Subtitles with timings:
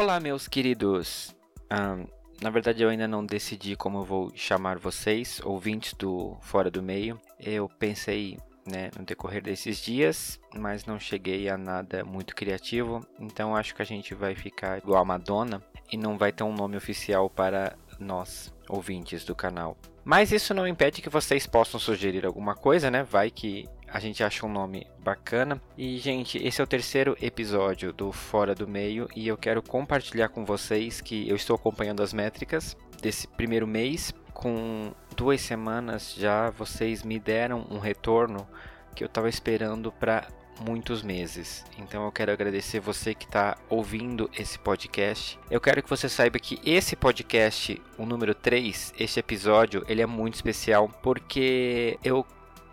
[0.00, 1.36] Olá, meus queridos.
[1.70, 2.06] Um,
[2.40, 6.82] na verdade, eu ainda não decidi como eu vou chamar vocês, ouvintes do Fora do
[6.82, 7.20] Meio.
[7.38, 13.06] Eu pensei né, no decorrer desses dias, mas não cheguei a nada muito criativo.
[13.18, 15.62] Então acho que a gente vai ficar igual a Madonna
[15.92, 19.76] e não vai ter um nome oficial para nós, ouvintes do canal.
[20.02, 23.02] Mas isso não impede que vocês possam sugerir alguma coisa, né?
[23.02, 25.60] Vai que a gente acha um nome bacana.
[25.76, 30.28] E, gente, esse é o terceiro episódio do Fora do Meio e eu quero compartilhar
[30.28, 34.12] com vocês que eu estou acompanhando as métricas desse primeiro mês.
[34.32, 38.46] Com duas semanas já vocês me deram um retorno
[38.94, 40.28] que eu estava esperando para
[40.60, 41.64] muitos meses.
[41.78, 45.38] Então eu quero agradecer você que está ouvindo esse podcast.
[45.50, 50.06] Eu quero que você saiba que esse podcast, o número 3, este episódio, ele é
[50.06, 52.24] muito especial porque eu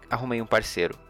[0.10, 1.07] arrumei um parceiro.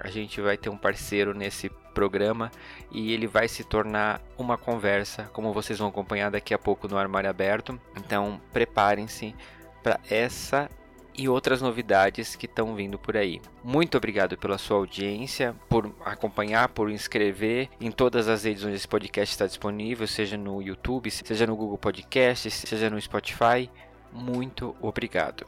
[0.00, 2.50] A gente vai ter um parceiro nesse programa
[2.90, 6.96] e ele vai se tornar uma conversa, como vocês vão acompanhar daqui a pouco no
[6.96, 7.78] Armário Aberto.
[7.96, 9.34] Então preparem-se
[9.82, 10.70] para essa
[11.16, 13.42] e outras novidades que estão vindo por aí.
[13.62, 18.88] Muito obrigado pela sua audiência, por acompanhar, por inscrever em todas as redes onde esse
[18.88, 23.70] podcast está disponível, seja no YouTube, seja no Google Podcasts, seja no Spotify.
[24.12, 25.44] Muito obrigado.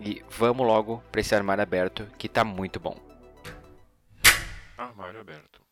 [0.00, 2.96] E vamos logo para esse armário aberto que está muito bom.
[4.76, 5.62] Armário aberto.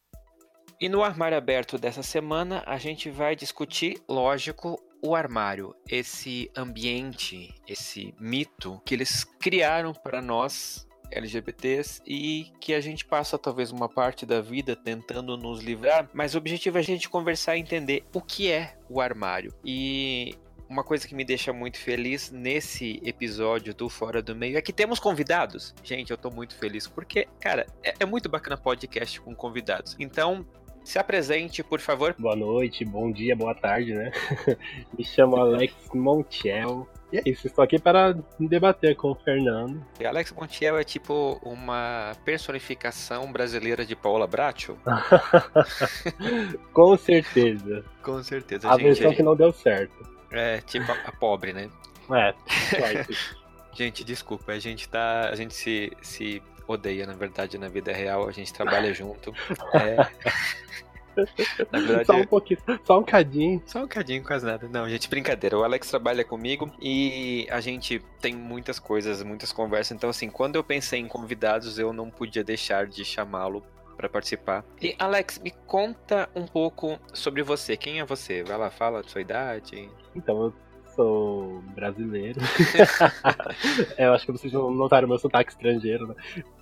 [0.80, 7.54] E no armário aberto dessa semana a gente vai discutir, lógico, o armário, esse ambiente,
[7.68, 13.88] esse mito que eles criaram para nós LGBTs e que a gente passa talvez uma
[13.88, 18.04] parte da vida tentando nos livrar, mas o objetivo é a gente conversar e entender
[18.12, 19.54] o que é o armário.
[19.64, 20.34] E
[20.72, 24.72] uma coisa que me deixa muito feliz nesse episódio do Fora do Meio é que
[24.72, 25.74] temos convidados.
[25.84, 29.94] Gente, eu tô muito feliz porque, cara, é, é muito bacana podcast com convidados.
[30.00, 30.46] Então,
[30.82, 32.14] se apresente, por favor.
[32.18, 34.12] Boa noite, bom dia, boa tarde, né?
[34.96, 36.88] Me chamo Alex Montiel.
[37.12, 39.84] E é isso, estou aqui para debater com o Fernando.
[40.00, 44.78] E Alex Montiel é tipo uma personificação brasileira de Paula Bracho?
[46.72, 47.84] com certeza.
[48.02, 48.84] Com certeza, A gente.
[48.84, 50.11] versão que não deu certo.
[50.32, 51.70] É, tipo a, a pobre, né?
[52.10, 52.34] É,
[53.74, 55.30] Gente, desculpa, a gente tá.
[55.30, 59.34] A gente se, se odeia, na verdade, na vida real, a gente trabalha junto.
[59.72, 59.96] É.
[61.70, 63.62] Verdade, só um pouquinho, só um cadinho.
[63.66, 64.68] Só um cadinho, quase nada.
[64.68, 65.58] Não, gente, brincadeira.
[65.58, 69.92] O Alex trabalha comigo e a gente tem muitas coisas, muitas conversas.
[69.92, 73.62] Então, assim, quando eu pensei em convidados, eu não podia deixar de chamá-lo
[73.96, 74.64] para participar.
[74.80, 77.76] E Alex, me conta um pouco sobre você.
[77.76, 78.42] Quem é você?
[78.42, 79.90] Vai lá, fala sua idade.
[80.14, 80.52] Então, eu
[80.94, 82.40] sou brasileiro.
[83.96, 86.14] É, eu acho que vocês não notaram meu sotaque estrangeiro, né?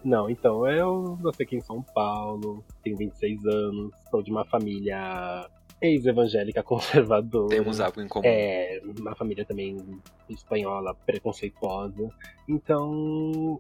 [0.05, 5.49] Não, então, eu nasci aqui em São Paulo, tenho 26 anos, sou de uma família
[5.81, 7.49] ex-evangélica conservadora.
[7.49, 8.27] Temos algo em comum.
[8.27, 9.77] É, uma família também
[10.29, 12.11] espanhola preconceituosa.
[12.49, 13.59] Então,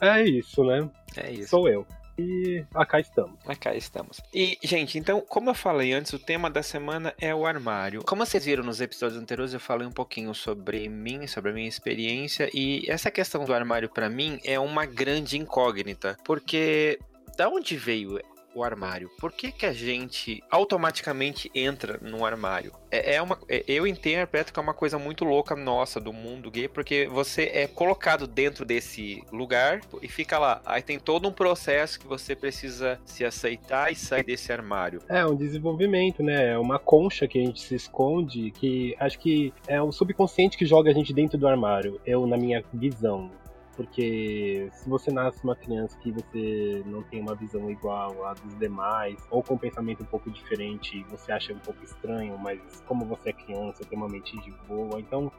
[0.00, 0.90] é isso, né?
[1.16, 1.50] É isso.
[1.50, 1.86] Sou eu.
[2.18, 3.38] E cá estamos.
[3.58, 4.20] Cá estamos.
[4.32, 8.04] E, gente, então, como eu falei antes, o tema da semana é o armário.
[8.04, 11.68] Como vocês viram nos episódios anteriores, eu falei um pouquinho sobre mim, sobre a minha
[11.68, 12.48] experiência.
[12.54, 16.16] E essa questão do armário, para mim, é uma grande incógnita.
[16.24, 16.98] Porque
[17.36, 18.20] da onde veio
[18.54, 19.10] o armário?
[19.18, 22.72] Por que, que a gente automaticamente entra no armário?
[22.90, 26.50] É, é uma, é, eu interpreto que é uma coisa muito louca nossa do mundo
[26.50, 30.60] gay, porque você é colocado dentro desse lugar e fica lá.
[30.64, 35.00] Aí tem todo um processo que você precisa se aceitar e sair desse armário.
[35.08, 36.52] É um desenvolvimento, né?
[36.52, 40.66] É uma concha que a gente se esconde, que acho que é o subconsciente que
[40.66, 42.00] joga a gente dentro do armário.
[42.06, 43.30] Eu, na minha visão.
[43.76, 48.56] Porque se você nasce uma criança que você não tem uma visão igual à dos
[48.58, 53.04] demais, ou com um pensamento um pouco diferente, você acha um pouco estranho, mas como
[53.04, 55.30] você é criança, tem uma mente de boa, então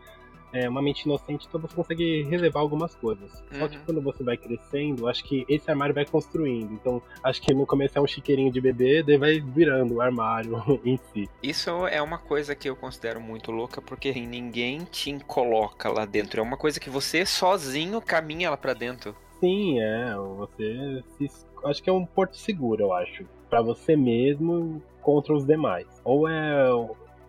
[0.55, 3.29] é, uma mente inocente, então você consegue relevar algumas coisas.
[3.51, 3.59] Uhum.
[3.59, 3.83] Só que uhum.
[3.85, 6.71] quando você vai crescendo, acho que esse armário vai construindo.
[6.73, 10.55] Então, acho que no começo é um chiqueirinho de bebê, daí vai virando o armário
[10.85, 11.29] em si.
[11.43, 16.39] Isso é uma coisa que eu considero muito louca, porque ninguém te coloca lá dentro.
[16.39, 19.13] É uma coisa que você sozinho caminha lá para dentro.
[19.41, 20.15] Sim, é.
[20.37, 21.45] Você se...
[21.65, 23.25] acho que é um porto seguro, eu acho.
[23.49, 25.85] para você mesmo contra os demais.
[26.03, 26.65] Ou é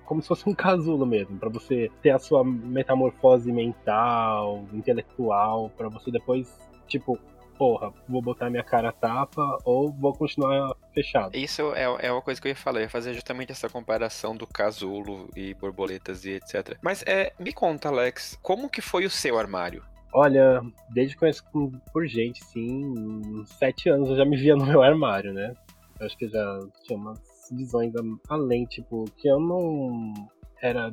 [0.06, 5.88] como se fosse um casulo mesmo, para você ter a sua metamorfose mental, intelectual, para
[5.88, 7.18] você depois, tipo,
[7.58, 11.36] porra, vou botar minha cara tapa ou vou continuar fechado.
[11.36, 14.36] Isso é, é uma coisa que eu ia falar, eu ia fazer justamente essa comparação
[14.36, 16.78] do casulo e borboletas e etc.
[16.80, 19.82] Mas é, me conta, Alex, como que foi o seu armário?
[20.12, 21.44] Olha, desde que conheço
[21.92, 25.52] por gente, sim, uns sete anos eu já me via no meu armário, né?
[25.98, 27.18] Eu acho que já tinha umas
[27.50, 27.92] visões
[28.28, 30.12] além, tipo, que eu não
[30.62, 30.92] era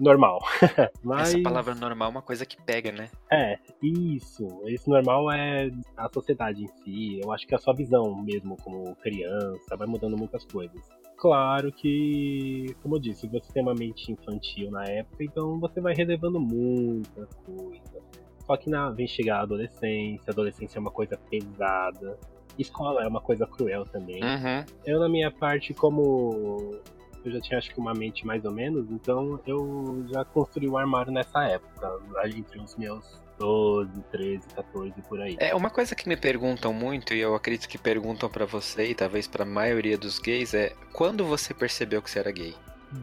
[0.00, 0.40] normal.
[1.04, 1.34] Mas...
[1.34, 3.10] Essa palavra normal é uma coisa que pega, né?
[3.30, 4.46] É, isso.
[4.66, 7.20] Esse normal é a sociedade em si.
[7.22, 10.80] Eu acho que é a sua visão mesmo como criança vai mudando muitas coisas.
[11.16, 15.94] Claro que, como eu disse, você tem uma mente infantil na época, então você vai
[15.94, 18.00] relevando muita coisa.
[18.46, 22.18] Só que na, vem chegar a adolescência, a adolescência é uma coisa pesada.
[22.62, 24.22] Escola é uma coisa cruel também.
[24.22, 24.64] Uhum.
[24.84, 26.80] Eu, na minha parte, como
[27.24, 30.72] eu já tinha acho que uma mente mais ou menos, então eu já construí o
[30.72, 35.36] um armário nessa época, entre os meus 12, 13, 14 por aí.
[35.38, 38.94] É, uma coisa que me perguntam muito, e eu acredito que perguntam para você e
[38.94, 42.54] talvez para a maioria dos gays, é quando você percebeu que você era gay?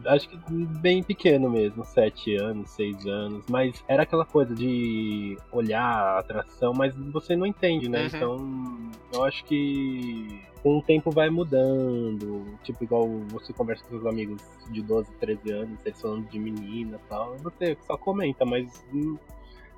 [0.06, 0.36] Acho que
[0.80, 6.72] bem pequeno mesmo, sete anos, seis anos, mas era aquela coisa de olhar a atração,
[6.74, 8.02] mas você não entende, né?
[8.02, 8.06] Uhum.
[8.06, 14.06] Então, eu acho que com o tempo vai mudando, tipo, igual você conversa com seus
[14.06, 18.84] amigos de 12, 13 anos, eles falando de menina e tal, você só comenta, mas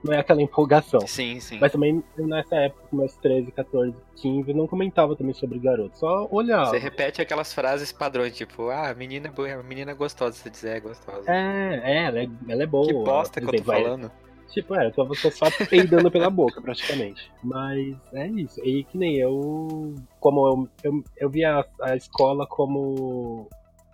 [0.02, 1.06] não é aquela empolgação.
[1.06, 1.58] Sim, sim.
[1.60, 6.70] Mas também nessa época, meus 13, 14, 15, não comentava também sobre garoto, só olhava.
[6.70, 10.76] Você repete aquelas frases padrões, tipo, ah, menina é boa, menina é gostosa, você dizer
[10.76, 11.30] é gostosa.
[11.30, 12.86] É, é, ela é, ela é boa.
[12.86, 14.10] Que bosta que eu tô falando.
[14.50, 17.30] Tipo, é, eu tô só peidando pela boca, praticamente.
[17.42, 18.60] Mas é isso.
[18.64, 19.94] E que nem eu.
[20.18, 23.48] Como eu, eu, eu via a, a escola como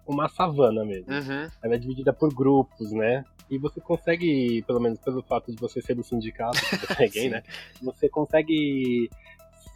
[0.07, 1.13] uma savana mesmo.
[1.13, 1.49] Uhum.
[1.63, 3.25] Ela é dividida por grupos, né?
[3.51, 7.29] E você consegue, pelo menos pelo fato de você ser do sindicato, você é gay,
[7.29, 7.43] né?
[7.83, 9.09] Você consegue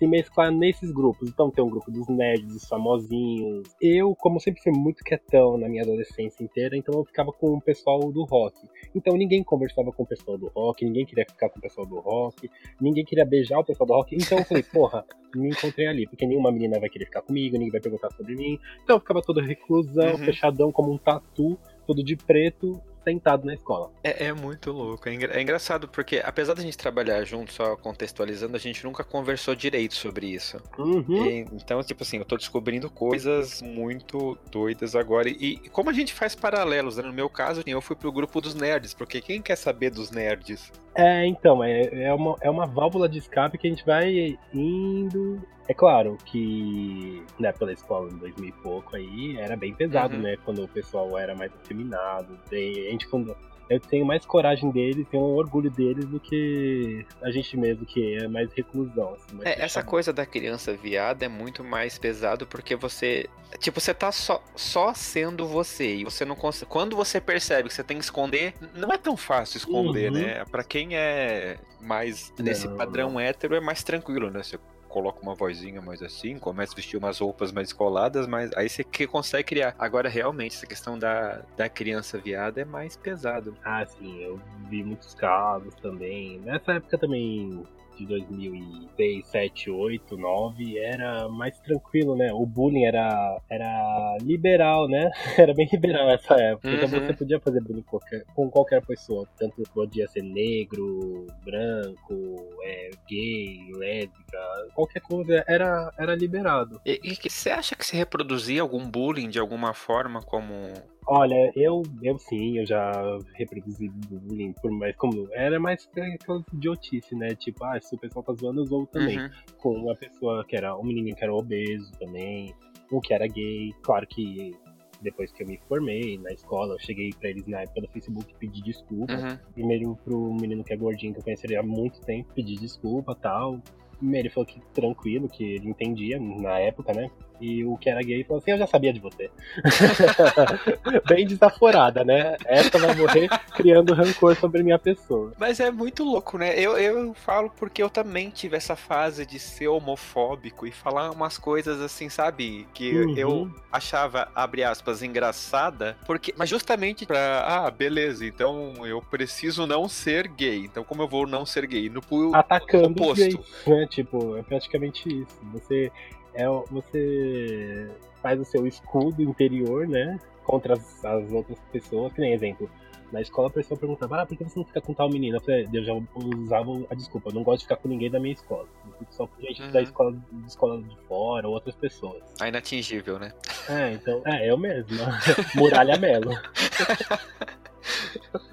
[0.00, 1.28] se mesclar nesses grupos.
[1.28, 3.68] Então tem um grupo dos nerds, dos famosinhos.
[3.80, 7.60] Eu, como sempre fui muito quietão na minha adolescência inteira, então eu ficava com o
[7.60, 8.56] pessoal do rock.
[8.94, 12.00] Então ninguém conversava com o pessoal do rock, ninguém queria ficar com o pessoal do
[12.00, 12.50] rock,
[12.80, 14.16] ninguém queria beijar o pessoal do rock.
[14.16, 15.04] Então eu falei, porra,
[15.36, 18.58] me encontrei ali, porque nenhuma menina vai querer ficar comigo, ninguém vai perguntar sobre mim.
[18.82, 20.18] Então eu ficava todo reclusão, uhum.
[20.18, 22.80] fechadão como um tatu, todo de preto,
[23.10, 23.90] sentado na escola.
[24.02, 25.08] É, é muito louco.
[25.08, 29.02] É, engra é, engraçado porque, apesar da gente trabalhar junto, só contextualizando, a gente nunca
[29.02, 30.58] conversou direito sobre isso.
[30.78, 31.26] Uhum.
[31.26, 35.28] E, então, tipo assim, eu tô descobrindo coisas muito doidas agora.
[35.28, 37.02] E, e como a gente faz paralelos, né?
[37.02, 40.72] No meu caso, eu fui pro grupo dos nerds, porque quem quer saber dos nerds?
[40.94, 45.40] É, então, é, é, uma, é uma válvula de escape que a gente vai indo
[45.70, 50.16] é claro que na época da escola, em 2000 e pouco, aí era bem pesado,
[50.16, 50.22] uhum.
[50.22, 50.36] né?
[50.44, 52.36] Quando o pessoal era mais afeminado.
[52.50, 53.36] a gente, quando,
[53.70, 58.16] eu tenho mais coragem deles, tenho um orgulho deles do que a gente mesmo, que
[58.16, 59.14] é mais reclusão.
[59.14, 63.30] Assim, mais é, essa coisa da criança viada é muito mais pesado porque você.
[63.60, 65.94] Tipo, você tá só, só sendo você.
[65.94, 66.68] E você não consegue.
[66.68, 70.18] Quando você percebe que você tem que esconder, não é tão fácil esconder, uhum.
[70.18, 70.44] né?
[70.50, 74.42] Pra quem é mais nesse não, padrão hétero, é mais tranquilo, né?
[74.42, 74.58] Você
[74.90, 78.84] coloca uma vozinha mais assim, começa a vestir umas roupas mais coladas, mas aí você
[78.84, 79.74] que consegue criar.
[79.78, 83.56] Agora, realmente, essa questão da, da criança viada é mais pesado.
[83.64, 86.40] Ah, sim, eu vi muitos casos também.
[86.40, 87.64] Nessa época também
[88.00, 92.32] de 2006, 7, 8, 9 era mais tranquilo, né?
[92.32, 95.10] O bullying era, era liberal, né?
[95.40, 96.68] Era bem liberal essa época.
[96.70, 96.96] Então uhum.
[96.96, 99.26] Então você podia fazer bullying com qualquer, com qualquer pessoa.
[99.38, 104.38] Tanto podia ser negro, branco, é, gay, lésbica,
[104.74, 106.80] qualquer coisa era, era liberado.
[106.84, 110.72] E, e você acha que se reproduzia algum bullying de alguma forma como
[111.06, 112.92] Olha, eu, eu sim, eu já
[113.34, 115.28] reproduzi bullying, por mais como.
[115.32, 117.34] Era mais aquela idiotice, né?
[117.34, 119.18] Tipo, ah, se o pessoal tá zoando, eu também.
[119.18, 119.30] Uhum.
[119.58, 120.76] Com uma pessoa que era.
[120.76, 122.54] Um menino que era obeso também,
[122.92, 123.72] um que era gay.
[123.82, 124.54] Claro que
[125.02, 128.34] depois que eu me formei na escola, eu cheguei pra eles na época do Facebook
[128.38, 129.14] pedir desculpa.
[129.14, 129.38] Uhum.
[129.54, 133.60] Primeiro pro menino que é gordinho, que eu conheci há muito tempo, pedir desculpa tal.
[134.02, 137.10] Ele falou que tranquilo, que ele entendia na época, né?
[137.40, 139.30] E o que era gay falou assim: Eu já sabia de você.
[141.08, 142.36] Bem desaforada, né?
[142.44, 145.32] Essa vai morrer criando rancor sobre minha pessoa.
[145.38, 146.58] Mas é muito louco, né?
[146.58, 151.38] Eu, eu falo porque eu também tive essa fase de ser homofóbico e falar umas
[151.38, 152.66] coisas assim, sabe?
[152.74, 153.16] Que uhum.
[153.16, 156.34] eu achava, abre aspas, engraçada, porque.
[156.36, 157.44] Mas justamente pra.
[157.46, 160.58] Ah, beleza, então eu preciso não ser gay.
[160.58, 161.88] Então, como eu vou não ser gay?
[161.88, 162.02] No
[162.34, 163.22] Atacando oposto.
[163.24, 163.86] Gay, né?
[163.88, 165.38] Tipo, é praticamente isso.
[165.52, 165.90] Você
[166.34, 167.88] é você
[168.22, 170.18] faz o seu escudo interior, né?
[170.44, 172.70] Contra as, as outras pessoas, que nem exemplo.
[173.12, 175.38] Na escola a pessoa perguntava, ah, por que você não fica com tal menina?
[175.38, 178.34] Eu, falei, eu já usava a desculpa, não gosto de ficar com ninguém da minha
[178.34, 178.68] escola.
[178.86, 179.72] Eu fico só com gente uhum.
[179.72, 182.22] da escola, de escola de fora ou outras pessoas.
[182.40, 183.32] É inatingível, né?
[183.68, 184.96] É, então, é, eu mesmo.
[185.56, 186.30] Muralha Melo.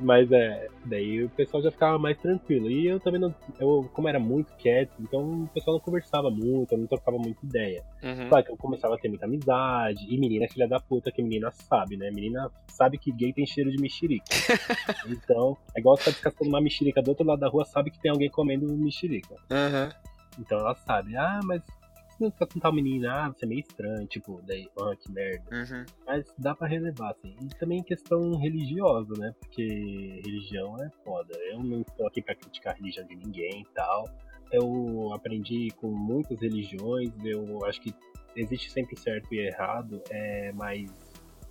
[0.00, 2.70] Mas é, daí o pessoal já ficava mais tranquilo.
[2.70, 3.34] E eu também não.
[3.58, 7.44] Eu, como era muito quieto, então o pessoal não conversava muito, eu não trocava muita
[7.44, 7.84] ideia.
[8.02, 8.28] Uhum.
[8.28, 10.06] Claro que eu começava a ter muita amizade.
[10.08, 12.10] E menina filha da puta, que menina sabe, né?
[12.10, 14.24] Menina sabe que gay tem cheiro de mexerica.
[15.06, 18.00] então, é igual você tá descascando uma mexerica do outro lado da rua, sabe que
[18.00, 19.34] tem alguém comendo mexerica.
[19.50, 19.90] Uhum.
[20.38, 21.62] Então ela sabe, ah, mas
[22.20, 25.10] você não fica com tal menina, ah, você é meio estranho, tipo, daí, ah, que
[25.10, 25.44] merda.
[25.50, 25.84] Uhum.
[26.06, 27.34] Mas dá pra relevar, assim.
[27.42, 29.34] E também questão religiosa, né?
[29.40, 31.34] Porque religião é foda.
[31.50, 34.08] Eu não estou aqui pra criticar a religião de ninguém e tal.
[34.52, 37.94] Eu aprendi com muitas religiões, eu acho que
[38.36, 40.90] existe sempre certo e errado, é, mas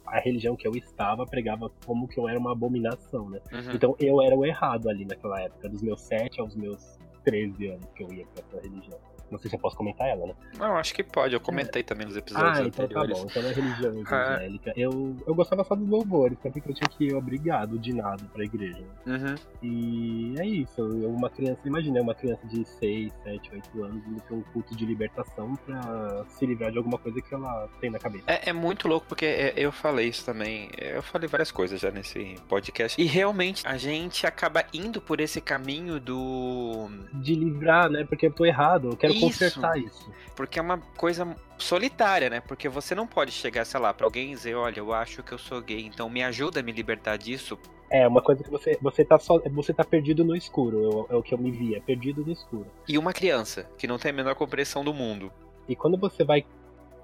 [0.05, 3.39] a religião que eu estava pregava como que eu era uma abominação, né?
[3.53, 3.71] Uhum.
[3.73, 7.85] Então eu era o errado ali naquela época, dos meus 7 aos meus 13 anos
[7.95, 8.99] que eu ia pra essa religião.
[9.31, 10.33] Não sei se eu posso comentar ela, né?
[10.57, 11.33] Não, acho que pode.
[11.33, 13.19] Eu comentei também nos episódios Ah, então tá anteriores.
[13.19, 13.25] bom.
[13.29, 14.33] Então na religião Ah.
[14.36, 14.74] evangélica.
[14.75, 18.24] Eu, eu gostava só dos louvores, tanto que eu tinha que ir obrigado de nada
[18.33, 18.83] pra igreja.
[19.05, 19.36] Uhum.
[19.62, 20.79] E é isso.
[20.81, 24.75] Eu, uma criança, imagina, uma criança de 6, 7, 8 anos indo pra um culto
[24.75, 28.24] de libertação pra se livrar de alguma coisa que ela tem na cabeça.
[28.27, 30.69] É, é muito louco porque é, eu falei isso também.
[30.77, 33.00] Eu falei várias coisas já nesse podcast.
[33.00, 36.89] E realmente a gente acaba indo por esse caminho do.
[37.13, 38.03] De livrar, né?
[38.03, 39.27] Porque eu tô errado, eu quero Isso.
[39.49, 40.11] consertar isso.
[40.35, 42.41] Porque é uma coisa solitária, né?
[42.41, 45.31] Porque você não pode chegar, sei lá, pra alguém e dizer: olha, eu acho que
[45.31, 47.57] eu sou gay, então me ajuda a me libertar disso.
[47.91, 49.39] É, uma coisa que você, você tá só.
[49.51, 52.67] Você tá perdido no escuro, é o que eu me via, perdido no escuro.
[52.88, 55.31] E uma criança que não tem a menor compreensão do mundo.
[55.67, 56.45] E quando você vai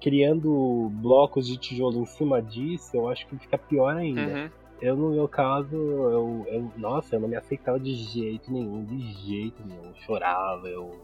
[0.00, 4.20] criando blocos de tijolo em cima disso, eu acho que fica pior ainda.
[4.20, 4.50] Uhum.
[4.80, 9.12] Eu, no meu caso, eu, eu- nossa, eu não me aceitava de jeito nenhum, de
[9.26, 9.86] jeito nenhum.
[9.86, 11.00] Eu chorava, eu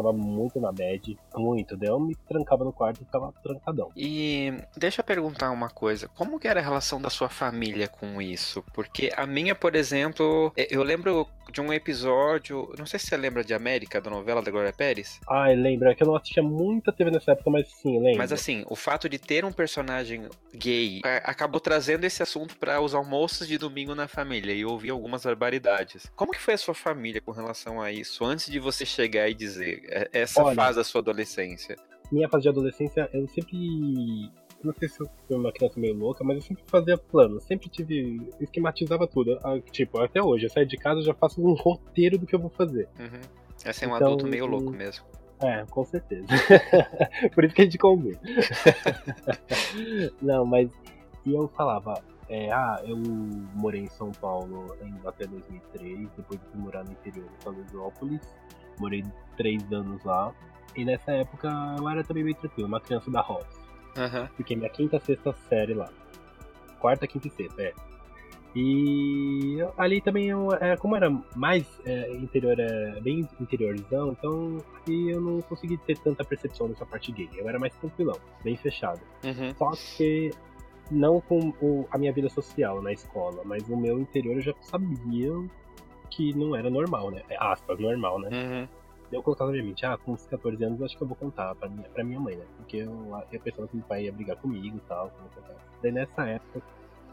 [0.00, 1.76] ficava muito na bad, muito.
[1.76, 3.90] Daí eu me trancava no quarto e ficava trancadão.
[3.96, 8.20] E deixa eu perguntar uma coisa, como que era a relação da sua família com
[8.20, 8.64] isso?
[8.72, 13.16] Porque a minha, por exemplo, eh, eu lembro de um episódio, não sei se você
[13.16, 16.92] lembra de América, da novela da Glória Pérez, Ai, lembra que eu não assistia muita
[16.92, 18.18] TV nessa época, mas sim, lembro.
[18.18, 22.80] mas assim, o fato de ter um personagem gay a- acabou trazendo esse assunto para
[22.80, 26.06] os almoços de domingo na família e eu ouvi algumas barbaridades.
[26.14, 29.34] Como que foi a sua família com relação a isso, antes de você chegar e
[29.34, 31.76] dizer essa Olha, fase da sua adolescência?
[32.10, 33.56] Minha fase de adolescência, eu sempre.
[34.62, 37.40] Não sei se eu fui uma criança meio louca, mas eu sempre fazia plano.
[37.40, 38.20] Sempre tive.
[38.40, 39.38] esquematizava tudo.
[39.42, 42.34] Ah, Tipo, até hoje, eu saio de casa e já faço um roteiro do que
[42.34, 42.88] eu vou fazer.
[42.98, 43.20] Uhum.
[43.64, 45.04] É um Então, adulto meio louco hum, mesmo.
[45.40, 46.26] É, com certeza.
[47.34, 48.20] Por isso que a gente combina.
[50.20, 50.68] Não, mas.
[51.24, 56.60] E eu falava, é, ah, eu morei em São Paulo ainda até 2003, depois fui
[56.60, 58.20] morar no interior de Salesópolis.
[58.80, 59.04] Morei
[59.36, 60.32] três anos lá.
[60.76, 63.60] E nessa época eu era também bem tranquilo, uma criança da roça.
[63.96, 64.28] Aham.
[64.36, 65.88] Fiquei minha quinta, sexta série lá.
[66.80, 67.72] Quarta, quinta e sexta, é.
[68.54, 74.56] E ali também eu, é, como era mais é, interior, é, bem interiorzão, então
[74.88, 77.28] eu não consegui ter tanta percepção dessa parte gay.
[77.36, 79.00] Eu era mais tranquilão, bem fechado.
[79.24, 79.54] Uhum.
[79.56, 80.30] Só que
[80.90, 84.54] não com o- a minha vida social na escola, mas no meu interior eu já
[84.62, 85.32] sabia
[86.10, 87.22] que não era normal, né?
[87.28, 88.28] É, Aspas, normal, né?
[88.32, 88.68] Uhum.
[89.12, 91.54] Eu colocava na minha mente, ah, com uns 14 anos acho que eu vou contar
[91.56, 92.44] pra minha, pra minha mãe, né?
[92.56, 95.56] Porque eu, eu pensava que meu pai ia brigar comigo e tal, eu.
[95.82, 96.62] Daí nessa época,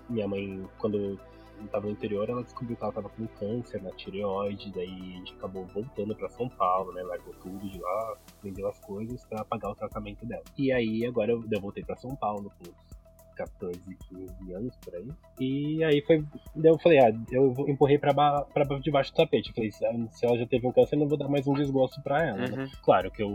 [0.09, 3.91] minha mãe, quando eu tava no interior, ela descobriu que ela tava com câncer na
[3.91, 7.01] tireoide, daí a gente acabou voltando pra São Paulo, né?
[7.01, 10.43] Largou tudo de lá, vendeu as coisas pra pagar o tratamento dela.
[10.57, 12.71] E aí agora eu, eu voltei pra São Paulo com
[13.37, 13.79] 14,
[14.09, 15.07] 15 anos por aí.
[15.39, 16.23] E aí foi.
[16.55, 19.49] Daí eu falei, ah, eu empurrei pra, pra debaixo do tapete.
[19.49, 19.85] Eu falei, se
[20.25, 22.63] ela- já teve um câncer, eu não vou dar mais um desgosto pra ela, né?
[22.63, 22.67] Uhum.
[22.83, 23.29] Claro que eu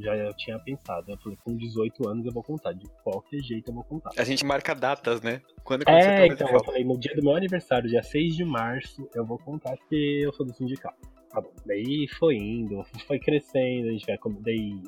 [0.00, 1.10] já tinha pensado.
[1.12, 2.72] Eu falei, com 18 anos eu vou contar.
[2.72, 4.10] De qualquer jeito eu vou contar.
[4.16, 5.40] A gente marca datas, né?
[5.64, 9.08] Quando que É, então, eu falei, no dia do meu aniversário, dia 6 de março,
[9.14, 10.96] eu vou contar porque eu sou do sindicato.
[11.30, 11.50] Tá bom.
[11.66, 14.18] Daí foi indo, foi crescendo, a gente vai.
[14.40, 14.80] Daí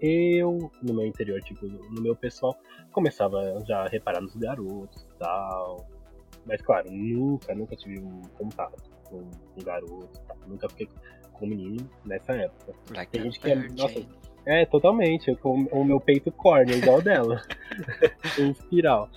[0.00, 2.56] eu, no meu interior, tipo, no meu pessoal,
[2.92, 5.86] começava já a reparar nos garotos e tal.
[6.46, 10.36] Mas claro, nunca, nunca tive um contato com um garoto e tal.
[10.46, 10.88] Nunca fiquei
[11.32, 12.74] com um menino nessa época.
[12.94, 14.04] Like Tem gente que é- nossa,
[14.46, 15.28] É, totalmente.
[15.30, 17.40] eu Com o meu peito corne, igual o dela.
[18.38, 19.08] em espiral.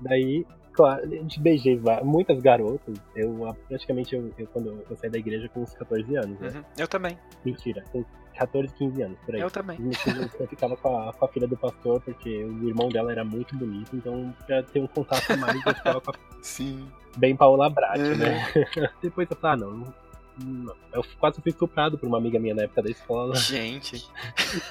[0.00, 2.96] Daí, claro, a gente beijei muitas garotas.
[3.16, 6.48] Eu praticamente, eu, eu- quando eu saí da igreja com uns 14 anos, né?
[6.54, 6.64] Uhum.
[6.78, 7.18] Eu também.
[7.44, 8.04] Mentira, com
[8.40, 9.40] 14, 15 anos, por aí.
[9.42, 9.78] Eu também.
[10.40, 13.54] Eu ficava com a, com a filha do pastor, porque o irmão dela era muito
[13.54, 16.88] bonito, então pra ter um contato mais, eu ficava com a Sim.
[17.18, 18.16] bem Paula Brat, Uhum.
[18.16, 18.50] né?
[19.02, 19.94] Depois eu falei, ah, não,
[20.42, 20.74] não.
[20.92, 23.36] Eu quase fui estuprado por uma amiga minha na época da escola.
[23.36, 24.08] Gente.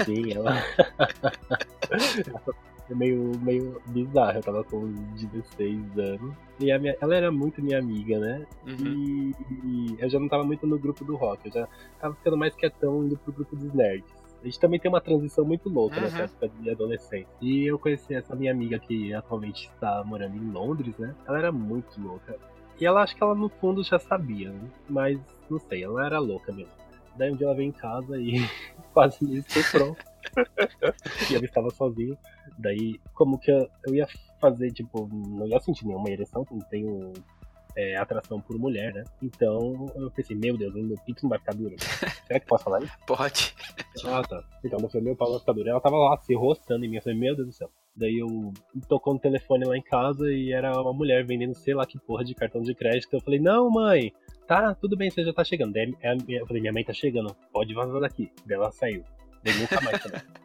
[0.04, 0.64] Sim, ela.
[2.96, 4.38] Meio, meio bizarro.
[4.38, 6.36] Eu tava com 16 anos.
[6.60, 8.46] E minha, ela era muito minha amiga, né?
[8.66, 8.88] Uhum.
[8.88, 11.48] E, e, eu já não tava muito no grupo do rock.
[11.48, 11.68] Eu já
[12.00, 14.20] tava ficando mais quietão indo pro grupo dos nerds.
[14.42, 16.04] A gente também tem uma transição muito louca uhum.
[16.04, 17.28] nessa época de adolescente.
[17.42, 21.14] E eu conheci essa minha amiga que atualmente está morando em Londres, né?
[21.28, 22.38] Ela era muito louca.
[22.80, 24.70] E ela acho que ela no fundo já sabia, né?
[24.90, 25.20] Mas
[25.50, 26.72] não sei, ela era louca mesmo.
[27.18, 28.40] Daí um dia ela veio em casa e
[28.94, 29.98] quase me estuprou.
[31.30, 32.18] E eu estava sozinho.
[32.58, 34.08] Daí, como que eu, eu ia
[34.40, 37.14] fazer, tipo, não ia sentir nenhuma ereção, não tenho
[37.76, 39.04] é, atração por mulher, né?
[39.22, 41.76] Então eu pensei, meu Deus, meu pinto não vai ficar duro.
[42.28, 42.94] Será que posso falar isso?
[43.06, 43.54] Pode.
[44.06, 44.44] Ah, tá.
[44.64, 45.70] Então eu falei, meu pau vai ficar duro.
[45.70, 46.98] Ela tava lá se rostando em mim.
[46.98, 47.70] Eu falei, meu Deus do céu.
[47.96, 48.54] Daí eu
[48.88, 52.24] tocou no telefone lá em casa e era uma mulher vendendo sei lá que porra
[52.24, 53.14] de cartão de crédito.
[53.14, 54.14] Eu falei, não, mãe,
[54.48, 55.74] tá, tudo bem, você já tá chegando.
[55.74, 55.94] Daí
[56.30, 58.32] eu falei, minha mãe tá chegando, pode vazar daqui.
[58.46, 59.04] Daí ela saiu.
[59.46, 60.22] Nunca mais também.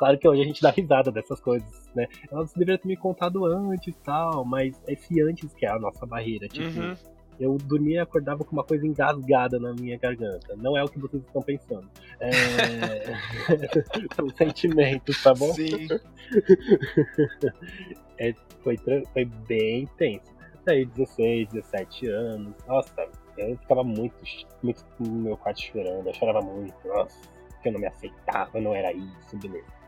[0.00, 2.06] Claro que hoje a gente dá risada dessas coisas, né?
[2.32, 6.06] Ela deveria ter me contado antes e tal, mas esse antes que é a nossa
[6.06, 6.48] barreira.
[6.48, 6.94] Tipo, uhum.
[7.38, 10.56] eu dormia e acordava com uma coisa engasgada na minha garganta.
[10.56, 11.86] Não é o que vocês estão pensando.
[12.18, 12.30] É...
[14.16, 15.52] São sentimentos, tá bom?
[15.52, 15.86] Sim.
[18.16, 18.32] é,
[18.64, 20.32] foi, foi bem intenso.
[20.64, 22.54] Daí, 16, 17 anos.
[22.66, 24.16] Nossa, eu ficava muito,
[24.62, 26.06] muito no meu quarto chorando.
[26.06, 26.74] Eu chorava muito.
[26.88, 27.18] Nossa,
[27.60, 29.80] que eu não me aceitava, não era isso, beleza.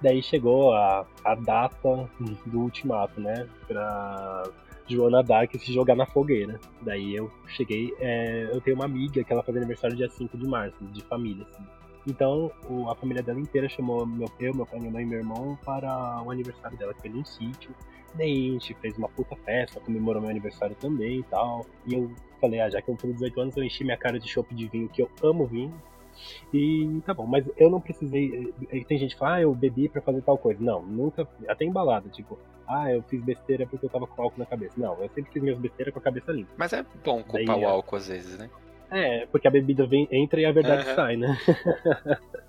[0.00, 2.08] Daí chegou a, a data
[2.46, 3.48] do ultimato, né?
[3.66, 4.44] Pra
[4.86, 6.58] Joana Dark se jogar na fogueira.
[6.82, 7.92] Daí eu cheguei.
[7.98, 11.44] É, eu tenho uma amiga que ela faz aniversário dia 5 de março, de família,
[11.50, 11.64] assim.
[12.06, 15.18] Então o, a família dela inteira chamou meu, eu, meu pai, minha mãe e meu
[15.18, 17.70] irmão para o aniversário dela, que foi num sítio.
[18.14, 21.66] Daí a gente fez uma puta festa, comemorou meu aniversário também e tal.
[21.86, 22.10] E eu
[22.40, 24.68] falei, ah, já que eu tenho 18 anos, eu enchi minha cara de chopp de
[24.68, 25.74] vinho, que eu amo vinho.
[26.52, 28.52] E tá bom, mas eu não precisei.
[28.70, 30.62] Eh, tem gente que fala, ah, eu bebi para fazer tal coisa.
[30.62, 31.26] Não, nunca.
[31.46, 34.74] Até embalado, tipo, ah, eu fiz besteira porque eu tava com álcool na cabeça.
[34.76, 36.50] Não, eu sempre fiz minhas besteiras com a cabeça limpa.
[36.56, 38.50] Mas é bom culpar Daí, o álcool às vezes, né?
[38.90, 40.94] É, porque a bebida vem, entra e a verdade uhum.
[40.94, 41.38] sai, né?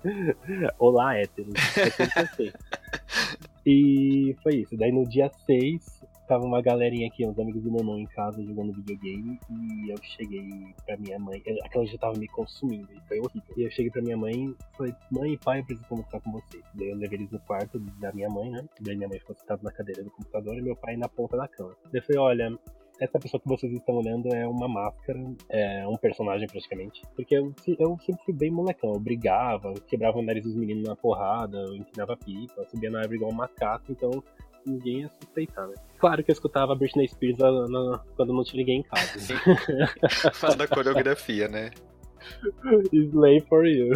[0.78, 1.52] Olá, héteros.
[1.76, 2.52] É
[3.66, 4.76] e foi isso.
[4.76, 5.99] Daí no dia 6,
[6.30, 9.96] tava uma galerinha aqui, uns amigos do meu irmão em casa jogando videogame e eu
[10.00, 10.48] cheguei
[10.86, 13.54] pra minha mãe, aquela já tava me consumindo e foi horrível.
[13.56, 16.62] E eu cheguei pra minha mãe falei, mãe e pai, eu preciso conversar com vocês.
[16.74, 18.64] Daí eu levei eles no quarto da minha mãe, né?
[18.80, 21.48] Daí minha mãe ficou sentada na cadeira do computador e meu pai na ponta da
[21.48, 21.74] cama.
[21.90, 22.58] Daí eu falei, olha,
[23.00, 27.02] essa pessoa que vocês estão olhando é uma máscara, é um personagem praticamente.
[27.16, 30.94] Porque eu, eu sempre fui bem molecão, eu brigava, quebrava o nariz dos meninos na
[30.94, 34.22] porrada, eu empinava pipa, subia na árvore igual um macaco, então
[34.66, 35.74] ninguém ia suspeitar, né?
[35.98, 39.34] Claro que eu escutava Britney Spears na, na, quando não tinha ninguém em casa.
[40.34, 41.70] Fala da coreografia, né?
[42.92, 43.92] Slay for you.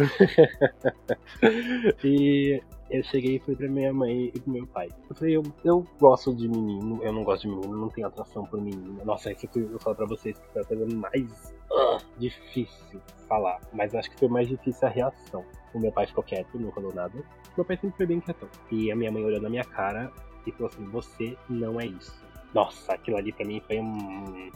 [2.03, 4.89] e eu cheguei e falei pra minha mãe e pro meu pai.
[5.09, 8.45] Eu falei, eu, eu gosto de menino, eu não gosto de menino, não tenho atração
[8.45, 9.03] por menino.
[9.03, 13.59] Nossa, isso que eu falar pra vocês que foi a coisa mais uh, difícil falar.
[13.73, 15.43] Mas acho que foi mais difícil a reação.
[15.73, 17.13] O meu pai ficou quieto, não falou nada.
[17.55, 18.49] Meu pai sempre foi bem quietão.
[18.71, 20.11] E a minha mãe olhou na minha cara
[20.49, 22.23] e falou assim: Você não é isso.
[22.53, 24.49] Nossa, aquilo ali pra mim foi um,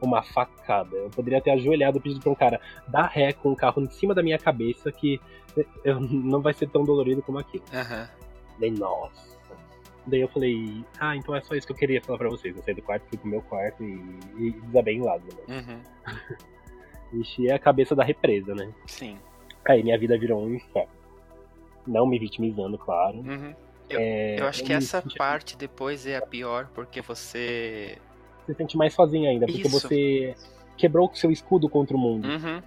[0.00, 0.96] uma facada.
[0.96, 4.14] Eu poderia ter ajoelhado pedido pra um cara dar ré com o carro em cima
[4.14, 5.20] da minha cabeça que
[5.84, 7.64] eu, não vai ser tão dolorido como aquilo.
[7.72, 8.06] Uhum.
[8.58, 9.30] Daí, nossa.
[10.06, 12.56] Daí eu falei, ah, então é só isso que eu queria falar pra vocês.
[12.56, 14.00] Eu saí do quarto, fui pro meu quarto e,
[14.38, 15.22] e desabei em lado.
[15.46, 15.56] Né?
[15.58, 15.80] Uhum.
[17.20, 18.72] Enchi a cabeça da represa, né?
[18.86, 19.18] Sim.
[19.68, 20.92] Aí minha vida virou um inferno.
[21.86, 23.18] Não me vitimizando, claro.
[23.18, 23.54] Uhum.
[23.90, 27.98] Eu, é, eu acho que essa parte depois é a pior, porque você.
[28.46, 29.80] Você se sente mais sozinho ainda, porque Isso.
[29.80, 30.34] você
[30.76, 32.26] quebrou o seu escudo contra o mundo.
[32.26, 32.62] Uhum.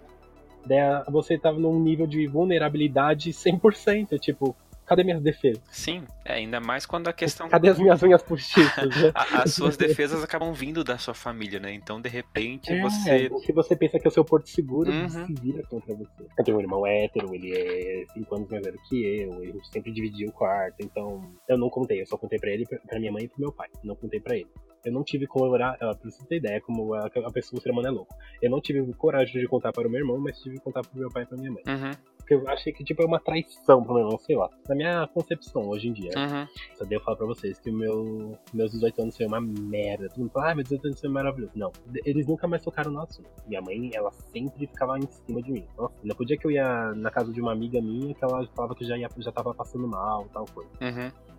[0.65, 4.55] Daí você tava num nível de vulnerabilidade 100%, tipo,
[4.85, 5.61] cadê minhas defesas?
[5.71, 7.49] Sim, é, ainda mais quando a questão.
[7.49, 8.89] Cadê as minhas unhas postiças?
[8.89, 9.11] Né?
[9.33, 11.73] as suas defesas acabam vindo da sua família, né?
[11.73, 13.29] Então, de repente, é, você.
[13.45, 15.09] Se você pensa que é o seu porto seguro, uhum.
[15.09, 16.23] se vira contra você.
[16.37, 19.67] Eu tenho um irmão hétero, ele é 5 anos mais velho que eu, a gente
[19.69, 23.11] sempre dividia o quarto, então eu não contei, eu só contei pra ele, pra minha
[23.11, 23.69] mãe e pro meu pai.
[23.83, 24.49] Não contei pra ele.
[24.85, 27.71] Eu não tive como orar, pra você ter ideia como a, a pessoa, o ser
[27.71, 28.15] humano é louco.
[28.41, 30.99] Eu não tive coragem de contar para o meu irmão, mas tive que contar pro
[30.99, 31.63] meu pai e pra minha mãe.
[31.67, 31.91] Uhum.
[32.17, 34.49] Porque eu achei que, tipo, é uma traição pro meu irmão, sei lá.
[34.67, 36.11] Na minha concepção, hoje em dia.
[36.15, 36.47] Uhum.
[36.77, 40.07] Só devo falar pra vocês que meu, meus 18 anos foi uma merda.
[40.09, 41.51] Todo mundo fala, ah, meus 18 anos foi maravilhoso.
[41.55, 41.71] Não,
[42.05, 43.29] eles nunca mais tocaram no assunto.
[43.45, 45.67] Minha mãe, ela sempre ficava em cima de mim.
[45.77, 48.73] Nossa, ainda podia que eu ia na casa de uma amiga minha que ela falava
[48.73, 50.71] que já, ia, já tava passando mal, tal coisa.
[50.81, 51.32] Uhum.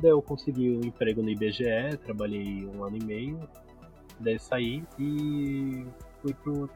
[0.00, 3.48] Daí eu consegui um emprego no IBGE, trabalhei um ano e meio.
[4.18, 5.84] Daí saí e
[6.22, 6.70] fui pro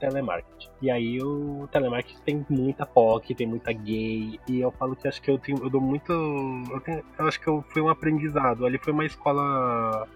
[0.00, 0.68] telemarketing.
[0.82, 5.22] E aí o telemarketing tem muita POC, tem muita gay, e eu falo que acho
[5.22, 6.12] que eu tenho, eu dou muito.
[6.12, 8.66] Eu, tenho, eu acho que eu fui um aprendizado.
[8.66, 10.08] Ali foi uma escola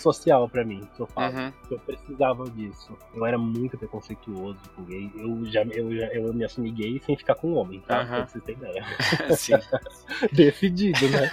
[0.00, 1.36] social para mim, que eu falo.
[1.36, 1.52] Uhum.
[1.70, 2.96] Eu precisava disso.
[3.14, 5.10] Eu era muito preconceituoso com gay.
[5.16, 8.00] Eu já, eu já eu me assumi gay sem ficar com um homem, tá?
[8.00, 8.08] Uhum.
[8.08, 8.84] Pra vocês terem ideia.
[9.36, 9.52] Sim.
[10.32, 11.30] Decidido, né?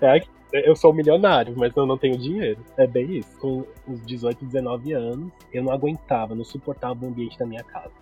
[0.52, 2.64] é, eu sou milionário, mas eu não tenho dinheiro.
[2.76, 3.38] É bem isso.
[3.38, 7.92] Com os 18, 19 anos, eu não aguentava, não suportava o ambiente da minha casa.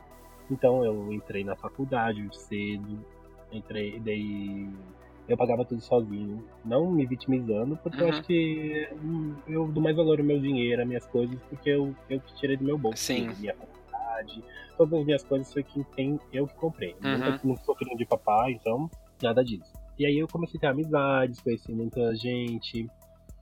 [0.50, 3.04] Então eu entrei na faculdade cedo,
[3.50, 4.68] entrei, daí
[5.28, 8.08] eu pagava tudo sozinho, não me vitimizando, porque uhum.
[8.08, 11.70] eu acho que hum, eu dou mais valor ao meu dinheiro, às minhas coisas, porque
[11.70, 13.02] eu, eu tirei do meu bolso.
[13.02, 13.28] Sim.
[13.38, 14.44] Minha faculdade,
[14.76, 16.94] todas as minhas coisas foi quem tem, eu que comprei.
[17.02, 17.18] Uhum.
[17.18, 18.88] Nunca não sou filho de papai, então
[19.22, 19.72] nada disso.
[19.98, 22.86] E aí eu comecei a ter amizades, conheci muita gente,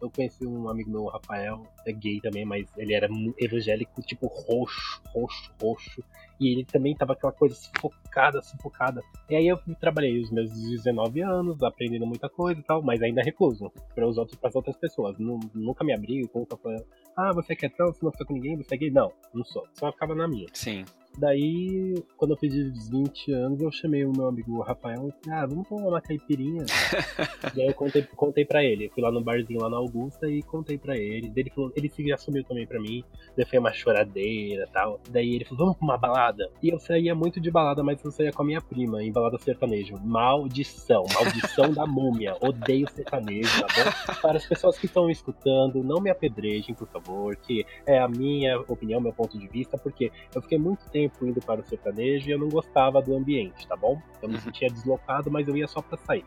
[0.04, 5.02] eu conheci um amigo meu, Rafael, é gay também, mas ele era evangélico, tipo roxo,
[5.08, 6.04] roxo, roxo.
[6.40, 9.00] E ele também tava aquela coisa sufocada, sufocada.
[9.30, 13.22] E aí eu trabalhei os meus 19 anos, aprendendo muita coisa e tal, mas ainda
[13.22, 15.16] recluso para os outros, para as outras pessoas.
[15.18, 16.76] Nunca me abri, nunca foi,
[17.16, 18.90] ah, você quer trans, você não fica com ninguém, você é gay?
[18.90, 19.64] Não, não sou.
[19.74, 20.46] Só ficava na minha.
[20.52, 20.84] Sim.
[21.16, 22.52] Daí, quando eu fiz
[22.90, 26.64] 20 anos, eu chamei o meu amigo Rafael e falei, ah, vamos tomar uma caipirinha.
[27.54, 28.86] e aí eu contei, contei pra ele.
[28.86, 31.28] Eu fui lá no barzinho lá na Augusta e contei pra ele.
[31.28, 33.04] Daí ele falou, ele se assumiu também pra mim.
[33.36, 35.00] Daí foi uma choradeira e tal.
[35.10, 36.50] Daí ele falou, vamos pra uma balada.
[36.62, 39.38] E eu saía muito de balada, mas eu saía com a minha prima, em balada
[39.38, 39.96] sertanejo.
[40.02, 42.36] Maldição, maldição da múmia.
[42.40, 44.20] Odeio sertanejo, tá bom?
[44.20, 48.58] Para as pessoas que estão escutando, não me apedrejem, por favor, que é a minha
[48.60, 52.28] opinião, meu ponto de vista, porque eu fiquei muito tempo tempo indo para o sertanejo
[52.28, 54.00] e eu não gostava do ambiente, tá bom?
[54.22, 54.40] Eu me uhum.
[54.40, 56.24] sentia deslocado, mas eu ia só pra sair.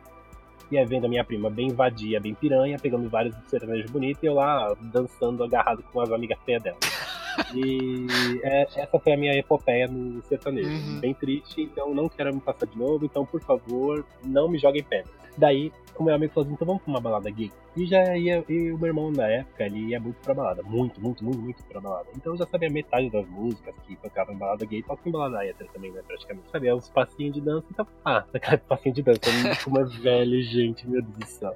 [0.70, 4.26] E aí vendo a minha prima bem vadia, bem piranha, pegando vários sertanejos bonitos e
[4.26, 6.78] eu lá dançando agarrado com as amigas feias dela.
[7.54, 8.08] E
[8.44, 10.70] é, essa foi a minha epopeia no sertanejo.
[10.70, 11.00] Uhum.
[11.00, 14.84] Bem triste, então não quero me passar de novo, então por favor, não me joguem
[14.84, 15.12] pedra.
[15.38, 17.52] Daí o meu amigo falou assim, então vamos pra uma balada gay.
[17.76, 20.64] E já ia, e o meu irmão na época, ele ia muito pra balada.
[20.64, 22.08] Muito, muito, muito, muito pra balada.
[22.16, 25.46] Então eu já sabia metade das músicas que tocavam em balada gay, toca em balada
[25.46, 26.50] hétero também, né, praticamente.
[26.50, 29.20] Sabia os passinhos de dança, então, ah, aquele passinho de dança,
[29.64, 31.56] como é velho, gente, meu Deus do céu.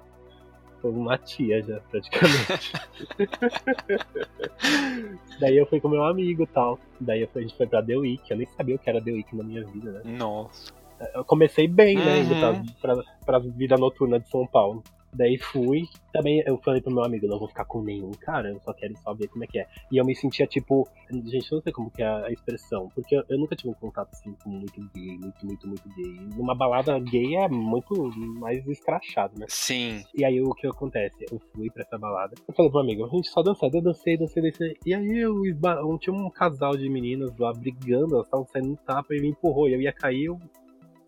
[0.84, 2.74] Uma tia já, praticamente.
[5.39, 6.80] Daí eu fui com meu amigo e tal.
[7.00, 9.36] Daí a gente foi pra The Week, eu nem sabia o que era The Week
[9.36, 10.02] na minha vida, né?
[10.06, 10.72] Nossa.
[11.15, 12.65] Eu comecei bem, né, indo pra, uhum.
[12.80, 14.84] pra, pra vida noturna de São Paulo.
[15.13, 15.88] Daí fui.
[16.13, 18.97] Também eu falei pro meu amigo, não vou ficar com nenhum cara, eu só quero
[18.97, 19.67] só ver como é que é.
[19.91, 20.88] E eu me sentia tipo.
[21.10, 23.74] Gente, eu não sei como que é a expressão, porque eu, eu nunca tive um
[23.74, 26.19] contato assim com muito gay, muito, muito, muito gay.
[26.36, 29.45] Numa balada gay é muito mais escrachado, né?
[29.50, 30.04] Sim.
[30.15, 31.26] E aí o que acontece?
[31.32, 32.34] Eu fui pra essa balada.
[32.47, 34.78] Eu falei pro meu amigo, a gente só dançou, eu dancei, dancei, dancei.
[34.86, 38.78] E aí eu, eu tinha um casal de meninas lá brigando, elas estavam saindo no
[38.78, 39.67] tapa e me empurrou.
[39.67, 40.39] E eu ia cair, eu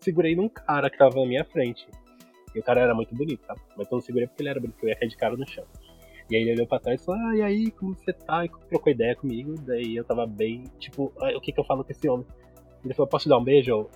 [0.00, 1.86] segurei num cara que tava na minha frente.
[2.54, 3.54] E o cara era muito bonito, tá?
[3.76, 5.46] Mas eu não segurei porque ele era bonito, porque eu ia cair de cara no
[5.48, 5.64] chão.
[6.30, 8.44] E aí ele olhou pra trás e falou, ah, e aí, como você tá?
[8.44, 9.54] E trocou ideia comigo.
[9.60, 12.26] Daí eu tava bem, tipo, ah, o que que eu falo com esse homem?
[12.84, 13.88] Ele falou, posso te dar um beijo?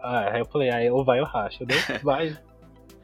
[0.00, 1.62] Ah, aí eu falei, ah, ou vai ou racha.
[1.62, 2.36] Eu dei, vai.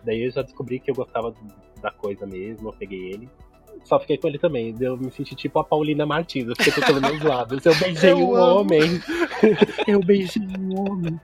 [0.05, 1.35] Daí eu já descobri que eu gostava
[1.81, 3.29] da coisa mesmo, eu peguei ele.
[3.85, 4.75] Só fiquei com ele também.
[4.81, 6.47] Eu me senti tipo a Paulina Martins.
[6.47, 7.67] Eu fiquei tocando meus lábios.
[7.67, 8.61] Eu beijei eu um amo.
[8.61, 9.01] homem.
[9.89, 11.21] eu beijei um homem.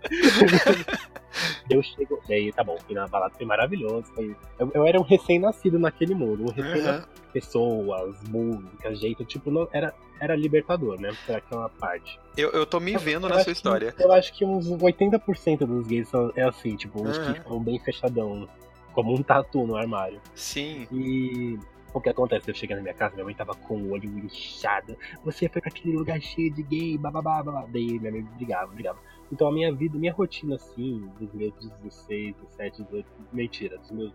[1.71, 2.21] Eu chego.
[2.29, 4.05] Daí tá bom, fui na balada, foi maravilhoso.
[4.15, 4.35] Foi...
[4.59, 6.45] Eu, eu, era um recém-nascido naquele mundo.
[6.45, 7.03] Um recém uhum.
[7.33, 11.11] Pessoas, músicas, jeito, tipo, não, era, era libertador, né?
[11.27, 12.19] Pra aquela parte.
[12.37, 13.93] Eu, eu tô me vendo eu, na sua história.
[13.93, 17.25] Que, eu acho que uns 80% dos gays são, é assim, tipo, uns uhum.
[17.25, 18.49] que ficam bem fechadão.
[18.93, 20.21] Como um tatu no armário.
[20.35, 20.89] Sim.
[20.91, 21.59] E
[21.93, 22.51] o que acontece?
[22.51, 24.97] Eu cheguei na minha casa, minha mãe tava com o olho inchado.
[25.25, 27.67] Você foi pra aquele lugar cheio de gay, bababá, babá.
[27.69, 28.99] Daí minha mãe brigava, brigava.
[29.31, 34.13] Então a minha vida, minha rotina assim, dos meus 16, 17, 18, mentira, dos meus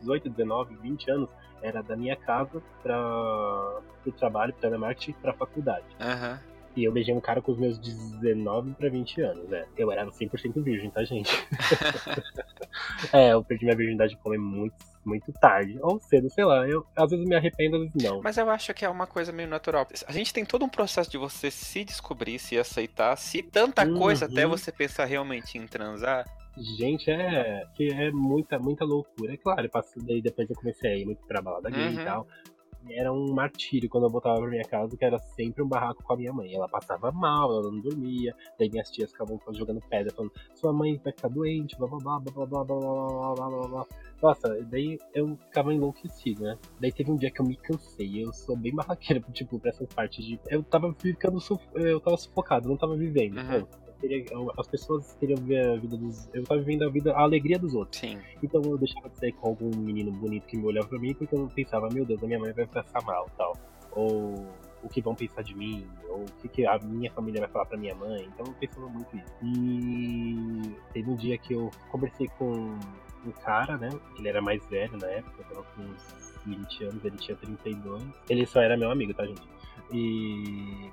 [0.00, 5.86] 18, 19, 20 anos, era da minha casa para o trabalho, para telemarketing, para faculdade.
[6.00, 6.38] Uhum.
[6.78, 9.66] E eu beijei um cara com os meus 19 para 20 anos, né?
[9.76, 11.28] Eu era 100% virgem, tá, gente?
[13.12, 15.76] é, eu perdi minha virgindade como muito, muito tarde.
[15.82, 16.68] Ou cedo, sei lá.
[16.68, 18.22] Eu, às vezes me arrependo, às vezes não.
[18.22, 19.88] Mas eu acho que é uma coisa meio natural.
[20.06, 23.98] A gente tem todo um processo de você se descobrir, se aceitar, se tanta uhum.
[23.98, 26.26] coisa até você pensar realmente em transar.
[26.56, 29.34] Gente, é que é muita, muita loucura.
[29.34, 32.00] É claro, daí depois eu comecei a ir muito pra balada gay uhum.
[32.00, 32.28] e tal.
[32.90, 36.12] Era um martírio quando eu voltava pra minha casa, que era sempre um barraco com
[36.12, 36.54] a minha mãe.
[36.54, 41.00] Ela passava mal, ela não dormia, daí minhas tias ficavam jogando pedra, falando, sua mãe
[41.02, 43.86] vai ficar doente, blá blá blá blá blá blá blá blá blá blá.
[44.22, 46.58] Nossa, daí eu ficava enlouquecido, né?
[46.80, 49.88] Daí teve um dia que eu me cansei, eu sou bem barraqueiro, tipo, pra essas
[49.92, 50.40] partes de.
[50.48, 51.38] Eu tava ficando.
[51.74, 53.38] Eu tava sufocado, não tava vivendo.
[53.38, 53.87] Uhum.
[54.00, 54.24] Teria,
[54.56, 56.28] as pessoas queriam ver a vida dos.
[56.32, 58.00] Eu tava vivendo a vida, a alegria dos outros.
[58.00, 58.18] Sim.
[58.42, 61.34] Então eu deixava de sair com algum menino bonito que me olhava pra mim, porque
[61.34, 63.56] eu pensava, meu Deus, a minha mãe vai passar mal tal.
[63.92, 64.46] Ou
[64.82, 67.76] o que vão pensar de mim, ou o que, a minha família vai falar pra
[67.76, 68.28] minha mãe.
[68.32, 69.34] Então eu pensava muito isso.
[69.42, 72.78] E teve um dia que eu conversei com
[73.26, 73.88] um cara, né?
[74.16, 78.02] Ele era mais velho na época, eu tava com uns 20 anos, ele tinha 32.
[78.28, 79.42] Ele só era meu amigo, tá, gente?
[79.92, 80.90] E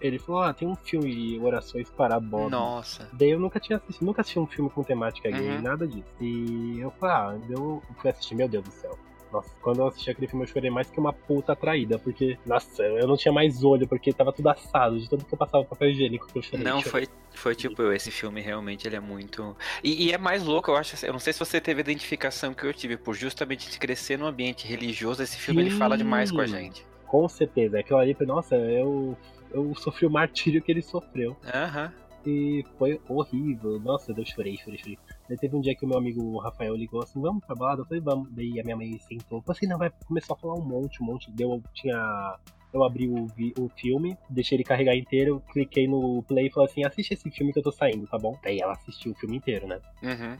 [0.00, 2.50] ele falou, ah, tem um filme Orações para Bob.
[2.50, 3.08] Nossa.
[3.12, 5.62] Daí eu nunca tinha assistido, nunca assisti um filme com temática gay, uhum.
[5.62, 6.08] nada disso.
[6.20, 8.98] E eu falei, ah, eu fui assistir, meu Deus do céu.
[9.32, 12.82] Nossa, quando eu assisti aquele filme eu chorei mais que uma puta traída, porque, nossa,
[12.82, 15.90] eu não tinha mais olho, porque tava tudo assado, de tanto que eu passava papel
[15.90, 16.64] higiênico que eu chorei.
[16.64, 19.56] Não, foi, foi tipo eu, esse filme realmente ele é muito.
[19.82, 22.54] E, e, é mais louco, eu acho, eu não sei se você teve a identificação
[22.54, 25.68] que eu tive, por justamente crescer num ambiente religioso, esse filme Sim.
[25.68, 26.86] ele fala demais com a gente.
[27.06, 29.16] Com certeza, aquilo ali, nossa, eu,
[29.50, 31.36] eu sofri o martírio que ele sofreu.
[31.52, 31.86] Aham.
[31.86, 32.06] Uhum.
[32.26, 33.78] E foi horrível.
[33.78, 34.98] Nossa, eu chorei, chorei, chorei.
[35.28, 37.82] Daí teve um dia que o meu amigo Rafael ligou assim, vamos pra balada?
[37.82, 38.28] Eu falei, vamos.
[38.32, 39.40] Daí a minha mãe sentou.
[39.42, 41.30] Falei assim, não, vai começar a falar um monte, um monte.
[41.30, 42.36] Deu, tinha.
[42.72, 43.26] Eu abri o,
[43.58, 47.52] o filme, deixei ele carregar inteiro, cliquei no play e falei assim, assiste esse filme
[47.52, 48.36] que eu tô saindo, tá bom?
[48.42, 49.80] Daí ela assistiu o filme inteiro, né?
[50.02, 50.36] Uhum.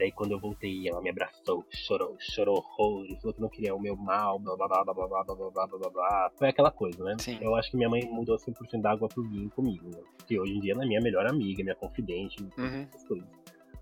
[0.00, 3.80] Daí quando eu voltei, ela me abraçou, chorou, chorou horrores, falou que não queria o
[3.80, 7.04] meu mal, blá blá blá blá blá blá blá blá blá blá Foi aquela coisa,
[7.04, 7.16] né?
[7.18, 7.38] Sim.
[7.40, 10.02] Eu acho que minha mãe mudou 100% da água pro vinho comigo, né?
[10.26, 12.86] Que hoje em dia ela é minha melhor amiga, minha confidente, uhum.
[12.90, 13.28] essas coisas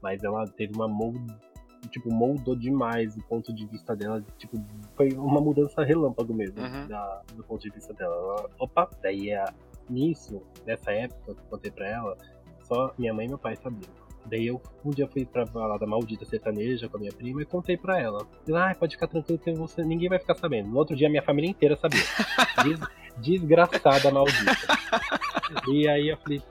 [0.00, 1.20] mas ela teve uma mold,
[1.90, 4.57] tipo, moldou demais o ponto de vista dela, tipo,
[4.96, 6.88] foi uma mudança relâmpago mesmo, uhum.
[6.88, 8.14] da, do ponto de vista dela.
[8.14, 9.44] Ela, opa, daí é
[9.88, 12.16] nisso, nessa época que eu contei pra ela,
[12.64, 14.08] só minha mãe e meu pai sabiam.
[14.29, 17.77] Daí eu um dia fui pra balada maldita sertaneja com a minha prima e contei
[17.77, 18.27] pra ela.
[18.55, 20.69] Ah, pode ficar tranquilo que você, ninguém vai ficar sabendo.
[20.69, 22.03] No outro dia minha família inteira sabia.
[22.64, 22.81] Des,
[23.17, 24.57] desgraçada maldita.
[25.69, 26.43] E aí eu falei,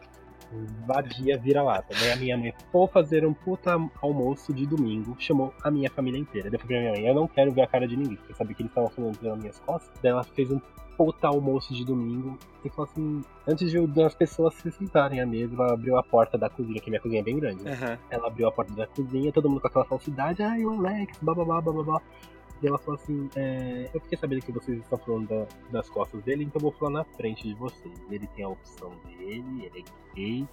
[0.85, 1.93] vadia vira-lata.
[1.99, 6.19] Daí a minha mãe foi fazer um puta almoço de domingo, chamou a minha família
[6.19, 6.49] inteira.
[6.49, 8.55] Depois pra minha mãe, eu não quero ver a cara de ninguém, porque eu sabia
[8.55, 9.91] que eles estavam falando pelas minhas costas.
[10.01, 10.59] Daí ela fez um
[10.97, 15.53] puta almoço de domingo e falou assim: antes de das pessoas se sentarem à mesa,
[15.53, 17.63] ela abriu a porta da cozinha, que minha cozinha é bem grande.
[17.63, 17.71] Né?
[17.71, 17.97] Uhum.
[18.09, 21.35] Ela abriu a porta da cozinha, todo mundo com aquela falsidade, ai, o Alex, blá
[21.35, 22.01] blá blá blá blá.
[22.61, 26.21] E ela falou assim: é, Eu fiquei sabendo que vocês estão falando da, das costas
[26.23, 27.93] dele, então eu vou falar na frente de vocês.
[28.09, 30.47] Ele tem a opção dele, ele é gay.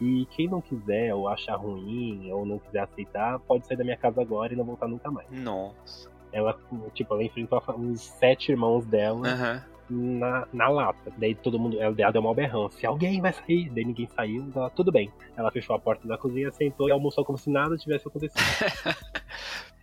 [0.00, 3.96] E quem não quiser, ou achar ruim, ou não quiser aceitar, pode sair da minha
[3.96, 5.30] casa agora e não voltar nunca mais.
[5.30, 6.10] Nossa.
[6.32, 6.58] Ela,
[6.92, 9.20] tipo, ela enfrentou os sete irmãos dela.
[9.20, 9.74] Uhum.
[10.18, 11.12] Na, na lata.
[11.18, 11.78] Daí todo mundo.
[11.78, 12.70] Ela deu uma berrão.
[12.70, 15.12] Se alguém vai sair, daí ninguém saiu, ela, tudo bem.
[15.36, 18.40] Ela fechou a porta da cozinha, sentou e almoçou como se nada tivesse acontecido.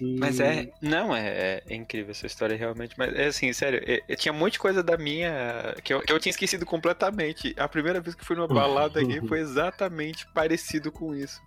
[0.00, 0.70] Mas é.
[0.80, 2.94] Não, é, é, incrível essa história realmente.
[2.96, 5.74] Mas é assim, sério, é, é, tinha um monte de coisa da minha.
[5.84, 7.54] Que eu, que eu tinha esquecido completamente.
[7.58, 11.40] A primeira vez que fui numa balada aqui foi exatamente parecido com isso.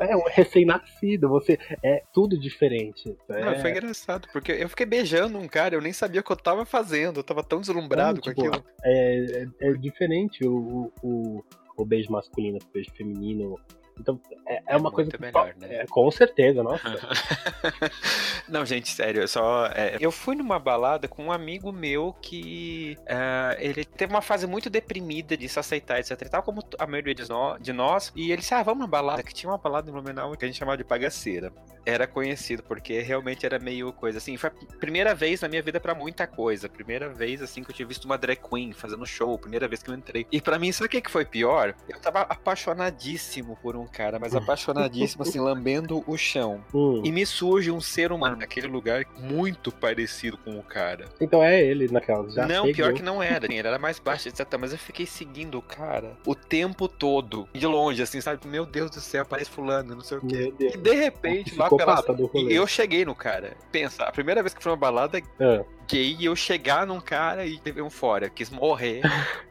[0.00, 1.58] É um recém-nascido, você.
[1.82, 3.16] É tudo diferente.
[3.28, 3.44] É...
[3.44, 6.36] Não, foi engraçado, porque eu fiquei beijando um cara, eu nem sabia o que eu
[6.36, 8.64] tava fazendo, eu tava tão deslumbrado tipo, com aquilo.
[8.84, 11.42] É, é, é diferente o, o,
[11.76, 13.58] o beijo masculino o beijo feminino
[14.00, 15.10] então, é, é, é uma coisa.
[15.20, 15.82] melhor, né?
[15.82, 16.82] É, com certeza, nossa.
[18.48, 19.66] Não, gente, sério, eu só.
[19.66, 22.96] É, eu fui numa balada com um amigo meu que.
[23.02, 26.28] Uh, ele teve uma fase muito deprimida de se aceitar, etc.
[26.28, 28.12] Tal como a maioria de nós, de nós.
[28.16, 29.22] E ele disse: Ah, vamos na balada.
[29.22, 31.52] Que tinha uma balada em Blumenau que a gente chamava de Pagaceira.
[31.84, 34.36] Era conhecido, porque realmente era meio coisa assim.
[34.36, 36.68] Foi a primeira vez na minha vida para muita coisa.
[36.68, 39.38] Primeira vez, assim, que eu tinha visto uma drag queen fazendo show.
[39.38, 40.26] Primeira vez que eu entrei.
[40.30, 41.74] E para mim, sabe o que foi pior?
[41.88, 46.60] Eu tava apaixonadíssimo por um cara, mas apaixonadíssimo, assim, lambendo o chão.
[46.72, 47.02] Hum.
[47.04, 51.06] E me surge um ser humano naquele lugar muito parecido com o cara.
[51.20, 52.28] Então é ele naquela.
[52.30, 53.46] Já não, pior que não era.
[53.46, 54.46] Ele era mais baixo, etc.
[54.58, 57.48] Mas eu fiquei seguindo o cara o tempo todo.
[57.52, 58.46] De longe, assim, sabe?
[58.46, 60.54] Meu Deus do céu, parece fulano, não sei o quê.
[60.58, 62.04] E de repente, lá pela.
[62.48, 63.56] Eu cheguei no cara.
[63.72, 65.64] Pensa, a primeira vez que fui uma balada é.
[65.88, 69.02] gay, eu chegar num cara e teve um fora, quis morrer.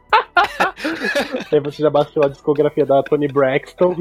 [1.51, 3.95] Aí você já baixou a discografia da Tony Braxton.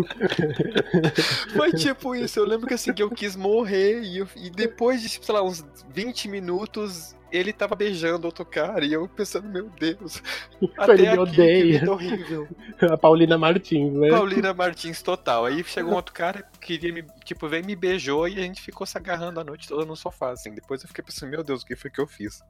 [1.56, 5.02] Foi tipo isso, eu lembro que assim, que eu quis morrer e, eu, e depois
[5.02, 9.68] de, sei lá, uns 20 minutos ele tava beijando outro cara e eu pensando, meu
[9.78, 10.22] Deus.
[10.78, 11.90] Até ele me odeia.
[11.90, 12.48] horrível.
[12.90, 14.08] A Paulina Martins, né?
[14.08, 15.44] Paulina Martins total.
[15.44, 18.62] Aí chegou um outro cara que queria me, tipo, veio me beijou e a gente
[18.62, 20.54] ficou se agarrando a noite toda no sofá, assim.
[20.54, 22.40] Depois eu fiquei pensando, meu Deus, o que foi que eu fiz?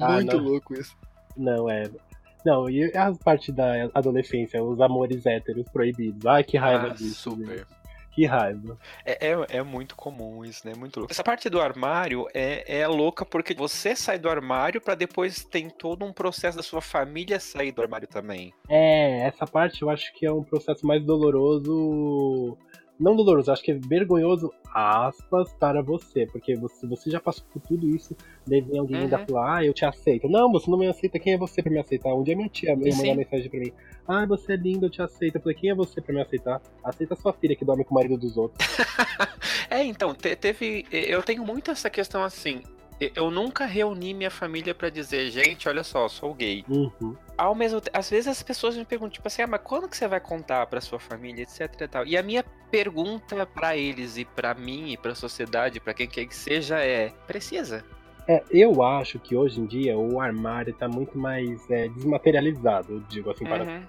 [0.00, 0.42] Ah, Muito não.
[0.44, 0.96] louco isso.
[1.36, 1.88] Não, é.
[2.46, 6.24] Não, e a parte da adolescência, os amores héteros proibidos.
[6.26, 7.30] Ai, que raiva ah, disso.
[7.30, 7.66] Super.
[8.12, 8.78] Que raiva.
[9.04, 10.72] É, é, é, muito comum isso, né?
[10.76, 11.12] Muito louco.
[11.12, 15.68] Essa parte do armário é, é louca porque você sai do armário para depois tem
[15.68, 18.54] todo um processo da sua família sair do armário também.
[18.68, 22.56] É, essa parte eu acho que é um processo mais doloroso
[22.98, 27.60] não doloroso, acho que é vergonhoso, aspas, para você, porque você, você já passou por
[27.62, 29.02] tudo isso, deve alguém uhum.
[29.04, 30.28] ainda falar, ah, eu te aceito.
[30.28, 32.14] Não, você não me aceita, quem é você para me aceitar?
[32.14, 33.72] Um dia minha tia me mandou mensagem para mim,
[34.08, 35.36] ah, você é lindo, eu te aceito.
[35.36, 36.60] Eu falei, quem é você para me aceitar?
[36.82, 38.66] Aceita sua filha que dorme com o marido dos outros.
[39.68, 42.62] é, então, te, teve, eu tenho muito essa questão assim,
[43.14, 46.64] eu nunca reuni minha família para dizer, gente, olha só, sou gay.
[46.68, 47.14] Uhum.
[47.36, 50.08] Ao mesmo às vezes as pessoas me perguntam, tipo assim, ah, mas quando que você
[50.08, 52.06] vai contar pra sua família, etc e tal.
[52.06, 56.26] E a minha pergunta para eles e para mim e pra sociedade, para quem quer
[56.26, 57.84] que seja, é: precisa?
[58.28, 63.00] É, eu acho que hoje em dia o armário tá muito mais é, desmaterializado, eu
[63.00, 63.82] digo assim, para, uhum.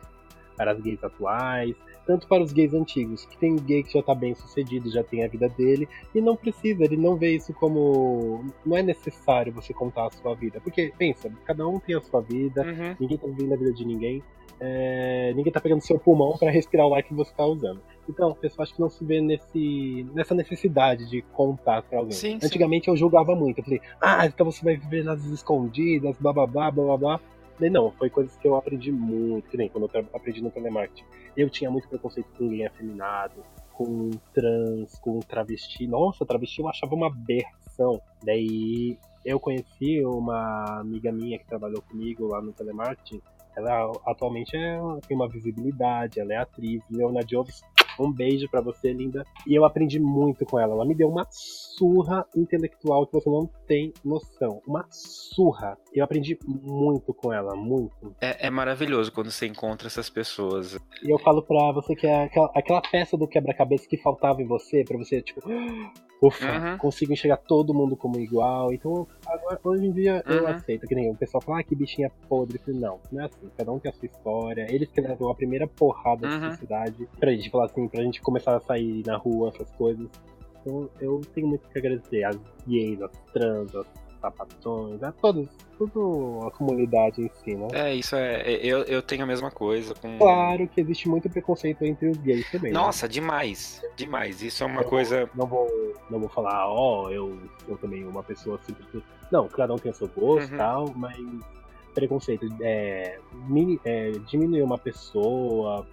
[0.56, 1.76] para as gays atuais
[2.08, 5.26] tanto para os gays antigos, que tem gay que já tá bem sucedido, já tem
[5.26, 8.46] a vida dele, e não precisa, ele não vê isso como.
[8.65, 10.62] Não é necessário você contar a sua vida.
[10.62, 12.96] Porque, pensa, cada um tem a sua vida, uhum.
[12.98, 14.24] ninguém tá vivendo a vida de ninguém,
[14.60, 17.82] é, ninguém tá pegando seu pulmão para respirar o ar que você tá usando.
[18.10, 22.13] Então, a pessoa acho que não se vê nesse, nessa necessidade de contar pra alguém.
[22.13, 22.91] Sim, Antigamente sim.
[22.91, 23.60] eu julgava muito.
[23.60, 27.20] Eu falei, ah, então você vai viver nas escondidas, blá blá blá blá blá.
[27.60, 31.06] Não, foi coisas que eu aprendi muito, que nem quando eu aprendi no telemarketing.
[31.36, 33.43] Eu tinha muito preconceito com ninguém afeminado,
[33.74, 35.88] com trans, com travesti.
[35.88, 38.00] Nossa, travesti eu achava uma aberração.
[38.24, 43.22] Daí eu conheci uma amiga minha que trabalhou comigo lá no telemarketing.
[43.56, 46.82] Ela atualmente é, tem uma visibilidade, ela é atriz.
[46.91, 47.62] Leona Joves
[48.00, 49.26] um beijo para você, linda.
[49.46, 50.74] E eu aprendi muito com ela.
[50.74, 54.62] Ela me deu uma surra intelectual que você não tem noção.
[54.67, 55.78] Uma surra.
[55.98, 58.16] Eu aprendi muito com ela, muito.
[58.22, 60.78] É, é maravilhoso quando você encontra essas pessoas.
[61.04, 64.46] E eu falo pra você que é aquela, aquela peça do quebra-cabeça que faltava em
[64.46, 65.42] você, para você, tipo,
[66.22, 66.78] ufa, uhum.
[66.78, 68.72] consigo enxergar todo mundo como igual.
[68.74, 70.34] Então, agora, hoje em dia, uhum.
[70.34, 70.88] eu aceito.
[70.88, 72.60] Que nem o pessoal fala, ah, que bichinha podre.
[72.68, 73.50] Não, não é assim.
[73.58, 74.68] Cada um tem a sua história.
[74.70, 76.40] Eles que levam a primeira porrada uhum.
[76.40, 80.08] da sociedade pra gente falar assim, pra gente começar a sair na rua, essas coisas.
[80.62, 83.88] Então, eu tenho muito que agradecer às gays, às trans, às
[84.32, 87.68] sapatões, a todos, toda a comunidade em si, né?
[87.74, 88.42] É, isso é.
[88.42, 89.94] é eu, eu tenho a mesma coisa.
[89.96, 90.18] Com...
[90.18, 92.72] Claro que existe muito preconceito entre os gays também.
[92.72, 92.78] Né?
[92.78, 93.13] Nossa, né?
[93.13, 93.82] demais.
[93.96, 94.42] Demais.
[94.42, 95.30] Isso é uma eu coisa.
[95.36, 95.68] Não vou,
[96.10, 99.04] não vou falar, ó, oh, eu sou também uma pessoa simples.
[99.32, 100.58] Não, cada um tem o seu gosto e uhum.
[100.58, 101.18] tal, mas
[101.94, 103.20] preconceito é,
[103.86, 105.86] é, diminuir uma pessoa.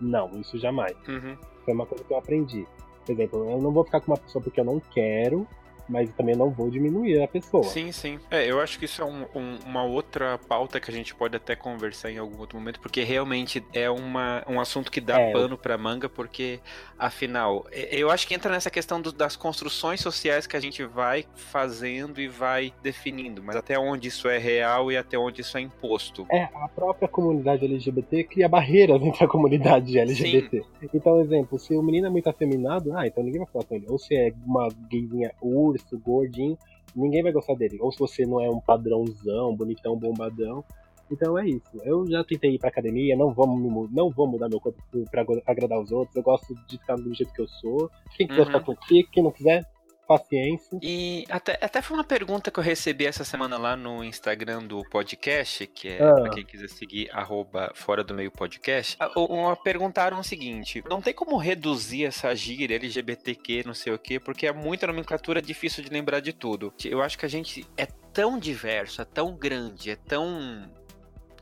[0.00, 0.96] Não, isso jamais.
[1.08, 1.36] Uhum.
[1.64, 2.66] Foi uma coisa que eu aprendi.
[3.04, 5.46] Por exemplo, eu não vou ficar com uma pessoa porque eu não quero,
[5.88, 7.64] mas também não vou diminuir a pessoa.
[7.64, 8.18] Sim, sim.
[8.30, 11.36] É, eu acho que isso é um, um, uma outra pauta que a gente pode
[11.36, 15.32] até conversar em algum outro momento, porque realmente é uma, um assunto que dá é,
[15.32, 16.60] pano pra manga, porque,
[16.98, 21.24] afinal, eu acho que entra nessa questão do, das construções sociais que a gente vai
[21.34, 25.60] fazendo e vai definindo, mas até onde isso é real e até onde isso é
[25.60, 26.26] imposto.
[26.30, 30.62] É, a própria comunidade LGBT cria barreiras entre a comunidade LGBT.
[30.80, 30.88] Sim.
[30.92, 33.86] Então, exemplo, se o menino é muito afeminado, ah, então ninguém vai falar com ele.
[33.88, 35.32] Ou se é uma gayzinha
[35.74, 36.56] urso, gordinho,
[36.94, 37.78] ninguém vai gostar dele.
[37.80, 40.64] Ou se você não é um padrãozão, bonitão, bombadão.
[41.10, 41.80] Então é isso.
[41.84, 43.46] Eu já tentei ir pra academia, não vou,
[43.90, 46.16] não vou mudar meu corpo pra agradar os outros.
[46.16, 47.90] Eu gosto de ficar do jeito que eu sou.
[48.16, 48.46] Quem quiser uhum.
[48.46, 49.64] ficar com quem não quiser,
[50.06, 50.78] paciência.
[50.82, 54.82] E até, até foi uma pergunta que eu recebi essa semana lá no Instagram do
[54.88, 56.14] podcast, que é ah.
[56.14, 58.96] pra quem quiser seguir, arroba fora do meio podcast.
[59.16, 64.18] Uma, perguntaram o seguinte: não tem como reduzir essa gíria LGBTQ, não sei o quê,
[64.20, 66.72] porque é muita nomenclatura difícil de lembrar de tudo.
[66.84, 70.70] Eu acho que a gente é tão diverso, é tão grande, é tão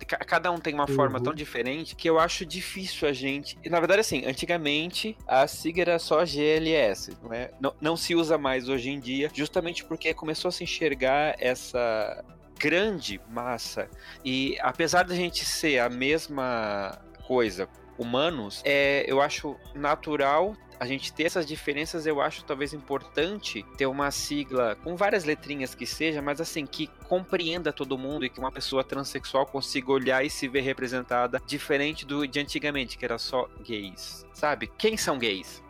[0.05, 0.95] cada um tem uma uhum.
[0.95, 3.59] forma tão diferente que eu acho difícil a gente.
[3.69, 7.51] Na verdade, assim, antigamente a sigla era só GLS, não, é?
[7.61, 12.25] não, não se usa mais hoje em dia, justamente porque começou a se enxergar essa
[12.59, 13.89] grande massa.
[14.25, 17.69] E apesar da gente ser a mesma coisa,
[18.03, 23.87] humanos, é, eu acho natural a gente ter essas diferenças, eu acho talvez importante ter
[23.87, 28.41] uma sigla com várias letrinhas que seja, mas assim, que compreenda todo mundo e que
[28.41, 33.17] uma pessoa transexual consiga olhar e se ver representada diferente do de antigamente, que era
[33.17, 34.27] só gays.
[34.35, 34.67] Sabe?
[34.77, 35.63] Quem são gays?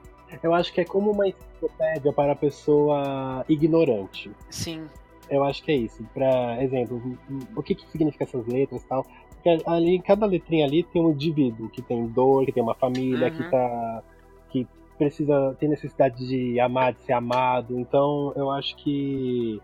[0.43, 4.31] Eu acho que é como uma enciclopédia para a pessoa ignorante.
[4.49, 4.89] Sim.
[5.29, 6.03] Eu acho que é isso.
[6.15, 7.19] Pra exemplo,
[7.55, 9.07] o que, que significa essas letras e tal.
[9.43, 13.29] Porque ali, cada letrinha ali tem um indivíduo que tem dor, que tem uma família,
[13.29, 13.37] uhum.
[13.37, 14.03] que tá.
[14.51, 15.57] que precisa.
[15.59, 17.77] tem necessidade de amar, de ser amado.
[17.79, 19.61] Então eu acho que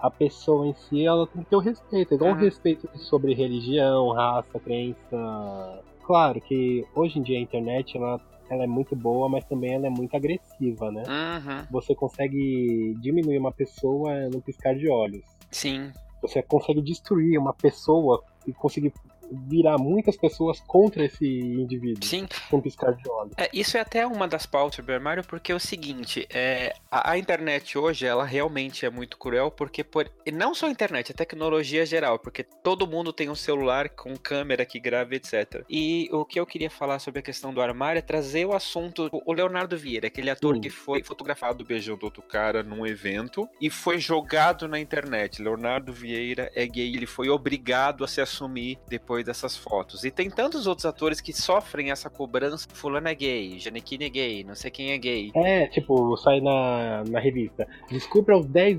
[0.00, 2.36] a pessoa em si ela tem que ter o respeito, igual uhum.
[2.36, 5.84] o respeito sobre religião, raça, crença.
[6.02, 9.86] Claro que hoje em dia a internet ela ela é muito boa, mas também ela
[9.86, 11.02] é muito agressiva, né?
[11.06, 11.66] Uhum.
[11.70, 15.24] Você consegue diminuir uma pessoa no piscar de olhos.
[15.50, 15.92] Sim.
[16.22, 18.92] Você consegue destruir uma pessoa e conseguir
[19.30, 22.04] virar muitas pessoas contra esse indivíduo.
[22.04, 22.26] Sim.
[22.50, 23.32] Com piscar de olhos.
[23.36, 27.12] É, isso é até uma das pautas do armário, porque é o seguinte, é, a,
[27.12, 31.12] a, internet hoje, ela realmente é muito cruel, porque por, e não só a internet,
[31.12, 35.64] a tecnologia geral, porque todo mundo tem um celular com câmera que grava, etc.
[35.68, 39.08] E o que eu queria falar sobre a questão do armário é trazer o assunto,
[39.12, 43.98] o Leonardo Vieira, aquele ator que foi fotografado beijando outro cara num evento e foi
[43.98, 45.42] jogado na internet.
[45.42, 50.04] Leonardo Vieira é gay, ele foi obrigado a se assumir depois depois dessas fotos.
[50.04, 52.68] E tem tantos outros atores que sofrem essa cobrança.
[52.72, 55.30] Fulano é gay, Janequine é gay, não sei quem é gay.
[55.34, 57.66] É, tipo, sai na, na revista.
[57.90, 58.78] Descubra os 10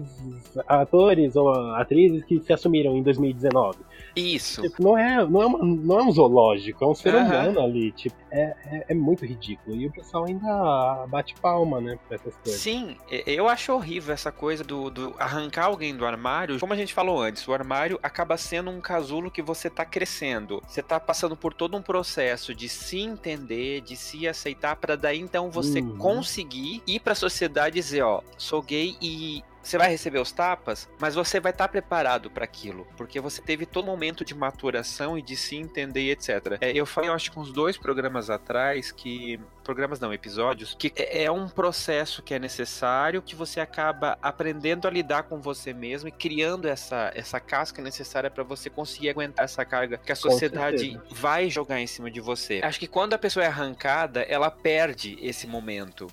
[0.68, 3.80] atores ou atrizes que se assumiram em 2019.
[4.20, 4.61] Isso.
[4.61, 7.26] Tipo, não, é, não, é uma, não é um zoológico, é um ser uhum.
[7.26, 7.91] humano ali.
[7.91, 9.76] Tipo, é, é, é, muito ridículo.
[9.76, 12.59] E o pessoal ainda bate palma, né, pra essas coisas.
[12.59, 16.59] Sim, eu acho horrível essa coisa do, do arrancar alguém do armário.
[16.59, 20.61] Como a gente falou antes, o armário acaba sendo um casulo que você tá crescendo.
[20.68, 25.20] Você tá passando por todo um processo de se entender, de se aceitar, para daí
[25.20, 25.97] então você uhum.
[25.97, 30.89] conseguir ir pra sociedade e dizer, ó, sou gay e você vai receber os tapas,
[30.99, 35.18] mas você vai estar tá preparado para aquilo, porque você teve todo momento de maturação
[35.18, 36.57] e de se entender, etc.
[36.61, 40.93] É, eu falei, eu acho que uns dois programas atrás que programas não, episódios, que
[40.95, 45.74] é, é um processo que é necessário, que você acaba aprendendo a lidar com você
[45.74, 50.15] mesmo e criando essa, essa casca necessária para você conseguir aguentar essa carga que a
[50.15, 52.61] sociedade vai jogar em cima de você.
[52.63, 56.07] Acho que quando a pessoa é arrancada, ela perde esse momento.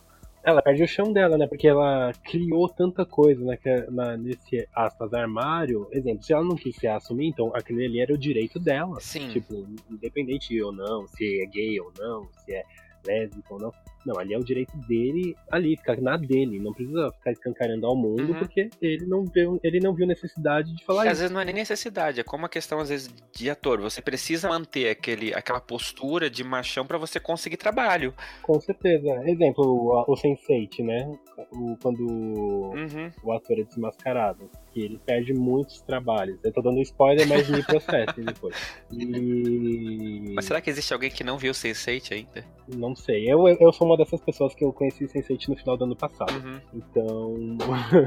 [0.44, 1.46] Ela perde o chão dela, né?
[1.46, 3.58] Porque ela criou tanta coisa né,
[3.90, 5.88] na, nesse aspas armário.
[5.90, 9.00] Exemplo, se ela não quis se assumir, então aquele ali era o direito dela.
[9.00, 9.30] Sim.
[9.30, 12.62] Tipo, independente ou não, se é gay ou não, se é
[13.06, 13.72] lésbica ou não.
[14.04, 16.58] Não, ali é o direito dele ali, ficar na dele.
[16.58, 18.38] Não precisa ficar escancarando ao mundo, uhum.
[18.38, 21.12] porque ele não, viu, ele não viu necessidade de falar é, isso.
[21.12, 23.80] Às vezes não é nem necessidade, é como a questão, às vezes, de ator.
[23.80, 28.14] Você precisa manter aquele, aquela postura de machão para você conseguir trabalho.
[28.42, 29.08] Com certeza.
[29.26, 31.18] Exemplo, o, o Sense8, né?
[31.52, 33.10] O, quando uhum.
[33.22, 34.50] o ator é desmascarado.
[34.72, 36.38] Que ele perde muitos trabalhos.
[36.42, 38.54] Eu tô dando spoiler, mas me processem depois.
[38.92, 40.32] E...
[40.34, 42.44] Mas será que existe alguém que não viu o Sense8 ainda?
[42.68, 43.30] Não sei.
[43.30, 46.32] Eu, eu sou uma dessas pessoas que eu conheci Sense8 no final do ano passado.
[46.32, 46.60] Uhum.
[46.72, 47.34] Então,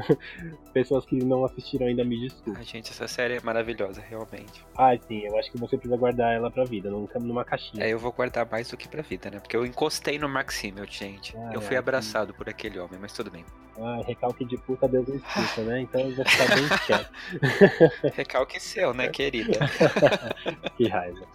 [0.72, 2.62] pessoas que não assistiram ainda me desculpem.
[2.64, 4.64] Gente, essa série é maravilhosa, realmente.
[4.76, 7.84] Ah, sim, eu acho que você precisa guardar ela pra vida, nunca numa caixinha.
[7.84, 9.38] É, eu vou guardar mais do que pra vida, né?
[9.38, 10.50] Porque eu encostei no Mark
[10.88, 11.36] gente.
[11.36, 12.38] Ah, eu fui é, abraçado sim.
[12.38, 13.44] por aquele homem, mas tudo bem.
[13.80, 15.82] Ah, recalque de puta Deus escuta, né?
[15.82, 17.10] Então eu vou ficar bem quieto.
[18.16, 19.58] recalque seu, né, querida?
[20.76, 21.26] que raiva.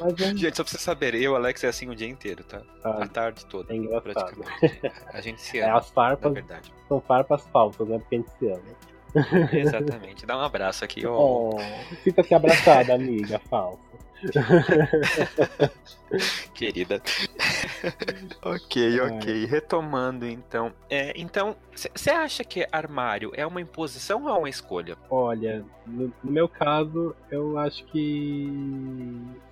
[0.00, 2.62] Mas, Gente, só pra você saber, eu Alex é assim o dia inteiro, tá?
[2.84, 3.72] A tarde toda.
[3.72, 4.12] É engraçado.
[4.36, 4.92] Praticamente.
[5.12, 5.74] A gente se é, ama.
[5.74, 6.72] É, as farpas verdade.
[6.86, 7.98] são farpas falsas, né?
[7.98, 9.48] Porque a gente se ama.
[9.52, 10.26] Exatamente.
[10.26, 11.16] Dá um abraço aqui, ó.
[11.16, 11.58] Oh,
[12.02, 13.93] Sinta-se abraçada, amiga, falsa.
[16.54, 17.02] Querida.
[18.42, 19.46] ok, ok.
[19.46, 20.72] Retomando então.
[20.88, 24.96] É, então, você acha que armário é uma imposição ou é uma escolha?
[25.10, 28.48] Olha, no, no, meu caso, eu acho que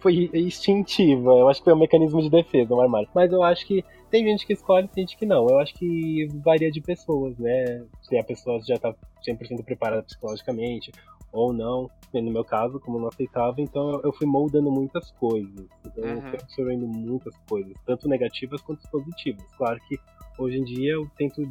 [0.00, 1.32] foi instintiva.
[1.32, 3.08] Eu acho que foi um mecanismo de defesa, um armário.
[3.14, 5.48] Mas eu acho que tem gente que escolhe, tem gente que não.
[5.48, 7.82] Eu acho que varia de pessoas, né?
[8.02, 8.94] Se a pessoa já tá
[9.26, 10.92] 100% preparada psicologicamente,
[11.32, 15.66] ou não, no meu caso, como não aceitava, então eu fui moldando muitas coisas.
[15.86, 16.16] Então uhum.
[16.16, 19.44] eu fui absorvendo muitas coisas, tanto negativas quanto positivas.
[19.56, 19.98] Claro que
[20.38, 21.42] hoje em dia eu tento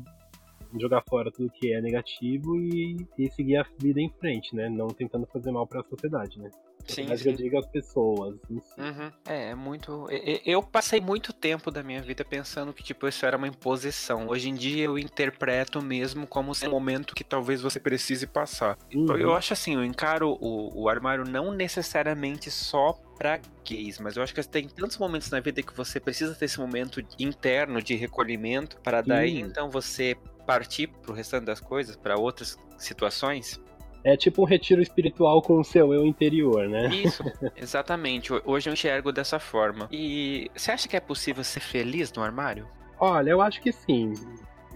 [0.80, 4.70] jogar fora tudo que é negativo e, e seguir a vida em frente, né?
[4.70, 6.50] Não tentando fazer mal para a sociedade, né?
[6.88, 8.36] Sim, mas eu digo as pessoas.
[8.50, 9.12] Uhum.
[9.26, 10.08] É, é muito.
[10.46, 14.28] Eu passei muito tempo da minha vida pensando que, tipo, isso era uma imposição.
[14.28, 18.78] Hoje em dia eu interpreto mesmo como um momento que talvez você precise passar.
[18.94, 19.16] Uhum.
[19.18, 24.24] Eu acho assim, eu encaro o, o armário não necessariamente só para gays, mas eu
[24.24, 27.94] acho que tem tantos momentos na vida que você precisa ter esse momento interno de
[27.94, 33.62] recolhimento para daí então você partir pro restante das coisas, para outras situações.
[34.04, 36.88] É tipo um retiro espiritual com o seu eu interior, né?
[36.88, 37.24] Isso,
[37.56, 38.32] exatamente.
[38.46, 39.88] Hoje eu enxergo dessa forma.
[39.92, 42.68] E você acha que é possível ser feliz no armário?
[43.00, 44.14] Olha, eu acho que sim.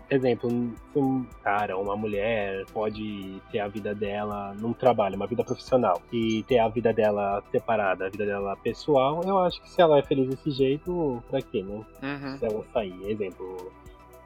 [0.10, 0.50] exemplo,
[0.96, 6.44] um cara uma mulher pode ter a vida dela num trabalho, uma vida profissional, e
[6.44, 10.04] ter a vida dela separada, a vida dela pessoal, eu acho que se ela é
[10.04, 11.84] feliz desse jeito, pra quê, né?
[12.04, 12.38] Uhum.
[12.38, 13.72] Se ela sair, exemplo,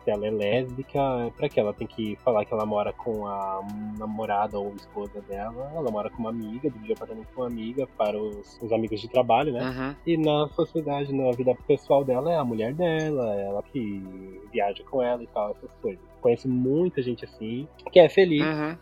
[0.09, 0.99] se ela é lésbica,
[1.37, 3.61] pra que ela tem que falar que ela mora com a
[3.97, 8.17] namorada ou esposa dela, ela mora com uma amiga, divide apartamento com uma amiga para
[8.17, 9.69] os, os amigos de trabalho, né?
[9.69, 9.95] Uhum.
[10.05, 15.01] E na sociedade, na vida pessoal dela, é a mulher dela, ela que viaja com
[15.01, 16.03] ela e tal, essas coisas.
[16.21, 18.77] Conheço muita gente assim, que é feliz, Uhum.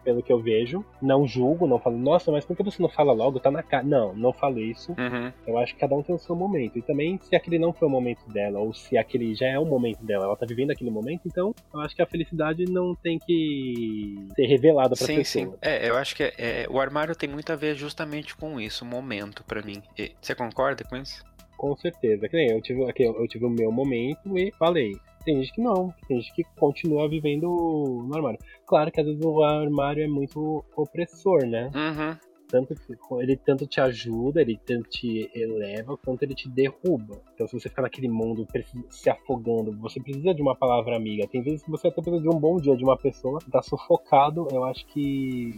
[0.00, 0.84] Pelo que eu vejo.
[1.00, 3.40] Não julgo, não falo, nossa, mas por que você não fala logo?
[3.40, 3.84] Tá na cara.
[3.84, 4.92] Não, não falo isso.
[4.92, 5.32] Uhum.
[5.46, 6.78] Eu acho que cada um tem o seu momento.
[6.78, 9.64] E também, se aquele não foi o momento dela, ou se aquele já é o
[9.64, 13.18] momento dela, ela tá vivendo aquele momento, então eu acho que a felicidade não tem
[13.18, 15.44] que ser revelada pra Sim, pessoa.
[15.46, 15.52] sim.
[15.62, 18.84] É, eu acho que é- é, o armário tem muito a ver justamente com isso,
[18.84, 19.82] o momento, pra mim.
[19.98, 21.24] E- Você concorda com isso?
[21.56, 22.26] Com certeza.
[22.32, 24.92] Eu tive, eu tive o meu momento e falei.
[25.24, 28.38] Tem gente que não, tem gente que continua vivendo no armário.
[28.66, 31.70] Claro que às vezes o armário é muito opressor, né?
[31.74, 32.16] Uhum.
[32.48, 37.20] Tanto que ele tanto te ajuda, ele tanto te eleva, quanto ele te derruba.
[37.34, 38.46] Então se você ficar naquele mundo
[38.88, 41.28] se afogando, você precisa de uma palavra amiga.
[41.28, 44.48] Tem vezes que você até precisa de um bom dia de uma pessoa, tá sufocado,
[44.50, 45.54] eu acho que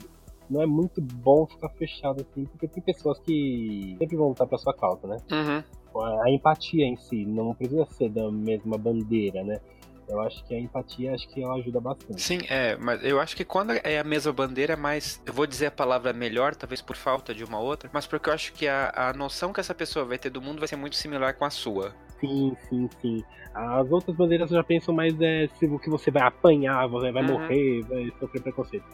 [0.52, 4.58] não é muito bom ficar fechado assim, porque tem pessoas que sempre vão lutar pra
[4.58, 5.16] sua causa, né?
[5.30, 5.62] Uhum.
[6.22, 9.60] a empatia em si não precisa ser da mesma bandeira, né?
[10.08, 12.20] Eu acho que a empatia acho que ela ajuda bastante.
[12.20, 15.22] Sim, é, mas eu acho que quando é a mesma bandeira, é mais.
[15.24, 18.34] Eu vou dizer a palavra melhor, talvez por falta de uma outra, mas porque eu
[18.34, 20.96] acho que a, a noção que essa pessoa vai ter do mundo vai ser muito
[20.96, 21.94] similar com a sua.
[22.20, 23.24] Sim, sim, sim.
[23.54, 27.10] As outras bandeiras eu já pensam mais é se o que você vai apanhar, você
[27.10, 27.28] vai Uhum.
[27.32, 28.84] morrer, vai sofrer preconceito.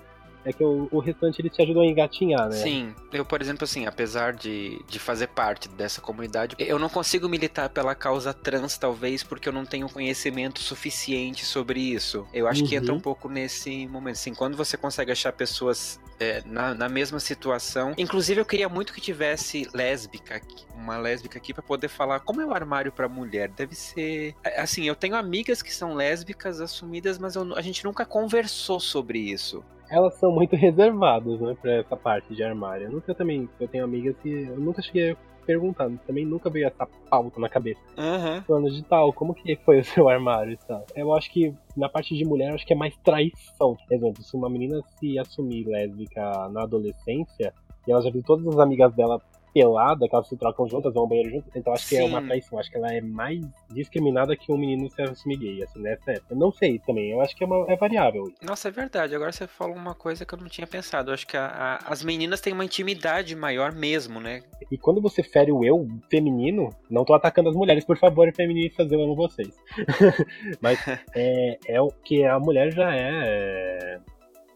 [0.48, 2.56] É que o, o restante ele te ajuda a engatinhar, né?
[2.56, 7.28] Sim, eu, por exemplo, assim, apesar de, de fazer parte dessa comunidade, eu não consigo
[7.28, 12.26] militar pela causa trans, talvez, porque eu não tenho conhecimento suficiente sobre isso.
[12.32, 12.82] Eu acho que Uhum.
[12.82, 14.14] entra um pouco nesse momento.
[14.16, 17.92] Assim, quando você consegue achar pessoas é, na, na mesma situação.
[17.98, 22.40] Inclusive, eu queria muito que tivesse lésbica, aqui, uma lésbica aqui, pra poder falar como
[22.40, 23.50] é o armário pra mulher.
[23.50, 24.34] Deve ser.
[24.42, 28.80] é, Assim, eu tenho amigas que são lésbicas assumidas, mas eu- a gente nunca conversou
[28.80, 29.62] sobre isso.
[29.90, 32.86] Elas são muito reservadas, né, pra essa parte de armário.
[32.86, 35.16] Eu nunca também, eu tenho amigas que eu nunca cheguei a
[35.46, 37.80] perguntar, também nunca veio essa pauta na cabeça.
[37.96, 38.44] Aham.
[38.46, 40.84] Falando de tal, como que foi o seu armário e tal?
[40.94, 43.74] Eu acho que na parte de mulher, eu acho que é mais traição.
[43.74, 47.54] Por exemplo, se uma menina se assumir lésbica na adolescência,
[47.86, 49.18] e ela já viu todas as amigas dela
[49.52, 52.08] pelada, que elas se trocam juntas, vão ao banheiro juntas, então acho que é Sim.
[52.08, 52.58] uma traição.
[52.58, 53.40] Acho que ela é mais
[53.70, 56.34] discriminada que um menino se assumir gay, assim, nessa época.
[56.34, 58.32] Não sei também, eu acho que é, uma, é variável.
[58.42, 59.14] Nossa, é verdade.
[59.14, 61.10] Agora você falou uma coisa que eu não tinha pensado.
[61.10, 64.42] Eu acho que a- a- as meninas têm uma intimidade maior mesmo, né?
[64.70, 68.90] E quando você fere o eu feminino, não tô atacando as mulheres, por favor, feministas,
[68.92, 69.54] eu amo vocês.
[70.60, 70.78] Mas
[71.14, 73.98] é, é o que a mulher já é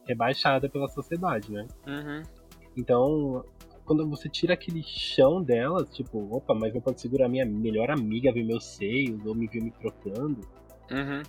[0.07, 1.67] rebaixada pela sociedade, né?
[1.87, 2.23] Uhum.
[2.77, 3.45] Então,
[3.85, 8.33] quando você tira aquele chão delas, tipo, opa, mas não pode segurar minha melhor amiga
[8.33, 10.41] ver meus seios, ou me ver me trocando.
[10.91, 11.23] Uhum.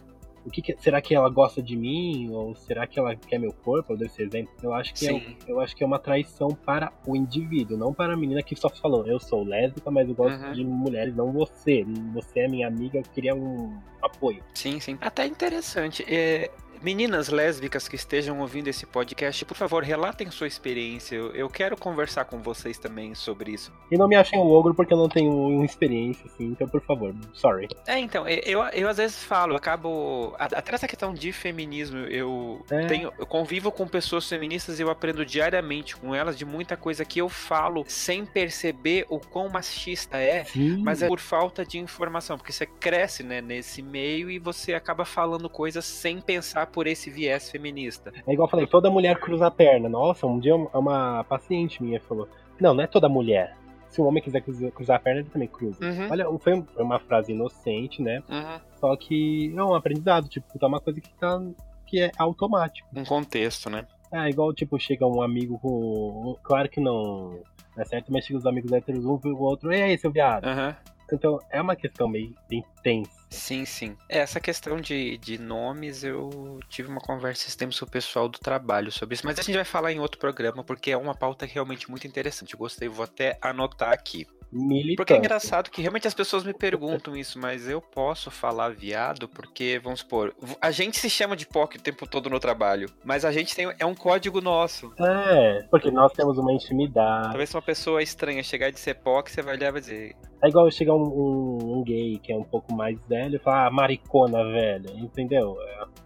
[0.45, 2.29] O que, que- será que ela gosta de mim?
[2.29, 3.93] Ou será que ela quer meu corpo?
[3.93, 4.53] Eu dei esse exemplo.
[4.61, 8.13] Eu acho que é, eu acho que é uma traição para o indivíduo, não para
[8.13, 10.51] a menina que só falou, eu sou lésbica, mas eu gosto Uhum.
[10.51, 11.85] de mulheres, não você.
[12.13, 14.43] Você é minha amiga, eu queria um apoio.
[14.53, 14.97] Sim, sim.
[14.99, 16.03] Até interessante.
[16.13, 16.51] É,
[16.83, 21.15] meninas lésbicas que estejam ouvindo esse podcast, por favor, relatem sua experiência.
[21.15, 23.71] Eu, eu quero conversar com vocês também sobre isso.
[23.89, 27.15] E não me achem um ogro porque eu não tenho experiência, assim, então por favor,
[27.33, 27.67] sorry.
[27.87, 30.35] É, então, eu, eu às vezes falo, eu acabo.
[30.37, 32.85] Até essa questão de feminismo, eu É.
[32.87, 33.11] tenho.
[33.17, 37.19] Eu convivo com pessoas feministas e eu aprendo diariamente com elas de muita coisa que
[37.19, 40.43] eu falo sem perceber o quão machista é.
[40.43, 40.81] Sim.
[40.83, 45.05] Mas é por falta de informação, porque você cresce né, nesse meio e você acaba
[45.05, 48.11] falando coisas sem pensar por esse viés feminista.
[48.27, 49.87] É igual eu falei, toda mulher cruza a perna.
[49.87, 52.27] Nossa, um dia uma, paciente minha falou:
[52.59, 53.55] Não, não é toda mulher.
[53.89, 55.77] Se um homem quiser cruzar, a perna, ele também cruza.
[55.85, 56.07] Uhum.
[56.09, 58.23] Olha, foi um- uma frase inocente, né?
[58.27, 58.59] Uhum.
[58.79, 61.39] Só que é um aprendizado, tipo, tá uma coisa que tá.
[61.85, 62.87] que é automático.
[62.95, 63.85] Um contexto, né?
[64.11, 66.35] É igual, tipo, chega um amigo com.
[66.41, 67.39] Claro que não.
[67.77, 70.45] É certo, mas chega os amigos héteros, um o outro, e aí, seu viado?
[70.45, 70.75] Aham.
[71.13, 73.11] Então, é uma questão meio bem tensa.
[73.29, 73.97] Sim, sim.
[74.09, 78.29] É, Essa questão de, de nomes, eu tive uma conversa esse tempo com o pessoal
[78.29, 81.15] do trabalho sobre isso, mas a gente vai falar em outro programa, porque é uma
[81.15, 82.53] pauta realmente muito interessante.
[82.53, 84.27] Eu gostei, vou até anotar aqui.
[84.53, 84.95] Militância.
[84.97, 89.27] Porque é engraçado que realmente as pessoas me perguntam isso, mas eu posso falar viado
[89.27, 93.25] porque, vamos supor, a gente se chama de POC o tempo todo no trabalho, mas
[93.25, 94.93] a gente tem é um código nosso.
[94.99, 97.29] É, porque nós temos uma intimidade.
[97.29, 100.15] Talvez se uma pessoa estranha chegar de ser POC, você vai olhar e vai dizer.
[100.43, 103.67] É igual chegar um, um, um, gay que é um pouco mais velho e falar,
[103.67, 105.57] ah, maricona velha, entendeu?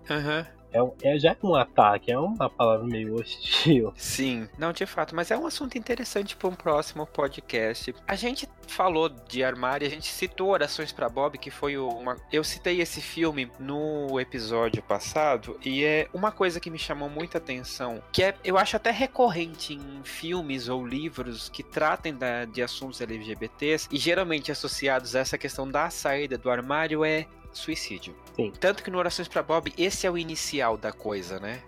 [0.10, 0.40] Aham.
[0.40, 0.58] Uhum.
[0.78, 3.94] É, é, já um ataque, é uma palavra meio hostil.
[3.96, 7.96] Sim, não de fato, mas é um assunto interessante para um próximo podcast.
[8.08, 12.18] A gente falou de armário, a gente citou Orações para Bob, que foi uma.
[12.32, 17.38] Eu citei esse filme no episódio passado, e é uma coisa que me chamou muita
[17.38, 22.62] atenção, que é, eu acho até recorrente em filmes ou livros que tratem da, de
[22.62, 27.26] assuntos LGBTs, e geralmente associados a essa questão da saída do armário, é
[27.58, 28.16] suicídio.
[28.36, 28.52] Sim.
[28.60, 31.62] Tanto que no Orações para Bob, esse é o inicial da coisa, né?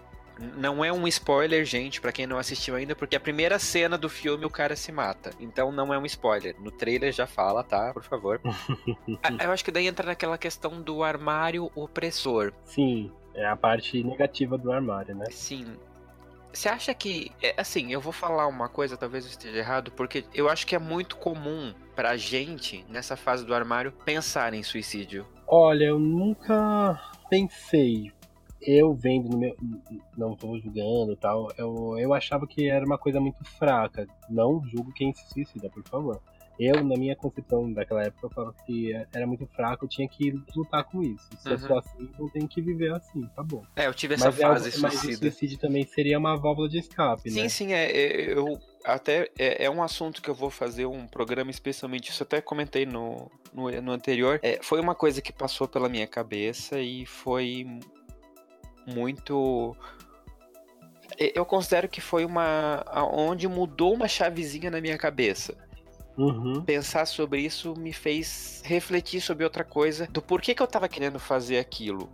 [0.56, 4.08] Não é um spoiler, gente, para quem não assistiu ainda, porque a primeira cena do
[4.08, 5.32] filme o cara se mata.
[5.40, 6.56] Então não é um spoiler.
[6.62, 7.92] No trailer já fala, tá?
[7.94, 8.40] Por favor.
[9.44, 12.54] Eu acho que daí entra naquela questão do armário opressor.
[12.64, 15.26] Sim, é a parte negativa do armário, né?
[15.30, 15.76] Sim.
[16.54, 17.32] Você acha que.
[17.42, 20.76] É, assim, eu vou falar uma coisa, talvez eu esteja errado, porque eu acho que
[20.76, 25.28] é muito comum pra gente, nessa fase do armário, pensar em suicídio.
[25.52, 28.12] Olha, eu nunca pensei.
[28.62, 29.56] Eu vendo no meu.
[30.16, 31.48] Não tô julgando tal.
[31.58, 34.06] Eu, eu achava que era uma coisa muito fraca.
[34.30, 36.22] Não julgo quem se suicida, por favor.
[36.60, 40.30] Eu, na minha concepção daquela época, eu falava que era muito fraco, eu tinha que
[40.54, 41.26] lutar com isso.
[41.38, 41.54] Se uhum.
[41.54, 43.64] eu sou assim, eu tenho que viver assim, tá bom.
[43.78, 46.80] É, eu tive essa mas fase é, Mas o suicídio também seria uma válvula de
[46.80, 47.48] escape, sim, né?
[47.48, 51.52] Sim, sim, é, eu até é, é, um assunto que eu vou fazer um programa
[51.52, 54.40] especialmente, isso até comentei no, no, no anterior.
[54.42, 57.66] É, foi uma coisa que passou pela minha cabeça e foi
[58.88, 59.76] muito.
[61.18, 62.84] Eu considero que foi uma.
[63.12, 65.56] onde mudou uma chavezinha na minha cabeça.
[66.18, 66.62] Uhum.
[66.64, 71.18] Pensar sobre isso me fez refletir sobre outra coisa, do porquê que eu tava querendo
[71.18, 72.10] fazer aquilo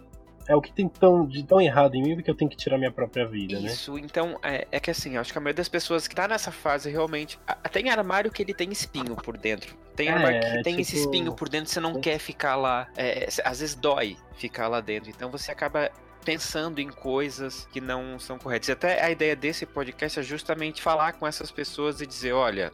[0.47, 2.77] é o que tem tão, de tão errado em mim que eu tenho que tirar
[2.77, 3.71] minha própria vida, Isso, né?
[3.71, 6.51] Isso, então, é, é, que assim, acho que a maioria das pessoas que tá nessa
[6.51, 7.39] fase realmente.
[7.71, 9.75] Tem armário que ele tem espinho por dentro.
[9.95, 10.81] Tem armário é, que tem tipo...
[10.81, 12.87] esse espinho por dentro, você não quer ficar lá.
[12.95, 15.09] É, às vezes dói ficar lá dentro.
[15.09, 15.91] Então você acaba
[16.23, 18.69] pensando em coisas que não são corretas.
[18.69, 22.71] E até a ideia desse podcast é justamente falar com essas pessoas e dizer: olha,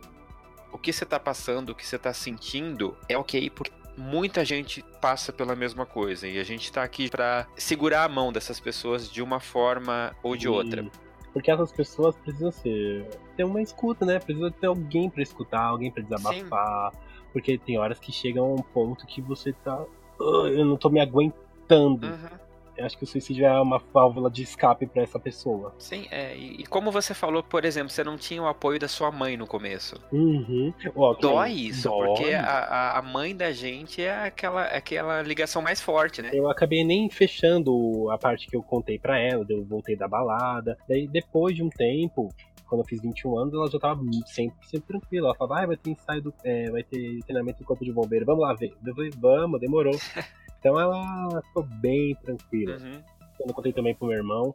[0.72, 4.84] o que você tá passando, o que você tá sentindo é ok, porque muita gente
[5.02, 9.10] passa pela mesma coisa e a gente está aqui para segurar a mão dessas pessoas
[9.12, 10.86] de uma forma ou de outra.
[11.34, 14.20] Porque essas pessoas precisam ser ter uma escuta, né?
[14.20, 16.98] Precisa ter alguém para escutar, alguém para desabafar, Sim.
[17.32, 19.82] porque tem horas que chega a um ponto que você tá,
[20.20, 22.08] eu não tô me aguentando.
[22.08, 22.51] Uhum
[22.82, 25.74] eu acho que o suicídio é uma válvula de escape para essa pessoa.
[25.78, 26.36] Sim, é.
[26.36, 29.48] E, como você falou, por exemplo, você não tinha o apoio da sua mãe no
[29.48, 29.96] começo.
[30.12, 30.74] Uhum.
[31.20, 32.08] Dói isso, Dói.
[32.08, 36.32] porque a, a mãe da gente é aquela, aquela ligação mais forte, né?
[36.34, 40.78] Eu acabei nem fechando a parte que eu contei para ela, eu voltei da balada.
[40.90, 42.30] Daí depois de um tempo,
[42.72, 45.28] quando eu fiz 21 anos, ela já tava sempre, sempre tranquila.
[45.28, 46.34] Ela falava, ah, vai ter ensaio do.
[46.41, 48.74] É, vai ter treinamento do corpo de bombeiro, vamos lá ver.
[48.86, 49.93] Eu falei, vamos, demorou.
[50.61, 52.78] Então ela ficou bem tranquila.
[52.78, 53.01] Uhum.
[53.36, 54.53] Quando eu contei também pro meu irmão,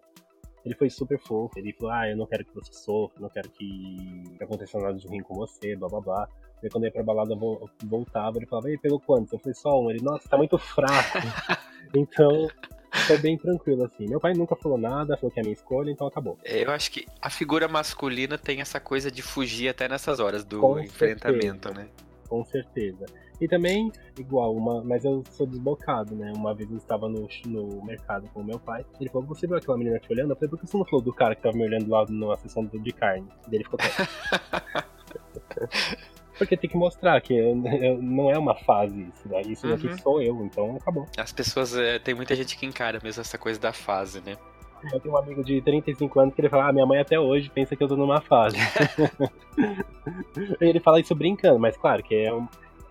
[0.65, 1.59] ele foi super fofo.
[1.59, 5.09] Ele falou: Ah, eu não quero que você sofra, não quero que aconteça nada de
[5.09, 6.29] ruim com você, blá blá blá.
[6.63, 9.33] E quando eu ia pra balada, eu voltava, ele falava: Ei, pegou quantos?
[9.33, 9.91] Eu falei: Só um.
[9.91, 11.19] Ele, nossa, tá muito fraco.
[11.93, 12.47] então,
[13.07, 14.09] foi bem tranquilo, assim.
[14.09, 16.39] Meu pai nunca falou nada, falou que é a minha escolha, então acabou.
[16.45, 20.61] Eu acho que a figura masculina tem essa coisa de fugir até nessas horas do
[20.61, 21.75] com enfrentamento, certeza.
[21.75, 21.89] né?
[22.29, 23.07] Com certeza.
[23.41, 26.33] E também, igual, uma, mas eu sou desbocado, né?
[26.35, 28.85] Uma vez eu estava no, no mercado com o meu pai.
[28.99, 30.31] Ele falou: Você viu aquela menina te olhando?
[30.31, 32.37] Eu falei: Por que você não falou do cara que estava me olhando lá na
[32.39, 33.29] sessão de carne?
[33.51, 33.79] E ele ficou
[36.39, 37.35] Porque tem que mostrar que
[38.01, 39.41] não é uma fase isso, né?
[39.43, 39.75] Isso uhum.
[39.75, 41.07] aqui sou eu, então acabou.
[41.17, 44.37] As pessoas, é, tem muita gente que encara mesmo essa coisa da fase, né?
[44.93, 47.51] Eu tenho um amigo de 35 anos que ele fala, ah, minha mãe até hoje
[47.51, 48.57] pensa que eu tô numa fase.
[50.61, 52.47] ele fala isso brincando, mas claro que é um,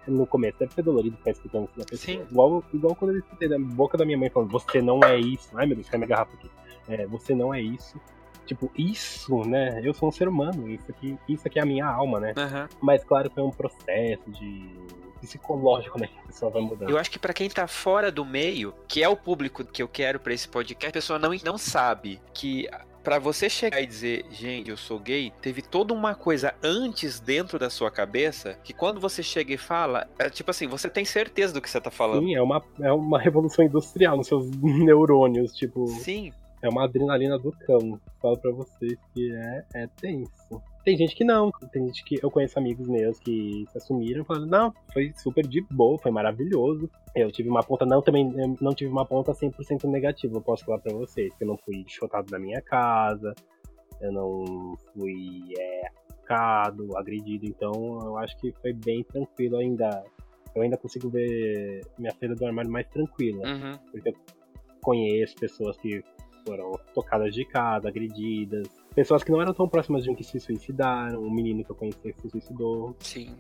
[0.08, 2.18] no começo deve ser dolorido ficar escutando isso na pessoa.
[2.18, 2.24] Sim.
[2.30, 5.50] Igual, igual quando eu escutei da boca da minha mãe falando, você não é isso.
[5.56, 6.50] Ai meu Deus, cai minha garrafa aqui.
[6.88, 8.00] É, você não é isso.
[8.46, 9.82] Tipo, isso, né?
[9.84, 12.34] Eu sou um ser humano, isso aqui, isso aqui é a minha alma, né?
[12.38, 12.68] Uhum.
[12.82, 14.70] Mas claro que é um processo de
[15.22, 16.08] psicológico, né?
[16.08, 16.90] Que a pessoa vai mudando.
[16.90, 19.88] Eu acho que para quem tá fora do meio, que é o público que eu
[19.88, 22.70] quero para esse podcast, a pessoa não, não sabe que
[23.04, 27.60] para você chegar e dizer, gente, eu sou gay, teve toda uma coisa antes dentro
[27.60, 31.54] da sua cabeça que quando você chega e fala, é tipo assim, você tem certeza
[31.54, 32.26] do que você tá falando.
[32.26, 35.86] Sim, é uma, é uma revolução industrial nos seus neurônios, tipo.
[35.88, 36.34] Sim.
[36.66, 38.00] É uma adrenalina do cão.
[38.20, 40.60] Falo pra vocês que é, é tenso.
[40.84, 44.48] Tem gente que não, tem gente que eu conheço amigos meus que se assumiram falando,
[44.48, 46.90] não, foi super de boa, foi maravilhoso.
[47.16, 50.80] Eu tive uma ponta, não também, não tive uma ponta 100% negativa, eu posso falar
[50.80, 53.34] pra vocês, que eu não fui chutado da minha casa,
[54.02, 57.72] eu não fui é, atacado, agredido, então
[58.04, 60.04] eu acho que foi bem tranquilo ainda.
[60.56, 63.78] Eu ainda consigo ver minha feira do armário mais tranquila, Uhum.
[63.92, 64.16] porque eu
[64.82, 66.04] conheço pessoas que
[66.46, 70.40] foram tocadas de casa, agredidas, pessoas que não eram tão próximas de mim que se
[70.40, 72.96] suicidaram, um menino que eu conheci que se suicidou.
[73.00, 73.36] Sim.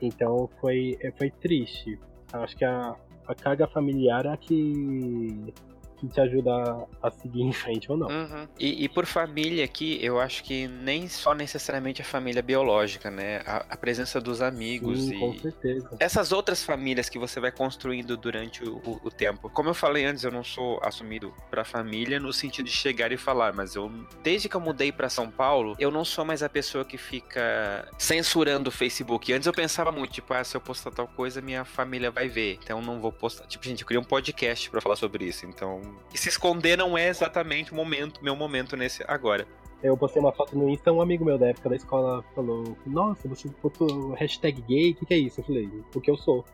[0.00, 1.98] Então foi, é, foi triste.
[2.32, 5.52] Eu acho que a, a carga familiar é a que,
[5.96, 8.08] que te ajuda a, seguir em frente ou não.
[8.08, 8.48] Uhum.
[8.58, 13.42] E, e por família aqui, eu acho que nem só necessariamente a família biológica, né?
[13.46, 15.96] A, a presença dos amigos Sim, e com certeza.
[16.00, 19.48] essas outras famílias que você vai construindo durante o, o- o tempo.
[19.50, 23.16] Como eu falei antes, eu não sou assumido pra família no sentido de chegar e
[23.16, 23.90] falar, mas eu
[24.22, 27.88] desde que eu mudei pra São Paulo, eu não sou mais a pessoa que fica
[27.98, 29.32] censurando o Facebook.
[29.32, 32.58] Antes eu pensava muito, tipo, ah, se eu postar tal coisa, minha família vai ver.
[32.62, 33.46] Então eu não vou postar.
[33.46, 35.46] Tipo, gente, eu criei um podcast pra falar sobre isso.
[35.46, 35.80] Então,
[36.12, 39.46] e se esconder não é exatamente o momento, meu momento nesse agora.
[39.82, 43.28] Eu postei uma foto no Insta, um amigo meu da época da escola falou: Nossa,
[43.28, 45.40] você botou hashtag gay, o que, que é isso?
[45.40, 46.44] Eu falei: O que eu sou.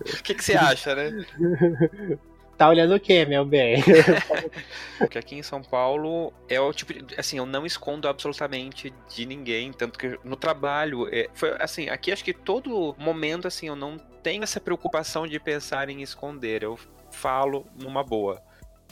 [0.00, 1.24] O que, que você acha, né?
[2.60, 3.82] Tá olhando o que, meu bem?
[4.98, 9.24] Porque aqui em São Paulo é o tipo de, assim, eu não escondo absolutamente de
[9.24, 13.76] ninguém, tanto que no trabalho, é, foi assim, aqui acho que todo momento assim, eu
[13.76, 16.78] não tenho essa preocupação de pensar em esconder, eu
[17.10, 18.40] falo numa boa.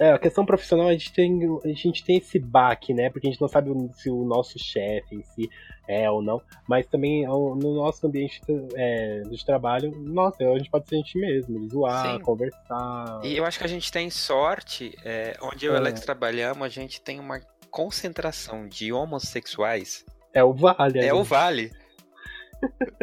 [0.00, 3.10] É, a questão profissional, a gente tem, a gente tem esse baque, né?
[3.10, 5.50] Porque a gente não sabe o- se o nosso chefe em si
[5.88, 6.40] é ou não.
[6.68, 8.40] Mas também ao- no nosso ambiente
[8.76, 12.20] é, de trabalho, nossa, a gente pode ser a gente mesmo, zoar, Sim.
[12.20, 13.20] conversar.
[13.24, 15.80] E eu acho que a gente tem sorte, é, onde eu e o É.
[15.80, 20.04] Alex trabalhamos, a gente tem uma concentração de homossexuais.
[20.32, 21.00] É o vale.
[21.00, 21.26] É o gente.
[21.28, 21.72] vale.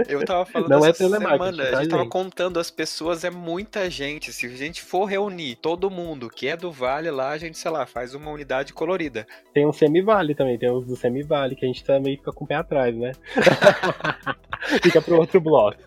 [0.08, 1.52] Eu tava falando Não é essa semana, tá, a
[1.82, 2.12] gente tava gente?
[2.12, 4.34] contando as pessoas, é muita gente.
[4.34, 7.72] Se a gente for reunir todo mundo que é do Vale lá, a gente, sei
[7.72, 9.26] lá, faz uma unidade colorida.
[9.54, 12.48] Tem um semivale também, tem os do semivale, que a gente também fica com o
[12.48, 13.14] pé atrás, né?
[14.84, 15.78] fica pro outro bloco.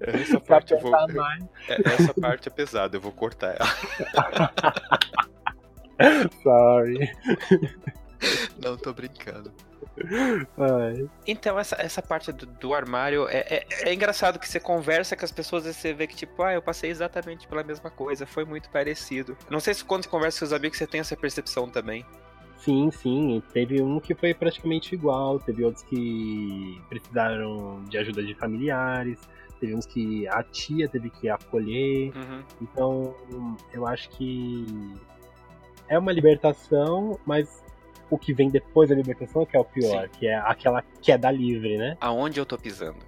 [0.00, 3.68] Essa Pra parte, vou, é- essa parte é pesada, eu vou cortar ela.
[6.42, 7.10] Sorry.
[8.62, 9.52] Não, tô brincando.
[11.26, 15.24] Então, essa, essa parte do, do armário é, é, é engraçado que você conversa com
[15.24, 18.44] as pessoas e você vê que, tipo, ah, eu passei exatamente pela mesma coisa, foi
[18.44, 19.36] muito parecido.
[19.50, 22.04] Não sei se quando você conversa com seus amigos você tem essa percepção também.
[22.58, 23.42] Sim, sim.
[23.52, 29.18] Teve um que foi praticamente igual, teve outros que precisaram de ajuda de familiares,
[29.60, 32.12] teve uns que a tia teve que acolher.
[32.16, 32.42] Uhum.
[32.60, 33.16] Então,
[33.72, 34.94] eu acho que
[35.88, 37.62] é uma libertação, mas
[38.12, 41.78] o que vem depois da libertação que é o pior, que é aquela queda livre,
[41.78, 41.96] né?
[41.98, 42.98] Aonde eu tô pisando?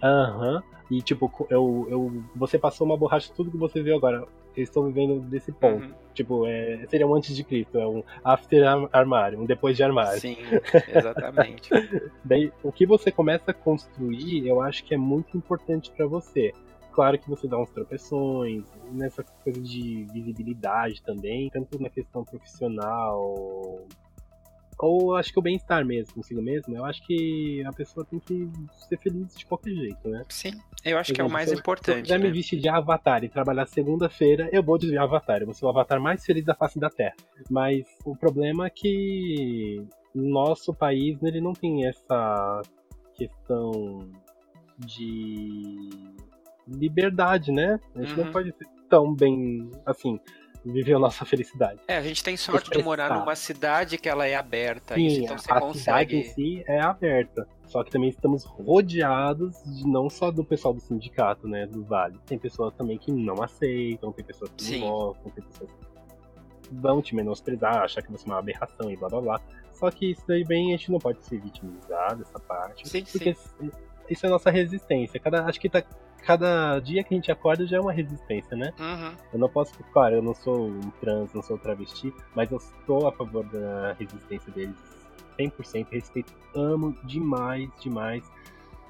[0.00, 0.62] Aham.
[0.88, 4.24] E tipo, eu, eu, você passou uma borracha tudo que você viu agora.
[4.54, 5.86] Eu estou vivendo desse ponto.
[5.86, 5.94] Uhum.
[6.14, 9.82] Tipo, é, seria um antes de Cristo, é um after ar- armário, um depois de
[9.82, 10.20] armário.
[10.20, 10.36] Sim,
[10.94, 11.70] exatamente.
[12.22, 16.52] Daí, o que você começa a construir, eu acho que é muito importante pra você.
[16.92, 23.80] Claro que você dá uns tropeções, nessa coisa de visibilidade também, tanto na questão profissional,
[24.82, 26.76] ou acho que o bem-estar mesmo, consigo mesmo.
[26.76, 28.50] Eu acho que a pessoa tem que
[28.88, 30.22] ser feliz de qualquer jeito, né?
[30.28, 30.50] Sim,
[30.84, 32.02] eu acho que é o Exemplo, mais se eu- Se eu importante.
[32.02, 32.26] quiser né?
[32.26, 35.40] me vestir de avatar e trabalhar segunda-feira, eu vou de avatar.
[35.40, 37.14] Eu vou ser o avatar mais feliz da face da Terra.
[37.48, 42.60] Mas o problema é que nosso país ele não tem essa
[43.14, 44.10] questão
[44.78, 45.90] de
[46.66, 47.78] liberdade, né?
[47.94, 48.24] A gente Uhum.
[48.24, 50.18] não pode ser tão bem assim
[50.64, 51.80] viver a nossa felicidade.
[51.88, 54.98] É, a gente tem sorte de morar numa cidade que ela é aberta.
[54.98, 56.24] isso, Sim, então você a cidade em consegue.
[56.34, 57.46] si é aberta.
[57.66, 62.18] Só que também estamos rodeados de não só do pessoal do sindicato, né, do Vale.
[62.26, 64.80] Tem pessoas também que não aceitam, tem pessoas que Sim.
[64.80, 68.96] não gostam, tem pessoas que vão te menosprezar, achar que você é uma aberração e
[68.96, 69.40] blá blá blá.
[69.72, 72.88] Só que isso daí bem, a gente não pode se vitimizar dessa parte.
[72.88, 73.34] Sim, porque
[74.08, 75.18] isso é nossa resistência.
[75.20, 75.82] Cada, acho que tá,
[76.24, 78.72] cada dia que a gente acorda já é uma resistência, né?
[78.78, 79.16] Uhum.
[79.32, 83.06] Eu não posso, claro, eu não sou um trans, não sou travesti, mas eu estou
[83.06, 84.76] a favor da resistência deles
[85.38, 85.86] 100%.
[85.90, 88.22] Respeito, amo demais, demais.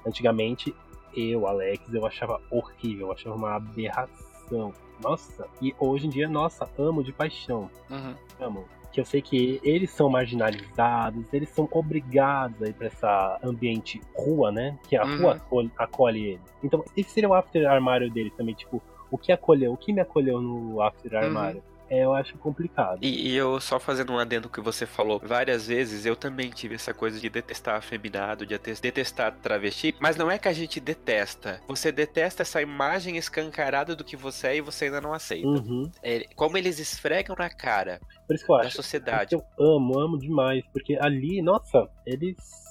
[0.05, 0.75] Antigamente,
[1.15, 4.73] eu, Alex, eu achava horrível, eu achava uma aberração.
[5.01, 7.69] Nossa, e hoje em dia, nossa, amo de paixão.
[7.89, 8.15] Uhum.
[8.39, 8.65] Amo.
[8.93, 13.99] Que eu sei que eles são marginalizados, eles são obrigados a ir pra essa ambiente
[14.15, 14.77] rua, né?
[14.87, 15.17] Que a Uhum.
[15.17, 16.53] rua acolhe, acolhe eles.
[16.63, 18.81] Então, esse seria o after armário deles também, tipo,
[19.11, 21.57] o que acolheu, o que me acolheu no after armário?
[21.59, 22.99] é, eu acho complicado.
[23.01, 26.75] E, e, eu, só fazendo um adendo que você falou várias vezes, eu também tive
[26.75, 31.61] essa coisa de detestar afeminado, de detestar travesti, mas não é que a gente detesta.
[31.67, 35.47] Você detesta essa imagem escancarada do que você é e você ainda não aceita.
[35.47, 35.91] Uhum.
[36.01, 38.75] É, como eles esfregam na cara Por isso que eu da acho.
[38.75, 39.35] sociedade.
[39.35, 42.62] Eu amo, amo demais, porque ali, nossa, eles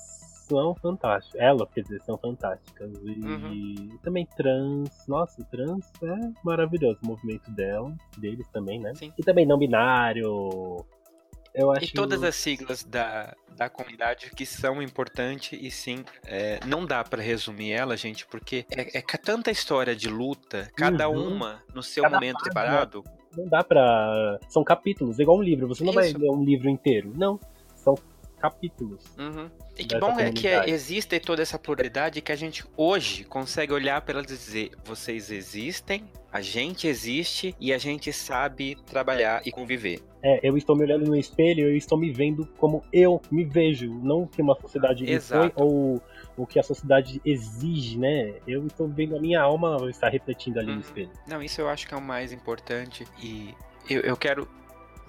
[0.56, 1.40] são fantásticos.
[1.40, 2.92] Elas, quer dizer, são fantásticas.
[3.04, 3.98] E Uhum.
[4.02, 5.06] também trans.
[5.08, 8.92] Nossa, trans é maravilhoso o movimento dela, deles também, né?
[8.94, 9.12] Sim.
[9.18, 10.84] E também não binário.
[11.54, 16.58] Eu acho E todas as siglas da, da comunidade que são importantes e sim, é,
[16.66, 21.34] não dá pra resumir ela, gente, porque é, é tanta história de luta, cada Uhum.
[21.34, 23.04] uma no seu Cada momento separado.
[23.36, 24.38] não dá pra.
[24.48, 25.68] São capítulos, igual um livro.
[25.68, 26.18] Você não vai Isso.
[26.18, 27.12] ler um livro inteiro.
[27.14, 27.38] Não.
[27.76, 27.94] São
[28.42, 29.04] capítulos.
[29.16, 29.48] Uhum.
[29.78, 30.70] E que bom é que comunidade.
[30.70, 35.30] existe toda essa pluralidade que a gente hoje consegue olhar para elas e dizer: vocês
[35.30, 40.00] existem, a gente existe e a gente sabe trabalhar e conviver.
[40.24, 43.92] É, eu estou me olhando no espelho, eu estou me vendo como eu me vejo,
[44.02, 46.00] não o que uma sociedade impõe ou
[46.36, 48.34] o que a sociedade exige, né?
[48.46, 50.74] Eu estou vendo a minha alma estar refletindo ali Uhum.
[50.76, 51.10] no espelho.
[51.28, 53.54] Não, isso eu acho que é o mais importante e
[53.88, 54.48] eu, eu quero.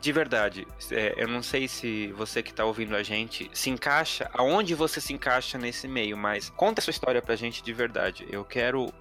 [0.03, 4.29] De verdade, é, eu não sei se você que está ouvindo a gente se encaixa,
[4.33, 8.27] aonde você se encaixa nesse meio, mas conta a sua história pra gente de verdade.
[8.29, 8.93] Eu quero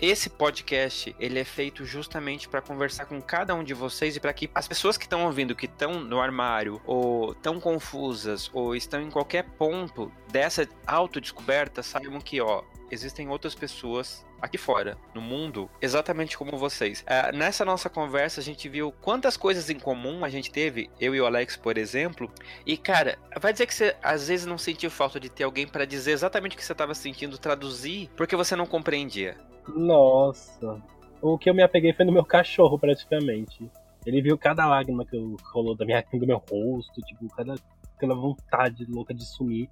[0.00, 4.32] esse podcast ele é feito justamente para conversar com cada um de vocês e para
[4.32, 9.02] que as pessoas que estão ouvindo, que estão no armário ou estão confusas ou estão
[9.02, 15.70] em qualquer ponto dessa autodescoberta saibam que ó existem outras pessoas aqui fora, no mundo,
[15.80, 17.04] exatamente como vocês.
[17.06, 21.14] Ah, nessa nossa conversa, a gente viu quantas coisas em comum a gente teve, eu
[21.14, 22.30] e o Alex, por exemplo.
[22.66, 25.86] E, cara, vai dizer que você às vezes não sentiu falta de ter alguém para
[25.86, 29.36] dizer exatamente o que você estava sentindo, traduzir, porque você não compreendia.
[29.68, 30.82] Nossa.
[31.22, 33.70] O que eu me apeguei foi no meu cachorro, praticamente.
[34.04, 35.16] Ele viu cada lágrima que
[35.52, 37.54] rolou da minha, do meu rosto, tipo, cada
[37.96, 39.70] aquela vontade louca de sumir.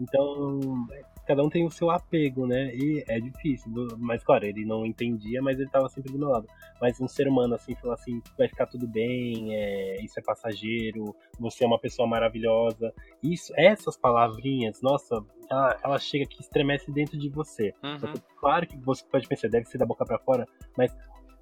[0.00, 0.86] Então,
[1.32, 2.74] cada um tem o seu apego, né?
[2.74, 3.72] E é difícil.
[3.98, 6.46] Mas, claro, ele não entendia, mas ele tava sempre do meu lado.
[6.78, 11.16] Mas um ser humano, assim, falar assim, vai ficar tudo bem, é, isso é passageiro,
[11.40, 12.92] você é uma pessoa maravilhosa.
[13.22, 17.72] Isso, essas palavrinhas, nossa, ela, ela chega que estremece dentro de você.
[17.82, 18.12] Uhum.
[18.36, 20.94] Claro que você pode pensar, deve ser da boca pra fora, mas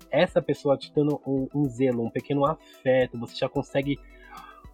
[0.09, 3.99] essa pessoa te dando um, um zelo, um pequeno afeto, você já consegue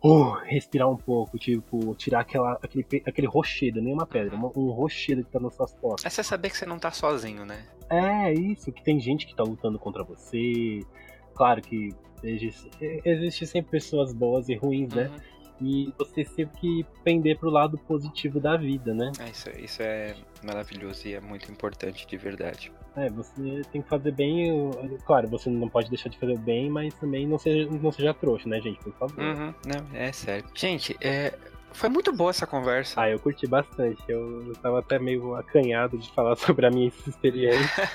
[0.03, 4.71] uh, respirar um pouco, tipo, tirar aquela, aquele, aquele rochedo, nem uma pedra, um, um
[4.71, 6.05] rochedo que tá nas suas costas.
[6.05, 7.67] É você saber que você não tá sozinho, né?
[7.89, 10.81] É isso, que tem gente que tá lutando contra você.
[11.35, 12.71] Claro que existe,
[13.05, 15.09] existe sempre pessoas boas e ruins, né?
[15.09, 15.37] Uhum.
[15.59, 19.11] E você sempre que pender pro lado positivo da vida, né?
[19.21, 22.71] É, isso, isso é maravilhoso e é muito importante de verdade.
[22.97, 24.71] É, você tem que fazer bem.
[25.05, 28.15] Claro, você não pode deixar de fazer o bem, mas também não seja, não seja
[28.15, 28.79] trouxa, né, gente?
[28.79, 29.23] Por favor.
[29.23, 29.55] Uhum.
[29.67, 30.47] Não, é sério.
[30.55, 31.35] Gente, é,
[31.73, 32.99] foi muito boa essa conversa.
[32.99, 34.03] Ah, eu curti bastante.
[34.09, 37.91] Eu, eu tava até meio acanhado de falar sobre a minha experiência.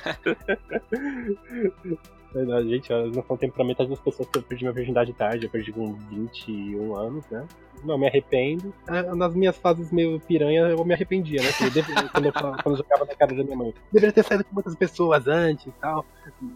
[2.67, 5.45] Gente, não pra metade das pessoas que eu perdi minha virgindade tarde.
[5.45, 7.45] Eu perdi com 21 anos, né?
[7.84, 8.73] Não me arrependo.
[8.88, 11.49] Ah, Nas minhas fases meio piranha, eu me arrependia, né?
[12.11, 13.73] Quando, eu, quando eu jogava na cara da minha mãe.
[13.91, 16.05] Deveria ter saído com muitas pessoas antes e tal.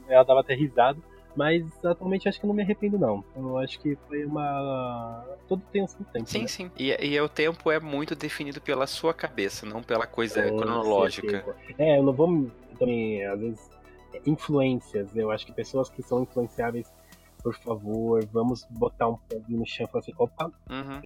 [0.07, 0.99] Ela dava até risada.
[1.35, 3.21] Mas atualmente acho que não me arrependo, não.
[3.35, 5.25] Eu acho que foi uma.
[5.49, 6.29] Tudo tem o seu tempo.
[6.29, 6.47] Sim, né?
[6.47, 6.71] sim.
[6.77, 11.43] E, e o tempo é muito definido pela sua cabeça, não pela coisa Com cronológica.
[11.43, 11.57] certeza.
[11.77, 12.49] É, eu não vou
[12.79, 13.74] também, às vezes, é,
[14.25, 15.15] influências.
[15.15, 16.91] Eu acho que pessoas que são influenciáveis,
[17.43, 21.01] por favor, vamos botar um pé no chão e falar assim, opa, Uhum.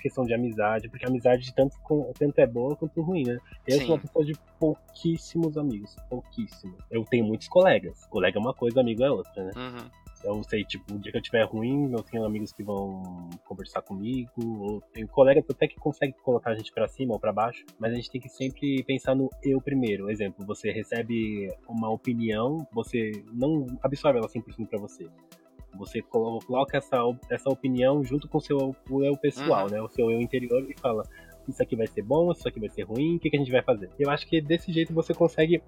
[0.00, 3.38] questão de amizade, porque a amizade tanto, com- tanto é boa quanto ruim, né?
[3.66, 3.86] Eu Sim.
[3.86, 6.76] sou uma pessoa de pouquíssimos amigos, pouquíssimos.
[6.90, 8.04] Eu tenho muitos colegas.
[8.06, 9.52] Colega é uma coisa, amigo é outra, né?
[9.56, 9.90] Uhum.
[10.24, 13.82] Eu sei, tipo, o dia que eu tiver ruim, eu tenho amigos que vão conversar
[13.82, 17.62] comigo, ou tenho colegas até que conseguem colocar a gente pra cima ou pra baixo,
[17.78, 20.10] mas a gente tem que sempre pensar no eu primeiro.
[20.10, 25.06] Exemplo, você recebe uma opinião, você não absorve ela 100% pra você.
[25.76, 26.96] Você colo- coloca essa,
[27.30, 29.70] essa opinião junto com o seu o eu pessoal, Uhum.
[29.72, 29.82] né?
[29.82, 31.02] O seu eu interior e fala:
[31.48, 33.50] Isso aqui vai ser bom, isso aqui vai ser ruim, o que, que a gente
[33.52, 33.90] vai fazer?
[33.98, 35.60] Eu acho que desse jeito você consegue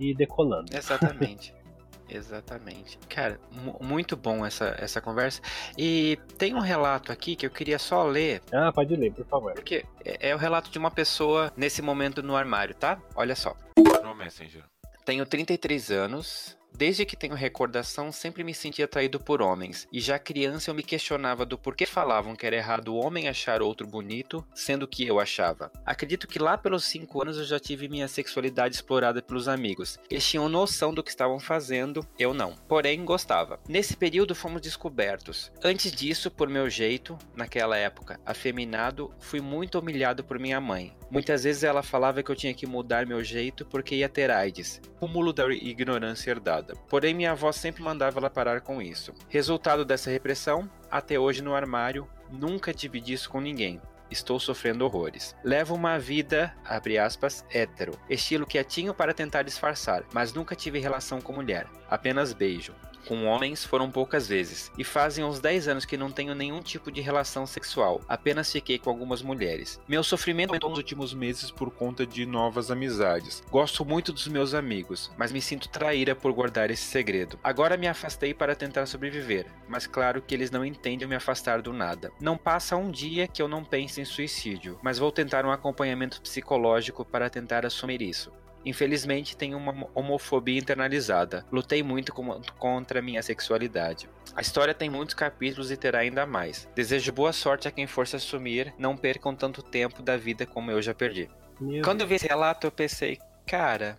[0.00, 0.74] ir decolando.
[0.74, 1.52] Exatamente.
[2.08, 2.98] Exatamente.
[3.08, 5.40] Cara, mu- muito bom essa, essa conversa.
[5.76, 9.52] E tem um relato aqui que eu queria só ler, Ah, pode ler, por favor.
[9.54, 12.98] porque é, é o relato de uma pessoa nesse momento no armário, tá?
[13.14, 13.56] Olha só.
[14.02, 14.64] No Messenger.
[15.04, 20.18] Tenho 33 anos, Desde que tenho recordação, sempre me senti atraído por homens, e já
[20.18, 24.46] criança eu me questionava do porquê falavam que era errado o homem achar outro bonito,
[24.54, 25.72] sendo que eu achava.
[25.86, 29.98] Acredito que lá pelos 5 anos eu já tive minha sexualidade explorada pelos amigos.
[30.10, 32.54] Eles tinham noção do que estavam fazendo, eu não.
[32.68, 33.58] Porém, gostava.
[33.66, 35.50] Nesse período fomos descobertos.
[35.64, 40.94] Antes disso, por meu jeito, naquela época, afeminado, fui muito humilhado por minha mãe.
[41.10, 44.80] Muitas vezes ela falava que eu tinha que mudar meu jeito porque ia ter AIDS,
[44.98, 46.65] cúmulo da ignorância herdada.
[46.88, 49.12] Porém, minha avó sempre mandava ela parar com isso.
[49.28, 53.80] Resultado dessa repressão, até hoje no armário, nunca dividi isso com ninguém.
[54.10, 55.34] Estou sofrendo horrores.
[55.42, 61.20] Levo uma vida, abre aspas, hétero, estilo quietinho para tentar disfarçar, mas nunca tive relação
[61.20, 62.72] com mulher, apenas beijo
[63.06, 66.90] com homens foram poucas vezes, e fazem uns 10 anos que não tenho nenhum tipo
[66.90, 69.80] de relação sexual, apenas fiquei com algumas mulheres.
[69.88, 73.42] Meu sofrimento aumentou nos últimos meses por conta de novas amizades.
[73.50, 77.38] Gosto muito dos meus amigos, mas me sinto traíra por guardar esse segredo.
[77.42, 81.72] Agora me afastei para tentar sobreviver, mas claro que eles não entendem me afastar do
[81.72, 82.12] nada.
[82.20, 86.20] Não passa um dia que eu não pense em suicídio, mas vou tentar um acompanhamento
[86.20, 88.32] psicológico para tentar assumir isso.
[88.66, 91.46] Infelizmente, tenho uma homofobia internalizada.
[91.52, 94.10] Lutei muito com, contra minha sexualidade.
[94.34, 96.68] A história tem muitos capítulos e terá ainda mais.
[96.74, 98.74] Desejo boa sorte a quem for se assumir.
[98.76, 101.30] Não percam tanto tempo da vida como eu já perdi.
[101.60, 103.96] Meu Quando eu vi esse relato, eu pensei, cara,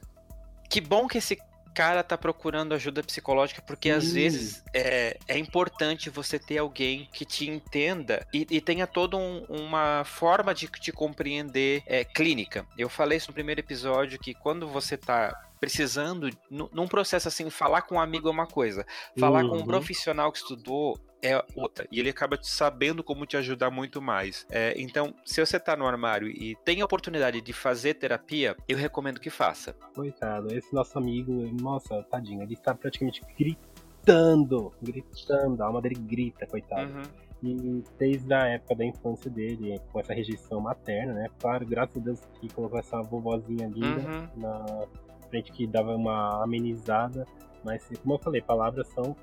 [0.70, 1.38] que bom que esse
[1.78, 7.24] cara tá procurando ajuda psicológica, porque às vezes é, é importante você ter alguém que
[7.24, 12.66] te entenda e, e tenha toda um, uma forma de te compreender é, clínica.
[12.76, 17.84] Eu falei isso no primeiro episódio que quando você tá precisando, num processo assim, falar
[17.84, 18.84] com um amigo é uma coisa,
[19.20, 19.50] falar uhum.
[19.50, 19.66] com um uhum.
[19.68, 21.88] profissional que estudou é outra.
[21.92, 24.46] E ele acaba sabendo como te ajudar muito mais.
[24.50, 28.78] É, então, se você tá no armário e tem a oportunidade de fazer terapia, eu
[28.78, 29.74] recomendo que faça.
[29.94, 36.46] Coitado, esse nosso amigo, nossa, tadinho, ele está praticamente gritando, gritando, a alma dele grita,
[36.46, 36.92] coitado.
[36.92, 37.28] Uhum.
[37.44, 41.28] E desde a época da infância dele, com essa rejeição materna, né?
[41.40, 44.30] Claro, graças a Deus que colocou essa vovozinha linda uhum.
[44.38, 44.88] na
[45.30, 47.26] frente que dava uma amenizada.
[47.64, 49.16] Mas, como eu falei, palavras são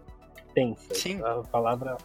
[0.54, 0.98] tensas.
[0.98, 1.20] Sim.
[1.22, 1.96] A palavra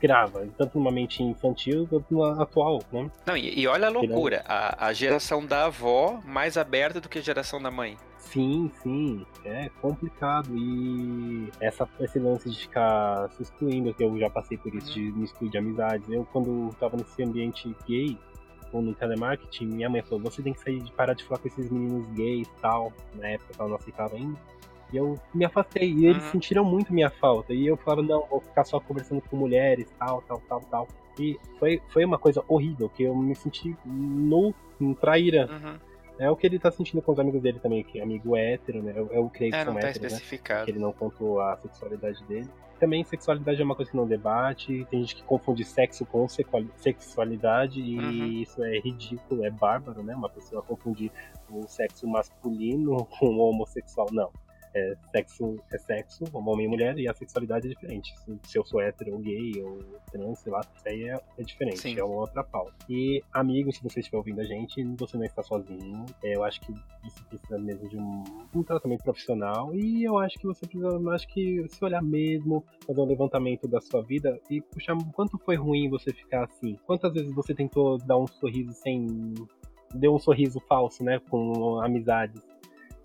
[0.00, 3.10] grava, tanto numa mente infantil quanto numa atual, né?
[3.26, 7.18] Não, e, e olha a loucura, a, a, geração da avó mais aberta do que
[7.18, 7.96] a geração da mãe.
[8.16, 14.28] Sim, sim, é complicado e essa, esse lance de ficar se excluindo, que eu já
[14.28, 16.08] passei por isso, de me excluir de amizades.
[16.08, 18.18] Eu, quando tava nesse ambiente gay,
[18.72, 21.48] ou no telemarketing, minha mãe falou, você tem que sair de parar de falar com
[21.48, 24.38] esses meninos gays e tal, na época ela não aceitava ainda.
[24.92, 25.92] E eu me afastei.
[25.92, 26.30] E eles uhum.
[26.32, 27.52] sentiram muito minha falta.
[27.52, 30.88] E eu falava, não, vou ficar só conversando com mulheres, tal, tal, tal, tal.
[31.18, 34.54] E foi, foi uma coisa horrível, que eu me senti no
[35.00, 35.48] traíra.
[35.50, 35.78] Uhum.
[36.18, 38.82] É o que ele tá sentindo com os amigos dele também, que é amigo hétero,
[38.82, 38.92] né?
[38.96, 40.64] Eu, eu creio que é, são não tá héteros, né?
[40.64, 42.48] Que ele não contou a sexualidade dele.
[42.80, 44.86] Também sexualidade é uma coisa que não debate.
[44.90, 46.26] Tem gente que confunde sexo com
[46.76, 48.26] sexualidade e uhum.
[48.26, 50.14] isso é ridículo, é bárbaro, né?
[50.14, 51.10] Uma pessoa confundir
[51.50, 54.08] o sexo masculino com o homossexual.
[54.10, 54.30] Não
[54.74, 58.14] é, sexo é sexo, homem e mulher, e a sexualidade é diferente.
[58.18, 59.78] Se, se eu sou hétero ou gay ou
[60.10, 61.98] trans, sei lá, isso aí é, é diferente, Sim.
[61.98, 62.74] é uma outra pauta.
[62.88, 66.04] E, amigos, se você estiver ouvindo a gente, você não está sozinho.
[66.22, 70.38] É, eu acho que você precisa mesmo de um, um, tratamento profissional, e eu acho
[70.38, 74.40] que você precisa, eu acho que se olhar mesmo, fazer um levantamento da sua vida
[74.50, 76.76] e puxar quanto foi ruim você ficar assim.
[76.86, 79.34] Quantas vezes você tentou dar um sorriso sem.
[79.94, 81.18] Deu um sorriso falso, né?
[81.30, 82.42] Com amizades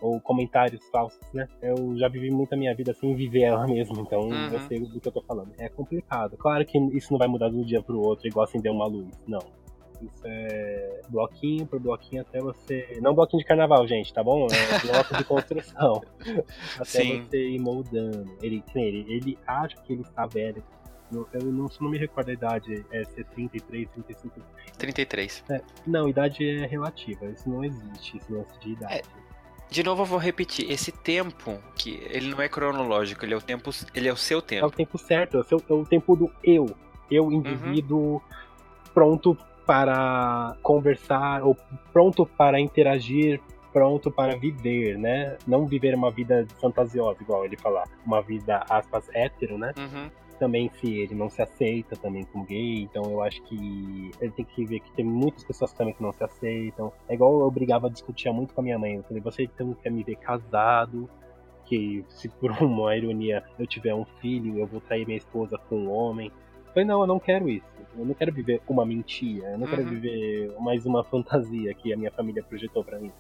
[0.04, 1.48] ou comentários falsos, né?
[1.62, 4.50] Eu já vivi muito a minha vida sem viver ela mesmo, então uhum.
[4.50, 5.54] eu sei do que eu tô falando.
[5.58, 6.36] É complicado.
[6.36, 9.08] Claro que isso não vai mudar de um dia pro outro, igual acender uma luz.
[9.26, 9.40] Não.
[10.02, 13.00] Isso é bloquinho por bloquinho até você.
[13.02, 14.46] Não bloquinho de carnaval, gente, tá bom?
[14.48, 16.02] É bloco de construção.
[16.76, 17.24] até Sim.
[17.24, 18.38] você ir moldando.
[18.42, 20.62] Ele, ele, ele acha que ele está velho.
[21.14, 24.42] Eu, eu não, não me recordo a idade, é ser 33, 35.
[24.78, 25.44] 33.
[25.50, 28.96] É, não, idade é relativa, isso não existe, esse lance de idade.
[28.96, 29.23] É
[29.70, 33.42] de novo eu vou repetir, esse tempo, que ele não é cronológico, ele é o
[33.42, 34.64] tempo, ele é o seu tempo.
[34.64, 36.76] É o tempo certo, é o, seu, é o tempo do eu.
[37.10, 38.22] Eu, indivíduo, uhum.
[38.94, 41.58] pronto para conversar, ou
[41.92, 43.40] pronto para interagir,
[43.72, 45.38] pronto para viver, né?
[45.48, 47.88] Não viver uma vida fantasiosa, igual ele falar.
[48.06, 49.74] Uma vida, aspas, hétero, né?
[49.78, 54.32] Uhum também se ele não se aceita também como gay, então eu acho que ele
[54.32, 56.92] tem que ver que tem muitas pessoas também que não se aceitam.
[57.08, 58.96] É igual eu brigava, discutia muito com a minha mãe.
[58.96, 61.10] Eu falei, você então quer me ver casado,
[61.64, 65.78] que se por uma ironia eu tiver um filho, eu vou trair minha esposa com
[65.78, 66.28] um homem.
[66.28, 67.66] Eu falei, não, eu não quero isso.
[67.98, 69.48] Eu não quero viver uma mentira.
[69.48, 69.70] Eu não uhum.
[69.70, 73.14] quero viver mais uma fantasia que a minha família projetou para mim.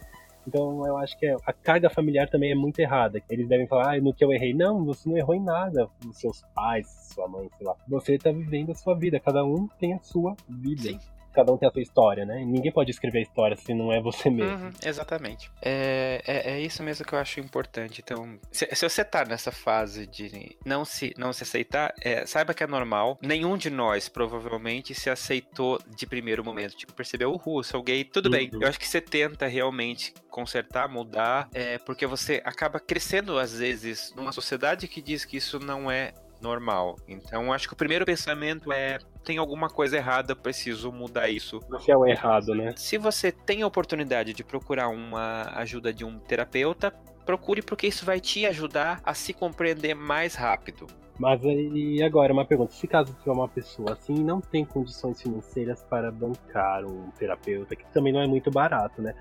[0.47, 3.21] Então eu acho que é, a carga familiar também é muito errada.
[3.29, 4.53] Eles devem falar, ah, no que eu errei.
[4.53, 5.89] Não, você não errou em nada.
[6.07, 7.75] Os seus pais, sua mãe, sei lá.
[7.87, 9.19] Você tá vivendo a sua vida.
[9.19, 10.83] Cada um tem a sua vida.
[10.83, 10.99] Sim
[11.33, 12.43] cada um tem a sua história, né?
[12.45, 14.65] Ninguém pode escrever a história se não é você mesmo.
[14.65, 15.51] Uhum, exatamente.
[15.61, 18.01] É, é, é, isso mesmo que eu acho importante.
[18.03, 22.53] Então, se, se, você tá nessa fase de não se, não se aceitar, é, saiba
[22.53, 23.17] que é normal.
[23.21, 26.75] Nenhum de nós provavelmente se aceitou de primeiro momento.
[26.75, 28.31] Tipo, percebeu, uhul, sou gay, tudo uhum.
[28.31, 28.49] bem.
[28.53, 34.13] Eu acho que você tenta realmente consertar, mudar, é, porque você acaba crescendo, às vezes,
[34.15, 36.13] numa sociedade que diz que isso não é
[36.43, 36.97] normal.
[37.07, 41.59] Então, acho que o primeiro pensamento é tem alguma coisa errada, preciso mudar isso.
[41.69, 42.73] Você é o errado, né?
[42.75, 46.93] Se você tem a oportunidade de procurar uma ajuda de um terapeuta,
[47.25, 50.85] procure porque isso vai te ajudar a se compreender mais rápido.
[51.17, 55.83] Mas aí agora uma pergunta, se caso tiver uma pessoa assim não tem condições financeiras
[55.83, 59.13] para bancar um terapeuta, que também não é muito barato, né?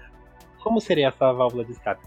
[0.63, 2.01] Como seria essa válvula de escape?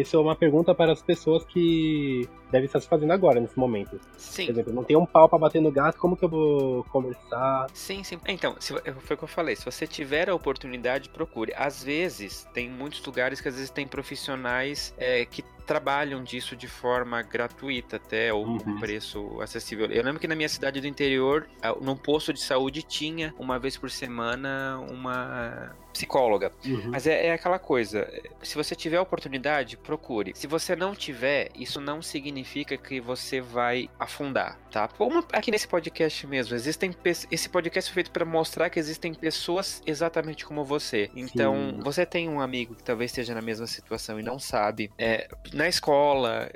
[0.00, 4.00] Isso é uma pergunta para as pessoas que devem estar se fazendo agora, nesse momento.
[4.16, 4.46] Sim.
[4.46, 7.66] Por exemplo, não tem um pau para bater no gato, como que eu vou conversar?
[7.72, 8.18] Sim, sim.
[8.26, 9.56] Então, se, foi o que eu falei.
[9.56, 11.52] Se você tiver a oportunidade, procure.
[11.56, 16.66] Às vezes, tem muitos lugares que às vezes tem profissionais é, que trabalham disso de
[16.66, 18.58] forma gratuita até, ou uhum.
[18.58, 19.84] com preço acessível.
[19.86, 21.46] Eu lembro que na minha cidade do interior,
[21.82, 26.52] num posto de saúde, tinha uma vez por semana uma psicóloga.
[26.64, 26.90] Uhum.
[26.92, 28.08] Mas é, é, aquela coisa,
[28.42, 30.32] se você tiver oportunidade, procure.
[30.34, 32.37] Se você não tiver, isso não significa
[32.78, 34.88] que você vai afundar, tá?
[34.88, 36.94] Como aqui nesse podcast mesmo, existem
[37.30, 41.10] esse podcast foi feito para mostrar que existem pessoas exatamente como você.
[41.14, 41.80] Então, Sim.
[41.80, 44.90] você tem um amigo que talvez esteja na mesma situação e não sabe.
[44.98, 46.50] É, na escola,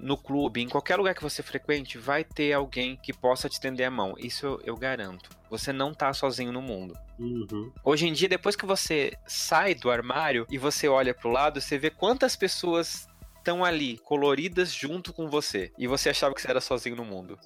[0.00, 3.86] no clube, em qualquer lugar que você frequente, vai ter alguém que possa te estender
[3.86, 4.14] a mão.
[4.18, 5.30] Isso eu garanto.
[5.50, 6.94] Você não tá sozinho no mundo.
[7.18, 7.72] Uhum.
[7.82, 11.78] Hoje em dia, depois que você sai do armário e você olha pro lado, você
[11.78, 13.07] vê quantas pessoas
[13.48, 15.72] estão ali, coloridas junto com você.
[15.78, 17.38] E você achava que você era sozinho no mundo.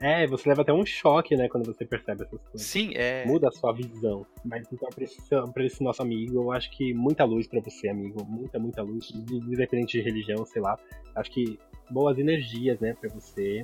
[0.00, 2.62] É, você leva até um choque, né, quando você percebe essas coisas.
[2.62, 3.24] Sim, é.
[3.26, 4.26] Muda a sua visão.
[4.44, 5.20] Mas então, pra esse,
[5.52, 8.24] pra esse nosso amigo, eu acho que muita luz para você, amigo.
[8.24, 10.78] Muita, muita luz, independente de religião, sei lá.
[11.14, 11.58] Acho que
[11.90, 13.62] boas energias, né, para você.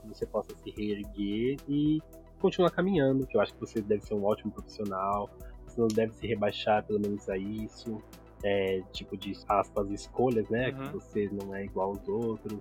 [0.00, 1.98] Que você possa se reerguer e
[2.40, 5.28] continuar caminhando, que eu acho que você deve ser um ótimo profissional,
[5.66, 8.00] você não deve se rebaixar pelo menos a isso,
[8.42, 10.86] é, tipo de aspas, escolhas, né, uhum.
[10.86, 12.58] que você não é igual aos outros,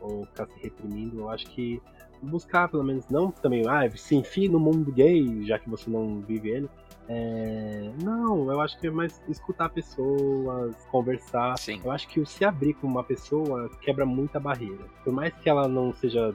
[0.00, 1.80] ou ficar se reprimindo, eu acho que
[2.22, 6.20] buscar pelo menos, não também, ah, se enfie no mundo gay, já que você não
[6.20, 6.68] vive ele,
[7.08, 7.90] é...
[8.02, 11.56] Não, eu acho que é mais escutar pessoas, conversar.
[11.58, 11.80] Sim.
[11.84, 14.84] Eu acho que o se abrir com uma pessoa quebra muita barreira.
[15.04, 16.34] Por mais que ela não seja,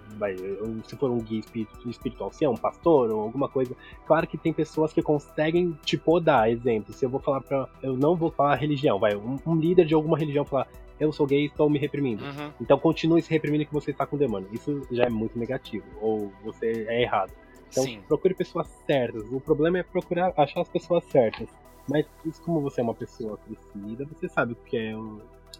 [0.85, 1.41] se for um guia
[1.85, 5.97] espiritual, se é um pastor ou alguma coisa, claro que tem pessoas que conseguem te
[5.97, 6.49] podar.
[6.49, 7.67] Exemplo, se eu vou falar pra.
[7.81, 9.15] Eu não vou falar religião, vai.
[9.15, 10.67] Um, um líder de alguma religião falar,
[10.99, 12.23] eu sou gay e estou me reprimindo.
[12.23, 12.51] Uhum.
[12.61, 14.47] Então continue se reprimindo que você está com demônio.
[14.51, 15.85] Isso já é muito negativo.
[15.99, 17.31] Ou você é errado.
[17.71, 18.01] Então Sim.
[18.07, 19.23] procure pessoas certas.
[19.31, 21.47] O problema é procurar achar as pessoas certas.
[21.87, 22.05] Mas
[22.45, 24.93] como você é uma pessoa crescida, você sabe o que é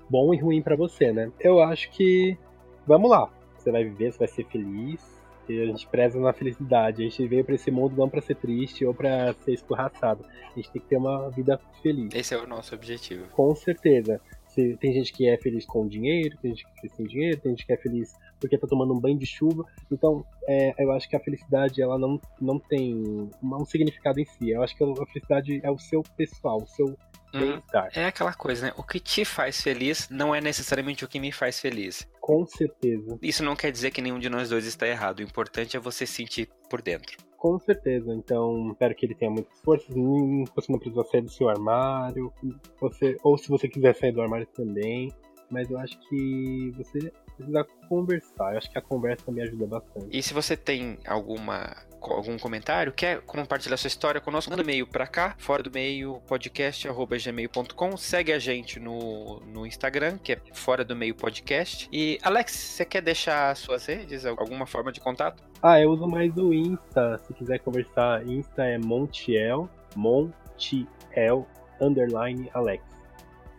[0.09, 1.31] bom e ruim para você, né?
[1.39, 2.37] Eu acho que
[2.85, 3.31] vamos lá.
[3.57, 5.19] Você vai viver, você vai ser feliz.
[5.49, 7.01] E a gente preza na felicidade.
[7.01, 10.23] A gente veio para esse mundo não para ser triste ou para ser escorraçado.
[10.51, 12.13] A gente tem que ter uma vida feliz.
[12.13, 13.25] Esse é o nosso objetivo.
[13.31, 14.21] Com certeza.
[14.53, 17.51] Tem gente que é feliz com dinheiro, tem gente que é feliz sem dinheiro, tem
[17.51, 19.63] gente que é feliz porque tá tomando um banho de chuva.
[19.89, 24.49] Então, é, eu acho que a felicidade ela não, não tem um significado em si.
[24.49, 26.97] Eu acho que a felicidade é o seu pessoal, o seu
[27.31, 27.89] bem-estar.
[27.93, 28.73] É aquela coisa, né?
[28.75, 32.07] O que te faz feliz não é necessariamente o que me faz feliz.
[32.19, 33.17] Com certeza.
[33.21, 35.19] Isso não quer dizer que nenhum de nós dois está errado.
[35.19, 37.17] O importante é você sentir por dentro.
[37.37, 38.13] Com certeza.
[38.13, 39.87] Então, espero que ele tenha muitas forças.
[39.87, 42.33] Você não precisa sair do seu armário.
[42.79, 45.13] Você, ou se você quiser sair do armário também.
[45.49, 48.53] Mas eu acho que você precisa conversar.
[48.53, 50.07] Eu acho que a conversa também ajuda bastante.
[50.11, 51.75] E se você tem alguma
[52.09, 56.19] algum comentário, quer compartilhar sua história conosco, manda um e-mail pra cá, fora do meio
[56.27, 57.95] podcast@gmail.com.
[57.97, 61.87] Segue a gente no, no Instagram, que é fora do meio podcast.
[61.91, 65.43] E Alex, você quer deixar suas redes, alguma forma de contato?
[65.61, 71.47] Ah, eu uso mais o Insta, se quiser conversar, Insta é Montiel, Montiel
[71.79, 72.90] underline Alex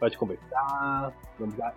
[0.03, 1.13] pode conversar,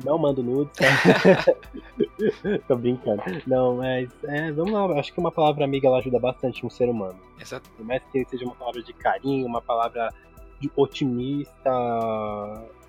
[0.04, 0.74] não mando nudes.
[2.68, 3.22] Tô brincando.
[3.46, 6.90] Não, mas é, vamos lá, acho que uma palavra amiga ela ajuda bastante um ser
[6.90, 7.20] humano.
[7.40, 7.70] Exato.
[7.78, 10.12] Por mais que seja uma palavra de carinho, uma palavra
[10.60, 11.70] de otimista.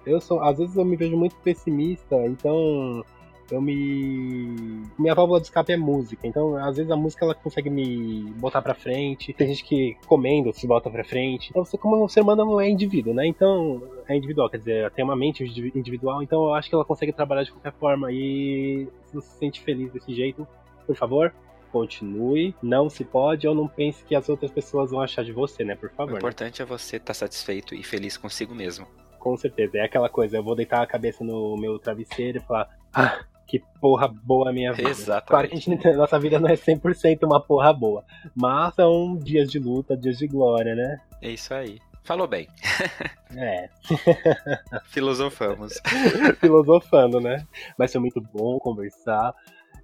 [0.06, 3.04] Eu sou, às vezes eu me vejo muito pessimista, então
[3.50, 4.82] eu me.
[4.98, 6.26] Minha válvula de escape é música.
[6.26, 9.32] Então, às vezes a música ela consegue me botar pra frente.
[9.32, 11.50] Tem gente que comendo se bota pra frente.
[11.50, 13.26] Então, você, como ser humano, é indivíduo, né?
[13.26, 15.44] Então, é individual, quer dizer, tem uma mente
[15.74, 16.22] individual.
[16.22, 18.10] Então, eu acho que ela consegue trabalhar de qualquer forma.
[18.12, 20.46] E se você se sente feliz desse jeito,
[20.86, 21.32] por favor,
[21.70, 25.64] continue, não se pode ou não pense que as outras pessoas vão achar de você,
[25.64, 25.74] né?
[25.74, 26.10] Por favor.
[26.10, 26.18] O né?
[26.18, 26.64] importante né?
[26.64, 28.86] é você estar tá satisfeito e feliz consigo mesmo.
[29.18, 29.78] Com certeza.
[29.78, 33.62] É aquela coisa, eu vou deitar a cabeça no meu travesseiro e falar, ah, que
[33.80, 34.90] porra boa a minha vida.
[34.90, 35.28] Exatamente.
[35.28, 38.04] Claro que a gente, nossa vida não é 100% uma porra boa,
[38.34, 41.00] mas são dias de luta, dias de glória, né?
[41.22, 41.78] É isso aí.
[42.02, 42.48] Falou bem.
[43.36, 43.68] É.
[44.86, 45.74] Filosofamos.
[46.40, 47.44] Filosofando, né?
[47.76, 49.34] Mas foi muito bom conversar.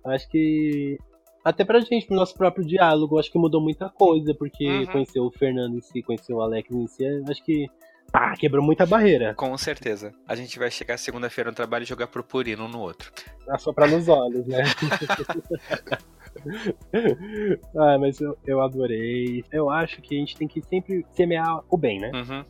[0.07, 0.97] Acho que
[1.45, 4.87] até pra gente, pro nosso próprio diálogo, acho que mudou muita coisa, porque uhum.
[4.87, 7.67] conhecer o Fernando em si, conhecer o Alex em si, acho que
[8.13, 9.35] ah, quebrou muita barreira.
[9.35, 10.13] Com certeza.
[10.29, 13.11] A gente vai chegar segunda-feira no trabalho e jogar purpurina um no outro.
[13.49, 14.63] Assoprar nos olhos, né?
[17.75, 19.43] ah, mas eu, eu adorei.
[19.51, 22.11] Eu acho que a gente tem que sempre semear o bem, né?
[22.15, 22.45] Uhum.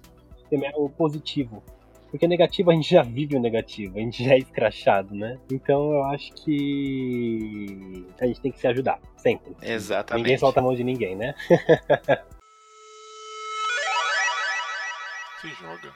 [0.49, 1.63] Semear o positivo.
[2.11, 5.39] Porque negativo a gente já vive o negativo, a gente já é escrachado, né?
[5.51, 9.57] Então eu acho que a gente tem que se ajudar, sempre.
[9.63, 10.23] Exatamente.
[10.23, 11.35] Ninguém solta a mão de ninguém, né?
[15.43, 15.93] se joga.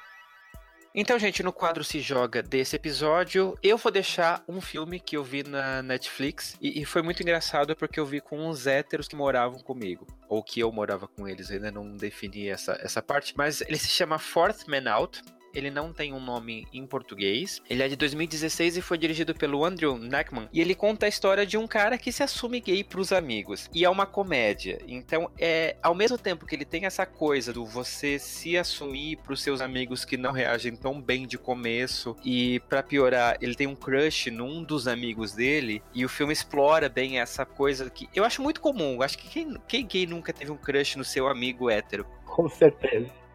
[0.93, 5.23] Então, gente, no quadro Se Joga desse episódio, eu vou deixar um filme que eu
[5.23, 9.15] vi na Netflix e, e, foi muito engraçado porque eu vi com uns héteros que
[9.15, 13.61] moravam comigo, ou que eu morava com eles, ainda não defini essa, essa parte, mas
[13.61, 15.23] ele se chama Fourth Man Out
[15.55, 17.61] ele não tem um nome em português.
[17.69, 20.49] Ele é de 2016 e foi dirigido pelo Andrew Nackman.
[20.53, 23.69] E ele conta a história de um cara que se assume gay pros amigos.
[23.73, 24.79] E é uma comédia.
[24.87, 29.43] Então, é ao mesmo tempo que ele tem essa coisa do você se assumir pros
[29.43, 32.17] seus amigos que não reagem tão bem de começo.
[32.25, 35.83] E para piorar, ele tem um crush num dos amigos dele.
[35.95, 39.03] E o filme explora bem essa coisa que eu acho muito comum.
[39.03, 42.07] Acho que quem, quem gay nunca teve um crush no seu amigo hétero?
[42.25, 43.26] Com certeza.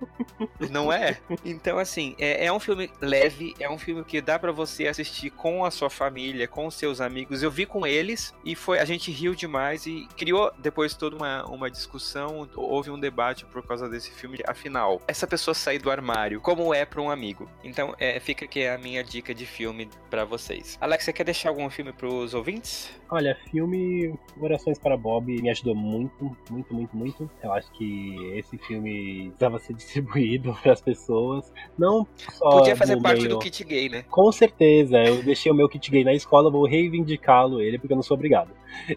[0.69, 1.17] Não é?
[1.43, 5.29] Então, assim, é, é, um filme leve, é um filme que dá para você assistir
[5.29, 7.43] com a sua família, com os seus amigos.
[7.43, 11.45] Eu vi com eles e foi a gente riu demais e criou depois toda uma,
[11.45, 14.39] uma discussão, houve um debate por causa desse filme.
[14.45, 17.49] Afinal, essa pessoa sair do armário, como é para um amigo?
[17.63, 20.77] Então, é, fica aqui a minha dica de filme para vocês.
[20.81, 22.91] Alex, você quer deixar algum filme pros ouvintes?
[23.09, 27.29] Olha, filme Orações para Bob me ajudou muito, muito, muito, muito.
[27.43, 31.51] Eu acho que esse filme precisava ser distribuído para as pessoas.
[31.77, 32.49] Não só.
[32.49, 33.35] Podia fazer parte meio...
[33.35, 34.03] do kit gay, né?
[34.09, 34.97] Com certeza.
[34.97, 38.15] Eu deixei o meu kit gay na escola, vou reivindicá-lo ele, porque eu não sou
[38.15, 38.51] obrigado.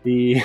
[0.05, 0.37] E.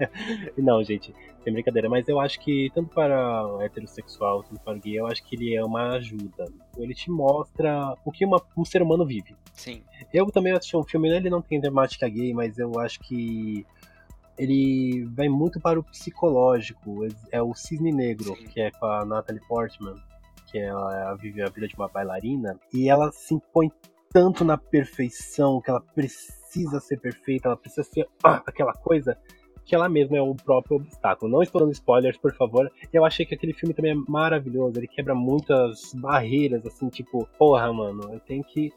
[0.56, 1.14] não, gente.
[1.42, 5.06] Sem brincadeira, mas eu acho que tanto para o heterossexual, tanto para o gay, eu
[5.06, 6.44] acho que ele é uma ajuda.
[6.76, 9.34] Ele te mostra o que uma, um ser humano vive.
[9.54, 9.82] Sim.
[10.12, 11.16] Eu também assisti um filme, né?
[11.16, 13.64] ele não tem temática gay, mas eu acho que
[14.40, 17.06] ele vai muito para o psicológico.
[17.30, 18.46] É o Cisne Negro, Sim.
[18.46, 19.96] que é com a Natalie Portman,
[20.50, 23.70] que ela vive a vida de uma bailarina, e ela se impõe
[24.10, 29.16] tanto na perfeição, que ela precisa ser perfeita, ela precisa ser ah, aquela coisa
[29.62, 31.30] que ela mesma é o próprio obstáculo.
[31.30, 32.72] Não estou dando spoilers, por favor.
[32.90, 34.80] Eu achei que aquele filme também é maravilhoso.
[34.80, 38.72] Ele quebra muitas barreiras, assim, tipo, porra, mano, eu tenho que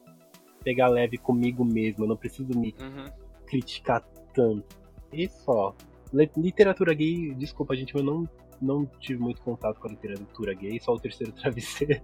[0.62, 2.04] pegar leve comigo mesmo.
[2.04, 3.10] Eu não preciso me uhum.
[3.48, 4.04] criticar
[4.34, 4.83] tanto.
[5.14, 5.76] E só.
[6.38, 8.30] Literatura gay, desculpa, gente, eu não,
[8.62, 12.02] não tive muito contato com a literatura gay, só o terceiro travesseiro.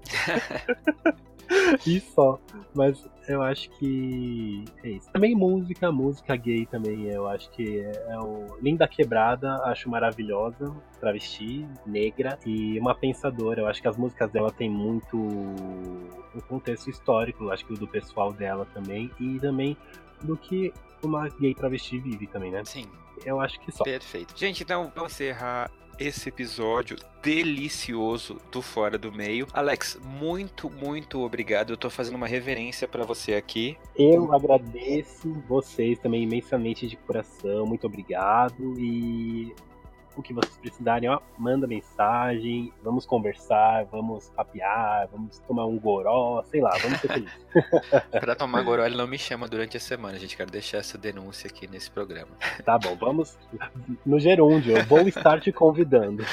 [1.85, 2.39] e só.
[2.73, 5.11] Mas eu acho que é isso.
[5.11, 10.75] Também música, música gay também, eu acho que é, é o Linda Quebrada, acho maravilhosa,
[10.99, 13.61] travesti, negra e uma pensadora.
[13.61, 17.87] Eu acho que as músicas dela tem muito um contexto histórico, acho que o do
[17.87, 19.77] pessoal dela também e também
[20.21, 20.73] do que
[21.03, 22.63] uma gay travesti vive também, né?
[22.65, 22.85] Sim.
[23.25, 23.83] Eu acho que só.
[23.83, 24.33] Perfeito.
[24.37, 29.45] Gente, então vamos encerrar esse episódio delicioso do Fora do Meio.
[29.53, 31.71] Alex, muito, muito obrigado.
[31.71, 33.77] Eu tô fazendo uma reverência para você aqui.
[33.95, 37.65] Eu agradeço vocês também imensamente de coração.
[37.65, 38.79] Muito obrigado.
[38.79, 39.53] E
[40.19, 46.43] o que vocês precisarem, ó, manda mensagem, vamos conversar, vamos papear, vamos tomar um goró,
[46.43, 47.47] sei lá, vamos ser felizes.
[48.11, 50.35] pra tomar goró, ele não me chama durante a semana, gente.
[50.35, 52.31] Quero deixar essa denúncia aqui nesse programa.
[52.63, 53.37] Tá bom, vamos
[54.05, 54.77] no gerúndio.
[54.77, 56.23] Eu vou estar te convidando.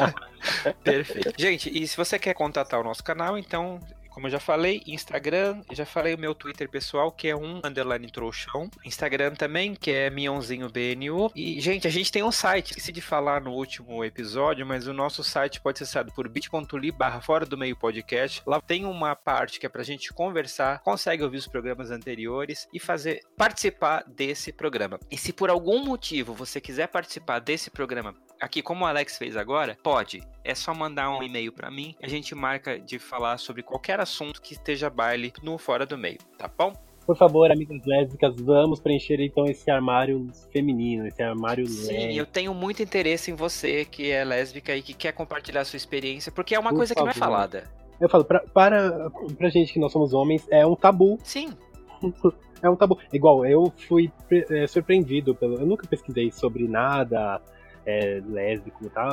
[0.84, 1.32] Perfeito.
[1.38, 3.80] Gente, e se você quer contatar o nosso canal, então
[4.16, 8.10] como eu já falei, Instagram, já falei o meu Twitter pessoal, que é um underline
[8.10, 8.70] trouxão.
[8.82, 11.30] Instagram também, que é Mionzinho BNU.
[11.36, 14.94] E, gente, a gente tem um site, esqueci de falar no último episódio, mas o
[14.94, 18.42] nosso site pode ser acessado por bit.ly barra fora do meio podcast.
[18.46, 22.80] Lá tem uma parte que é pra gente conversar, consegue ouvir os programas anteriores e
[22.80, 24.98] fazer participar desse programa.
[25.10, 29.36] E se por algum motivo você quiser participar desse programa aqui, como o Alex fez
[29.36, 30.22] agora, pode.
[30.44, 31.94] É só mandar um e-mail para mim.
[32.02, 36.18] A gente marca de falar sobre qualquer assunto que esteja baile no Fora do Meio,
[36.38, 36.72] tá bom?
[37.06, 42.18] Por favor, amigas lésbicas, vamos preencher então esse armário feminino, esse armário Sim, lésbico.
[42.18, 46.32] eu tenho muito interesse em você que é lésbica e que quer compartilhar sua experiência,
[46.32, 47.12] porque é uma Por coisa favor.
[47.12, 47.70] que não é falada.
[48.00, 51.16] Eu falo, pra, para pra gente que nós somos homens, é um tabu.
[51.22, 51.50] Sim.
[52.60, 52.98] é um tabu.
[53.12, 54.10] Igual, eu fui
[54.50, 55.54] é, surpreendido pelo.
[55.60, 57.40] Eu nunca pesquisei sobre nada
[57.86, 59.08] é, lésbico, tá?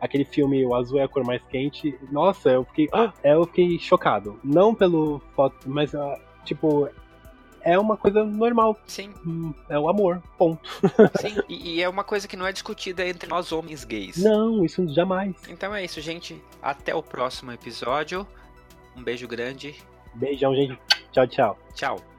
[0.00, 2.88] Aquele filme O Azul é a Cor Mais Quente, nossa, eu fiquei.
[2.92, 4.38] Ah, eu fiquei chocado.
[4.42, 6.88] Não pelo foto, mas uh, tipo,
[7.64, 8.76] é uma coisa normal.
[8.86, 9.12] Sim.
[9.24, 10.68] Hum, é o amor, ponto.
[11.20, 14.16] Sim, e, e, é uma coisa que não é discutida entre nós homens gays.
[14.16, 15.36] Não, isso jamais.
[15.48, 16.40] Então é isso, gente.
[16.60, 18.26] Até o próximo episódio.
[18.96, 19.74] Um beijo grande.
[20.14, 20.78] Beijão, gente.
[21.12, 21.58] Tchau, tchau.
[21.74, 22.11] Tchau.